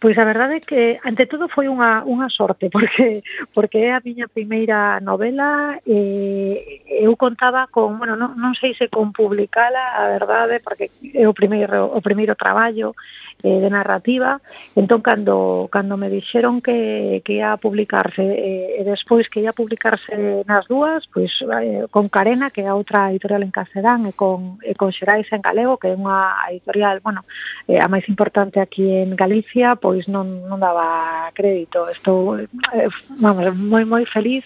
Pois 0.00 0.16
a 0.16 0.24
verdade 0.24 0.54
é 0.56 0.64
que 0.64 0.82
ante 1.04 1.28
todo 1.28 1.44
foi 1.52 1.68
unha, 1.68 2.00
unha 2.08 2.32
sorte 2.32 2.70
porque 2.74 3.20
porque 3.52 3.78
é 3.84 3.90
a 3.92 4.00
miña 4.00 4.32
primeira 4.32 4.96
novela 5.04 5.76
e 5.84 6.80
eu 7.04 7.12
contaba 7.20 7.68
con, 7.68 8.00
bueno, 8.00 8.16
non, 8.16 8.32
non 8.40 8.56
sei 8.56 8.72
se 8.72 8.88
con 8.88 9.12
publicala, 9.12 10.00
a 10.00 10.08
verdade, 10.08 10.64
porque 10.64 10.88
é 11.12 11.28
o 11.28 11.36
primeiro 11.36 11.92
o 11.92 12.00
primeiro 12.00 12.32
traballo 12.32 12.96
eh, 13.42 13.60
de 13.60 13.70
narrativa. 13.70 14.40
Entón, 14.76 15.00
cando, 15.00 15.68
cando 15.70 15.96
me 15.96 16.10
dixeron 16.10 16.60
que, 16.60 17.22
que 17.24 17.40
ia 17.40 17.56
publicarse 17.56 18.22
eh, 18.22 18.80
e 18.80 18.82
despois 18.84 19.28
que 19.28 19.40
ia 19.40 19.52
publicarse 19.52 20.44
nas 20.46 20.66
dúas, 20.66 21.06
pois 21.06 21.42
eh, 21.42 21.86
con 21.90 22.08
Carena, 22.08 22.50
que 22.50 22.62
é 22.62 22.72
outra 22.72 23.10
editorial 23.10 23.42
en 23.42 23.52
Cacerán, 23.52 24.06
e 24.06 24.12
con, 24.12 24.60
e 24.62 24.74
con 24.74 24.92
Xerais 24.92 25.28
en 25.32 25.42
Galego, 25.42 25.80
que 25.80 25.92
é 25.92 25.96
unha 25.96 26.50
editorial, 26.50 27.00
bueno, 27.00 27.24
eh, 27.68 27.80
a 27.80 27.88
máis 27.88 28.06
importante 28.08 28.60
aquí 28.60 28.88
en 28.90 29.16
Galicia, 29.16 29.76
pois 29.76 30.08
non, 30.10 30.46
non 30.46 30.60
daba 30.60 31.30
crédito. 31.32 31.88
Estou, 31.88 32.36
eh, 32.36 32.88
vamos, 33.20 33.54
moi, 33.56 33.84
moi 33.86 34.04
feliz. 34.04 34.44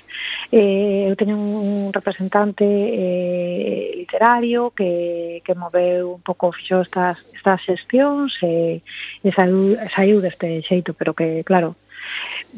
Eh, 0.52 1.08
eu 1.08 1.14
teño 1.16 1.34
un 1.34 1.90
representante 1.92 2.64
eh, 2.64 3.92
literario 3.96 4.70
que, 4.70 5.42
que 5.44 5.54
moveu 5.54 6.14
un 6.14 6.22
pouco 6.22 6.52
fixo 6.52 6.80
estas, 6.80 7.18
estas 7.34 7.60
xestións 7.62 8.38
e, 8.42 8.83
e 9.24 9.32
saiu, 9.32 9.76
saiu 9.94 10.20
deste 10.20 10.62
xeito, 10.62 10.94
pero 10.94 11.14
que, 11.14 11.42
claro, 11.44 11.76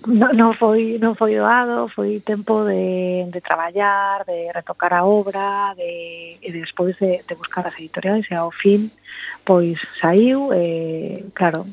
non, 0.07 0.31
non 0.37 0.51
foi 0.53 1.01
non 1.01 1.17
foi 1.17 1.37
doado, 1.41 1.89
foi 1.89 2.21
tempo 2.21 2.65
de, 2.69 3.27
de 3.33 3.41
traballar, 3.41 4.25
de 4.29 4.53
retocar 4.53 4.93
a 4.93 5.05
obra, 5.05 5.73
de, 5.77 6.37
e 6.43 6.49
despois 6.53 6.97
de, 7.01 7.25
de 7.25 7.35
buscar 7.35 7.65
as 7.67 7.77
editoriais 7.81 8.29
e 8.31 8.35
ao 8.35 8.51
fin 8.51 8.93
pois 9.47 9.79
saiu 10.01 10.51
e, 10.53 11.23
claro, 11.33 11.65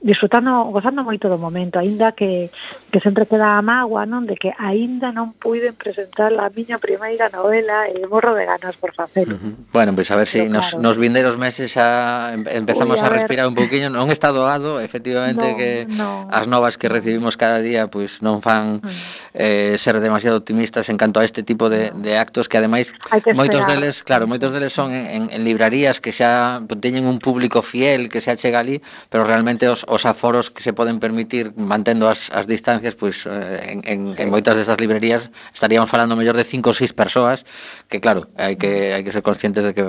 disfrutando, 0.00 0.70
gozando 0.70 1.02
moito 1.02 1.26
do 1.26 1.42
momento, 1.42 1.82
aínda 1.82 2.14
que, 2.14 2.50
que 2.94 3.02
sempre 3.02 3.26
queda 3.26 3.58
a 3.58 3.62
mágoa, 3.66 4.06
non? 4.06 4.22
De 4.22 4.38
que 4.38 4.54
aínda 4.54 5.10
non 5.10 5.34
puiden 5.34 5.74
presentar 5.74 6.30
a 6.30 6.46
miña 6.54 6.78
primeira 6.78 7.26
novela 7.34 7.90
e 7.90 7.98
morro 8.06 8.30
de 8.38 8.46
ganas 8.46 8.78
por 8.78 8.94
facer. 8.94 9.26
Uh 9.26 9.34
-huh. 9.34 9.52
Bueno, 9.74 9.90
pois 9.98 10.06
pues 10.06 10.14
a 10.14 10.16
ver 10.22 10.28
se 10.30 10.46
si 10.46 10.48
nos, 10.48 10.70
claro. 10.70 10.86
nos 10.86 10.96
vindeiros 11.02 11.34
meses 11.34 11.74
xa 11.74 12.30
empezamos 12.30 13.02
Uy, 13.02 13.04
a, 13.04 13.10
a 13.10 13.14
respirar 13.18 13.50
un 13.50 13.58
pouquiño, 13.58 13.90
non 13.90 14.06
está 14.14 14.30
doado, 14.30 14.78
efectivamente 14.78 15.42
no, 15.42 15.58
que 15.58 15.70
no. 15.98 16.30
as 16.30 16.46
novas 16.46 16.78
que 16.78 16.86
recibimos 16.86 17.15
vivimos 17.16 17.40
cada 17.40 17.64
día 17.64 17.88
pois 17.88 18.20
non 18.20 18.44
fan 18.44 18.84
mm. 18.84 18.92
eh, 19.32 19.74
ser 19.80 19.96
demasiado 20.04 20.36
optimistas 20.36 20.92
en 20.92 21.00
canto 21.00 21.18
a 21.18 21.24
este 21.24 21.40
tipo 21.40 21.72
de, 21.72 21.96
de 21.96 22.20
actos 22.20 22.44
que 22.52 22.60
ademais 22.60 22.92
que 23.24 23.32
moitos 23.32 23.64
deles, 23.64 24.04
claro, 24.04 24.28
moitos 24.28 24.52
deles 24.52 24.76
son 24.76 24.92
en, 24.92 25.08
en, 25.08 25.22
en 25.32 25.40
librarías 25.48 25.96
que 25.96 26.12
xa 26.12 26.60
teñen 26.76 27.08
un 27.08 27.16
público 27.16 27.64
fiel 27.64 28.12
que 28.12 28.20
se 28.20 28.36
chega 28.36 28.60
ali, 28.60 28.84
pero 29.08 29.24
realmente 29.24 29.64
os, 29.72 29.88
os 29.88 30.04
aforos 30.04 30.52
que 30.52 30.60
se 30.60 30.76
poden 30.76 31.00
permitir 31.00 31.56
mantendo 31.56 32.12
as, 32.12 32.28
as 32.36 32.44
distancias, 32.44 32.92
pois 32.92 33.24
en, 33.24 33.80
en, 33.88 34.12
en 34.12 34.26
moitas 34.28 34.60
destas 34.60 34.76
librerías 34.76 35.32
estaríamos 35.56 35.88
falando 35.88 36.20
mellor 36.20 36.36
de 36.36 36.44
5 36.44 36.68
ou 36.68 36.76
6 36.76 36.92
persoas 36.92 37.48
que 37.88 38.00
claro, 38.00 38.26
hai 38.34 38.58
que 38.58 38.90
hai 38.94 39.06
que 39.06 39.14
ser 39.14 39.22
conscientes 39.22 39.62
de 39.62 39.72
que 39.72 39.84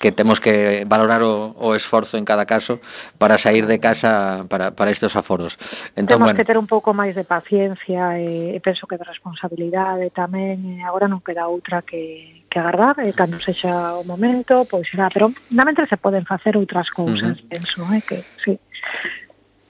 que 0.00 0.10
temos 0.12 0.40
que 0.40 0.84
valorar 0.88 1.20
o, 1.20 1.52
o 1.56 1.76
esforzo 1.76 2.16
en 2.16 2.24
cada 2.24 2.48
caso 2.48 2.80
para 3.20 3.36
sair 3.36 3.68
de 3.68 3.78
casa 3.78 4.44
para, 4.48 4.72
para 4.72 4.90
estes 4.90 5.16
aforos. 5.16 5.60
Entón, 5.96 6.20
temos 6.20 6.26
bueno, 6.32 6.38
que 6.40 6.48
ter 6.48 6.56
un 6.56 6.66
pouco 6.66 6.96
máis 6.96 7.12
de 7.12 7.28
paciencia 7.28 8.16
e, 8.16 8.56
e 8.56 8.58
penso 8.64 8.88
que 8.88 8.96
de 8.96 9.04
responsabilidade 9.04 10.08
tamén, 10.10 10.64
e 10.64 10.80
agora 10.80 11.08
non 11.08 11.20
queda 11.20 11.48
outra 11.48 11.84
que 11.84 12.36
que 12.48 12.60
agardar 12.60 13.04
e 13.04 13.12
cando 13.12 13.36
sexa 13.36 14.00
o 14.00 14.04
momento, 14.08 14.64
pois 14.70 14.88
será, 14.88 15.12
pero 15.12 15.28
na 15.52 15.68
se 15.84 16.00
poden 16.00 16.24
facer 16.24 16.56
outras 16.56 16.88
cousas, 16.88 17.36
uh 17.36 17.42
-huh. 17.42 17.50
penso, 17.52 17.84
eh, 17.92 18.00
que 18.00 18.24
sí. 18.40 18.56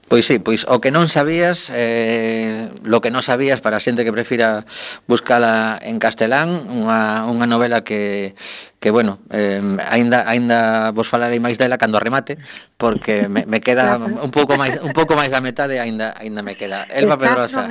Pois 0.08 0.24
sí, 0.24 0.38
pois 0.38 0.62
o 0.70 0.78
que 0.78 0.94
non 0.94 1.10
sabías, 1.10 1.66
eh, 1.74 2.70
lo 2.86 3.02
que 3.02 3.10
non 3.10 3.26
sabías 3.26 3.58
para 3.58 3.74
a 3.78 3.82
xente 3.82 4.06
que 4.06 4.14
prefira 4.14 4.62
buscala 5.10 5.82
en 5.82 5.98
castelán, 5.98 6.62
unha, 6.70 7.26
unha 7.26 7.46
novela 7.50 7.82
que, 7.82 8.38
que 8.78 8.90
bueno, 8.90 9.18
eh, 9.32 9.60
aínda 9.88 10.28
aínda 10.28 10.92
vos 10.92 11.08
falarei 11.08 11.40
máis 11.40 11.56
dela 11.56 11.80
cando 11.80 11.96
remate, 11.96 12.36
porque 12.76 13.24
me, 13.24 13.48
me 13.48 13.64
queda 13.64 13.96
un 13.96 14.30
pouco 14.30 14.60
máis 14.60 14.76
un 14.84 14.92
pouco 14.92 15.16
máis 15.16 15.32
da 15.32 15.40
metade 15.40 15.80
aínda 15.80 16.12
aínda 16.12 16.44
me 16.44 16.60
queda. 16.60 16.84
Elba 16.92 17.16
Pedrosa. 17.16 17.64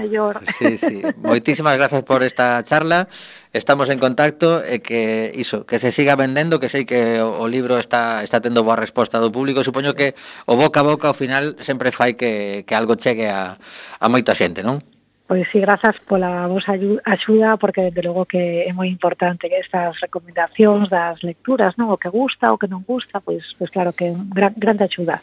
Sí, 0.57 0.77
sí. 0.81 1.05
Moitísimas 1.21 1.77
grazas 1.77 2.01
por 2.01 2.25
esta 2.25 2.57
charla. 2.65 3.07
Estamos 3.53 3.87
en 3.93 4.01
contacto 4.01 4.65
e 4.65 4.81
que 4.81 5.31
iso, 5.31 5.63
que 5.63 5.79
se 5.79 5.93
siga 5.93 6.17
vendendo, 6.17 6.59
que 6.59 6.67
sei 6.67 6.83
que 6.89 7.21
o, 7.21 7.39
o 7.39 7.45
libro 7.47 7.77
está 7.77 8.25
está 8.25 8.41
tendo 8.41 8.65
boa 8.65 8.75
resposta 8.75 9.21
do 9.21 9.29
público. 9.29 9.61
Supoño 9.61 9.93
que 9.93 10.17
o 10.49 10.57
boca 10.57 10.81
a 10.81 10.87
boca 10.89 11.07
ao 11.07 11.15
final 11.15 11.55
sempre 11.61 11.93
fai 11.93 12.17
que 12.17 12.65
que 12.65 12.73
algo 12.73 12.97
chegue 12.97 13.29
a 13.29 13.61
a 14.01 14.07
moita 14.09 14.33
xente, 14.33 14.65
non? 14.65 14.81
Pois 15.25 15.49
sí, 15.49 15.59
grazas 15.59 15.97
pola 16.05 16.45
vosa 16.45 16.77
axuda, 17.03 17.57
porque 17.57 17.89
desde 17.89 18.05
logo 18.05 18.29
que 18.29 18.69
é 18.69 18.71
moi 18.77 18.85
importante 18.85 19.49
que 19.49 19.57
estas 19.57 19.97
recomendacións 19.97 20.85
das 20.85 21.25
lecturas, 21.25 21.73
non? 21.81 21.89
O 21.89 21.97
que 21.97 22.13
gusta, 22.13 22.53
o 22.53 22.61
que 22.61 22.69
non 22.69 22.85
gusta, 22.85 23.17
pois, 23.17 23.57
pois 23.57 23.73
claro 23.73 23.89
que 23.89 24.09
é 24.09 24.15
gran, 24.29 24.53
grande 24.53 24.85
axuda. 24.85 25.17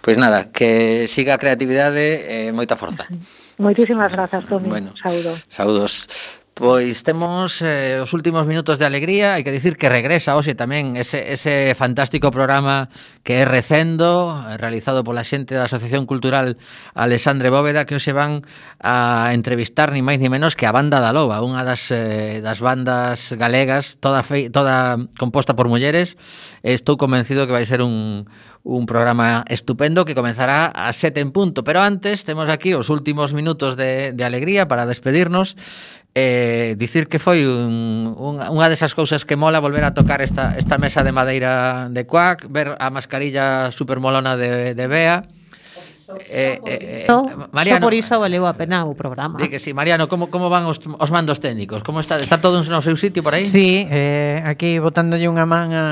Pois 0.00 0.16
nada, 0.16 0.48
que 0.48 1.04
siga 1.04 1.36
a 1.36 1.42
creatividade 1.42 2.00
e 2.00 2.48
eh, 2.48 2.56
moita 2.56 2.80
forza. 2.80 3.04
Moitísimas 3.60 4.08
grazas, 4.08 4.48
Toni. 4.48 4.72
Bueno, 4.72 4.96
Saúdo. 4.96 5.36
Saúdos. 5.52 6.08
Saúdos. 6.08 6.41
Pois 6.62 7.02
temos 7.02 7.58
eh, 7.58 7.98
os 7.98 8.14
últimos 8.14 8.46
minutos 8.46 8.78
de 8.78 8.86
alegría, 8.86 9.34
hai 9.34 9.42
que 9.42 9.50
dicir 9.50 9.74
que 9.74 9.90
regresa 9.90 10.38
hoxe 10.38 10.54
tamén 10.54 10.94
ese, 10.94 11.34
ese 11.34 11.74
fantástico 11.74 12.30
programa 12.30 12.86
que 13.26 13.42
é 13.42 13.44
Recendo, 13.44 14.30
eh, 14.30 14.54
realizado 14.62 15.02
pola 15.02 15.26
xente 15.26 15.58
da 15.58 15.66
Asociación 15.66 16.06
Cultural 16.06 16.54
Alexandre 16.94 17.50
Bóveda, 17.50 17.82
que 17.82 17.98
hoxe 17.98 18.14
van 18.14 18.46
a 18.78 19.34
entrevistar 19.34 19.90
ni 19.90 20.06
máis 20.06 20.22
ni 20.22 20.30
menos 20.30 20.54
que 20.54 20.62
a 20.62 20.70
Banda 20.70 21.02
da 21.02 21.10
Loba, 21.10 21.42
unha 21.42 21.66
das, 21.66 21.90
eh, 21.90 22.38
das 22.46 22.62
bandas 22.62 23.34
galegas, 23.34 23.98
toda, 23.98 24.22
fei, 24.22 24.46
toda 24.46 25.02
composta 25.18 25.58
por 25.58 25.66
mulleres. 25.66 26.14
Estou 26.62 26.94
convencido 26.94 27.42
que 27.42 27.58
vai 27.58 27.66
ser 27.66 27.82
un, 27.82 28.30
un 28.62 28.86
programa 28.86 29.44
estupendo 29.48 30.04
que 30.04 30.14
comenzará 30.14 30.66
a 30.66 30.92
sete 30.92 31.20
en 31.20 31.32
punto. 31.32 31.64
Pero 31.64 31.82
antes, 31.82 32.24
temos 32.24 32.48
aquí 32.48 32.74
os 32.74 32.90
últimos 32.90 33.34
minutos 33.34 33.76
de, 33.76 34.12
de 34.12 34.24
alegría 34.24 34.68
para 34.68 34.86
despedirnos. 34.86 35.56
Eh, 36.14 36.76
dicir 36.76 37.08
que 37.08 37.16
foi 37.16 37.48
un, 37.48 38.12
un, 38.12 38.36
unha 38.36 38.68
desas 38.68 38.92
cousas 38.92 39.24
que 39.24 39.32
mola 39.32 39.64
volver 39.64 39.80
a 39.88 39.96
tocar 39.96 40.20
esta, 40.20 40.52
esta 40.60 40.76
mesa 40.76 41.00
de 41.00 41.08
madeira 41.08 41.88
de 41.88 42.04
cuac, 42.04 42.44
ver 42.52 42.76
a 42.76 42.92
mascarilla 42.92 43.72
supermolona 43.72 44.36
de, 44.36 44.76
de 44.76 44.86
Bea, 44.86 45.24
Eh, 46.28 46.60
eh, 46.66 47.06
eh, 47.08 47.36
Mariano, 47.52 47.80
só 47.80 47.86
por 47.88 47.94
iso 47.94 48.20
valeu 48.20 48.44
a 48.44 48.52
pena 48.52 48.84
o 48.84 48.92
programa. 48.92 49.40
Di 49.40 49.48
que 49.48 49.56
sí, 49.56 49.72
Mariano, 49.72 50.12
como 50.12 50.28
como 50.28 50.52
van 50.52 50.68
os, 50.68 50.76
os 50.84 51.10
mandos 51.14 51.40
técnicos? 51.40 51.80
Como 51.80 52.04
está? 52.04 52.20
Está 52.20 52.40
todo 52.40 52.60
no 52.60 52.82
seu 52.84 52.96
sitio 53.00 53.24
por 53.24 53.32
aí? 53.32 53.48
Sí, 53.48 53.88
eh, 53.88 54.44
aquí 54.44 54.76
botándolle 54.76 55.24
unha 55.24 55.48
man 55.48 55.72
a 55.72 55.84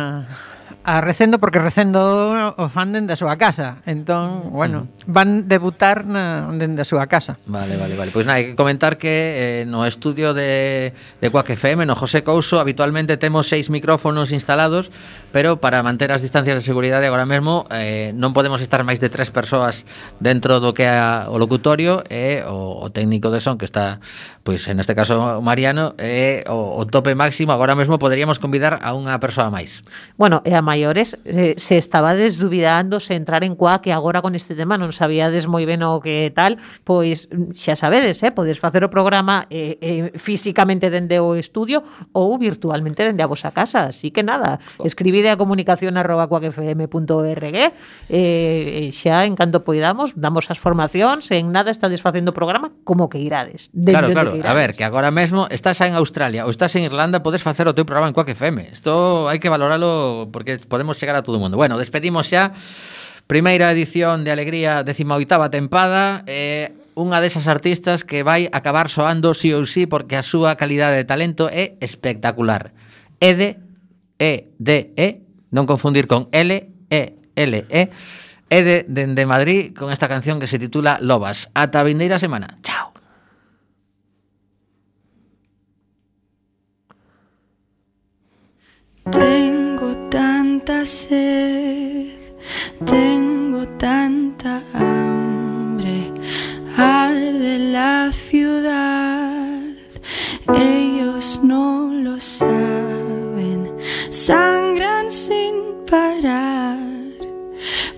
a 0.85 1.01
Recendo 1.01 1.39
porque 1.39 1.59
Recendo 1.59 2.55
o 2.57 2.67
fan 2.73 2.93
dende 2.97 3.13
a 3.13 3.19
súa 3.21 3.37
casa. 3.37 3.85
Entón, 3.85 4.49
bueno, 4.53 4.89
van 5.05 5.45
debutar 5.47 6.09
na, 6.09 6.49
dende 6.57 6.83
a 6.83 6.89
súa 6.89 7.05
casa. 7.05 7.37
Vale, 7.45 7.77
vale, 7.77 7.95
vale. 7.97 8.11
Pois 8.11 8.25
pues, 8.25 8.27
nada, 8.27 8.41
hai 8.41 8.53
que 8.53 8.57
comentar 8.57 8.97
que 8.97 9.63
eh, 9.63 9.69
no 9.69 9.85
estudio 9.85 10.33
de, 10.33 10.97
de 11.21 11.27
Quack 11.29 11.53
FM, 11.53 11.85
no 11.85 11.93
José 11.95 12.25
Couso, 12.25 12.59
habitualmente 12.59 13.21
temos 13.21 13.47
seis 13.47 13.69
micrófonos 13.69 14.33
instalados, 14.33 14.89
pero 15.33 15.61
para 15.61 15.85
manter 15.85 16.13
as 16.17 16.25
distancias 16.25 16.57
de 16.57 16.65
seguridade 16.65 17.05
agora 17.05 17.29
mesmo 17.29 17.69
eh, 17.69 18.17
non 18.17 18.33
podemos 18.33 18.65
estar 18.65 18.81
máis 18.81 19.05
de 19.05 19.13
tres 19.13 19.29
persoas 19.29 19.85
dentro 20.19 20.65
do 20.65 20.73
que 20.73 20.89
é 20.89 20.97
o 21.29 21.37
locutorio 21.37 22.03
e 22.09 22.41
eh, 22.41 22.49
o, 22.49 22.81
o 22.81 22.87
técnico 22.89 23.29
de 23.29 23.45
son 23.45 23.61
que 23.61 23.69
está, 23.69 24.01
pois 24.43 24.65
en 24.67 24.81
este 24.81 24.97
caso 24.97 25.45
Mariano, 25.45 25.93
eh, 26.01 26.43
o, 26.49 26.81
o 26.81 26.83
tope 26.89 27.13
máximo 27.13 27.53
agora 27.53 27.77
mesmo 27.77 28.01
poderíamos 28.01 28.41
convidar 28.41 28.81
a 28.81 28.97
unha 28.97 29.21
persoa 29.21 29.53
máis. 29.53 29.85
Bueno, 30.17 30.41
e 30.43 30.57
a 30.57 30.65
maiores 30.71 31.19
se, 31.27 31.59
se 31.59 31.75
estaba 31.75 32.15
dubidando 32.15 33.03
se 33.03 33.19
entrar 33.19 33.43
en 33.43 33.59
coa 33.59 33.83
que 33.83 33.91
agora 33.91 34.23
con 34.23 34.39
este 34.39 34.55
tema 34.55 34.79
non 34.79 34.95
sabíades 34.95 35.51
moi 35.51 35.67
ben 35.67 35.83
o 35.83 35.99
que 35.99 36.31
tal, 36.31 36.63
pois 36.87 37.27
xa 37.51 37.75
sabedes, 37.75 38.23
eh, 38.23 38.31
podes 38.31 38.63
facer 38.63 38.87
o 38.87 38.91
programa 38.93 39.51
eh, 39.51 39.75
eh, 39.83 40.15
físicamente 40.15 40.95
dende 40.95 41.19
o 41.19 41.35
estudio 41.35 41.83
ou 42.15 42.39
virtualmente 42.39 43.03
dende 43.03 43.27
a 43.27 43.31
vosa 43.31 43.51
casa, 43.51 43.91
así 43.91 44.15
que 44.15 44.23
nada, 44.23 44.63
escribide 44.87 45.35
a 45.35 45.41
comunicación 45.41 45.99
arroba 45.99 46.31
cuacfm.org 46.31 47.57
eh, 47.59 47.75
eh 48.07 48.89
xa 48.95 49.27
en 49.27 49.35
canto 49.35 49.67
poidamos 49.67 50.15
damos 50.15 50.47
as 50.53 50.63
formacións, 50.63 51.27
en 51.35 51.51
nada 51.51 51.75
estades 51.75 51.99
facendo 51.99 52.31
programa 52.31 52.71
como 52.87 53.11
que 53.11 53.19
irades. 53.19 53.75
Dende 53.75 53.99
Claro, 53.99 54.09
claro, 54.13 54.31
que 54.33 54.39
irades. 54.39 54.53
a 54.53 54.55
ver, 54.55 54.71
que 54.77 54.85
agora 54.85 55.11
mesmo 55.11 55.49
estás 55.51 55.81
en 55.83 55.99
Australia 55.99 56.47
ou 56.47 56.51
estás 56.55 56.77
en 56.77 56.87
Irlanda, 56.87 57.25
podes 57.25 57.43
facer 57.43 57.67
o 57.67 57.75
teu 57.75 57.89
programa 57.89 58.07
en 58.07 58.15
Quack 58.15 58.37
FM. 58.37 58.71
Isto 58.77 59.27
hai 59.27 59.43
que 59.43 59.51
valoralo 59.51 60.29
porque 60.31 60.60
podemos 60.67 60.99
chegar 60.99 61.17
a 61.17 61.23
todo 61.23 61.37
o 61.37 61.41
mundo. 61.41 61.57
Bueno, 61.57 61.79
despedimos 61.79 62.29
xa. 62.29 62.53
Primeira 63.27 63.71
edición 63.71 64.25
de 64.25 64.33
Alegría 64.35 64.85
18ª 64.85 65.51
tempada. 65.51 66.25
Eh, 66.27 66.75
unha 66.99 67.23
desas 67.23 67.47
artistas 67.47 68.03
que 68.03 68.27
vai 68.27 68.51
acabar 68.51 68.91
soando 68.91 69.33
sí 69.33 69.55
ou 69.55 69.65
sí 69.65 69.87
porque 69.87 70.19
a 70.19 70.27
súa 70.27 70.59
calidade 70.59 70.99
de 70.99 71.07
talento 71.07 71.47
é 71.49 71.79
espectacular. 71.81 72.75
Ede, 73.23 73.63
E, 74.21 74.53
D, 74.59 74.93
E, 74.99 75.25
non 75.55 75.65
confundir 75.65 76.05
con 76.11 76.29
L, 76.35 76.51
E, 76.91 77.03
L, 77.39 77.55
E, 77.71 77.83
Ede 78.51 78.85
de, 78.89 79.07
de 79.07 79.25
Madrid 79.27 79.73
con 79.73 79.93
esta 79.93 80.09
canción 80.09 80.41
que 80.41 80.51
se 80.51 80.59
titula 80.59 80.99
Lobas. 81.01 81.49
Ata 81.55 81.81
a 81.81 81.87
vindeira 81.87 82.19
semana. 82.19 82.59
Chao. 82.67 82.91
Ten 89.11 89.60
tanta 90.71 90.87
sed 90.87 92.07
tengo 92.87 93.67
tanta 93.77 94.63
hambre, 94.73 96.13
arde 96.77 97.59
la 97.73 98.13
ciudad, 98.13 99.59
ellos 100.55 101.41
no 101.43 101.91
lo 101.93 102.21
saben, 102.21 103.73
sangran 104.11 105.11
sin 105.11 105.55
parar, 105.91 106.79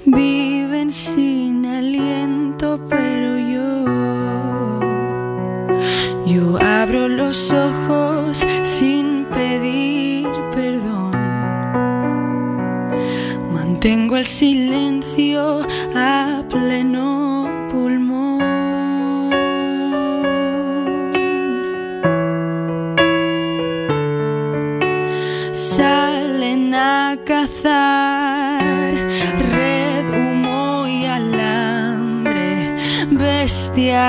viven 0.06 0.90
sin 0.90 1.66
aliento, 1.66 2.80
pero 2.88 3.36
yo, 3.54 4.80
yo 6.26 6.58
abro 6.58 7.06
los 7.08 7.50
ojos 7.50 8.46
sin 8.62 9.26
pedir 9.26 9.91
Tengo 13.82 14.16
el 14.16 14.26
silencio 14.26 15.66
a 15.92 16.44
pleno 16.48 17.48
pulmón. 17.68 18.40
Salen 25.50 26.72
a 26.76 27.18
cazar 27.24 28.94
red, 29.50 30.06
humo 30.14 30.86
y 30.86 31.04
alambre, 31.04 32.74
bestias 33.10 34.02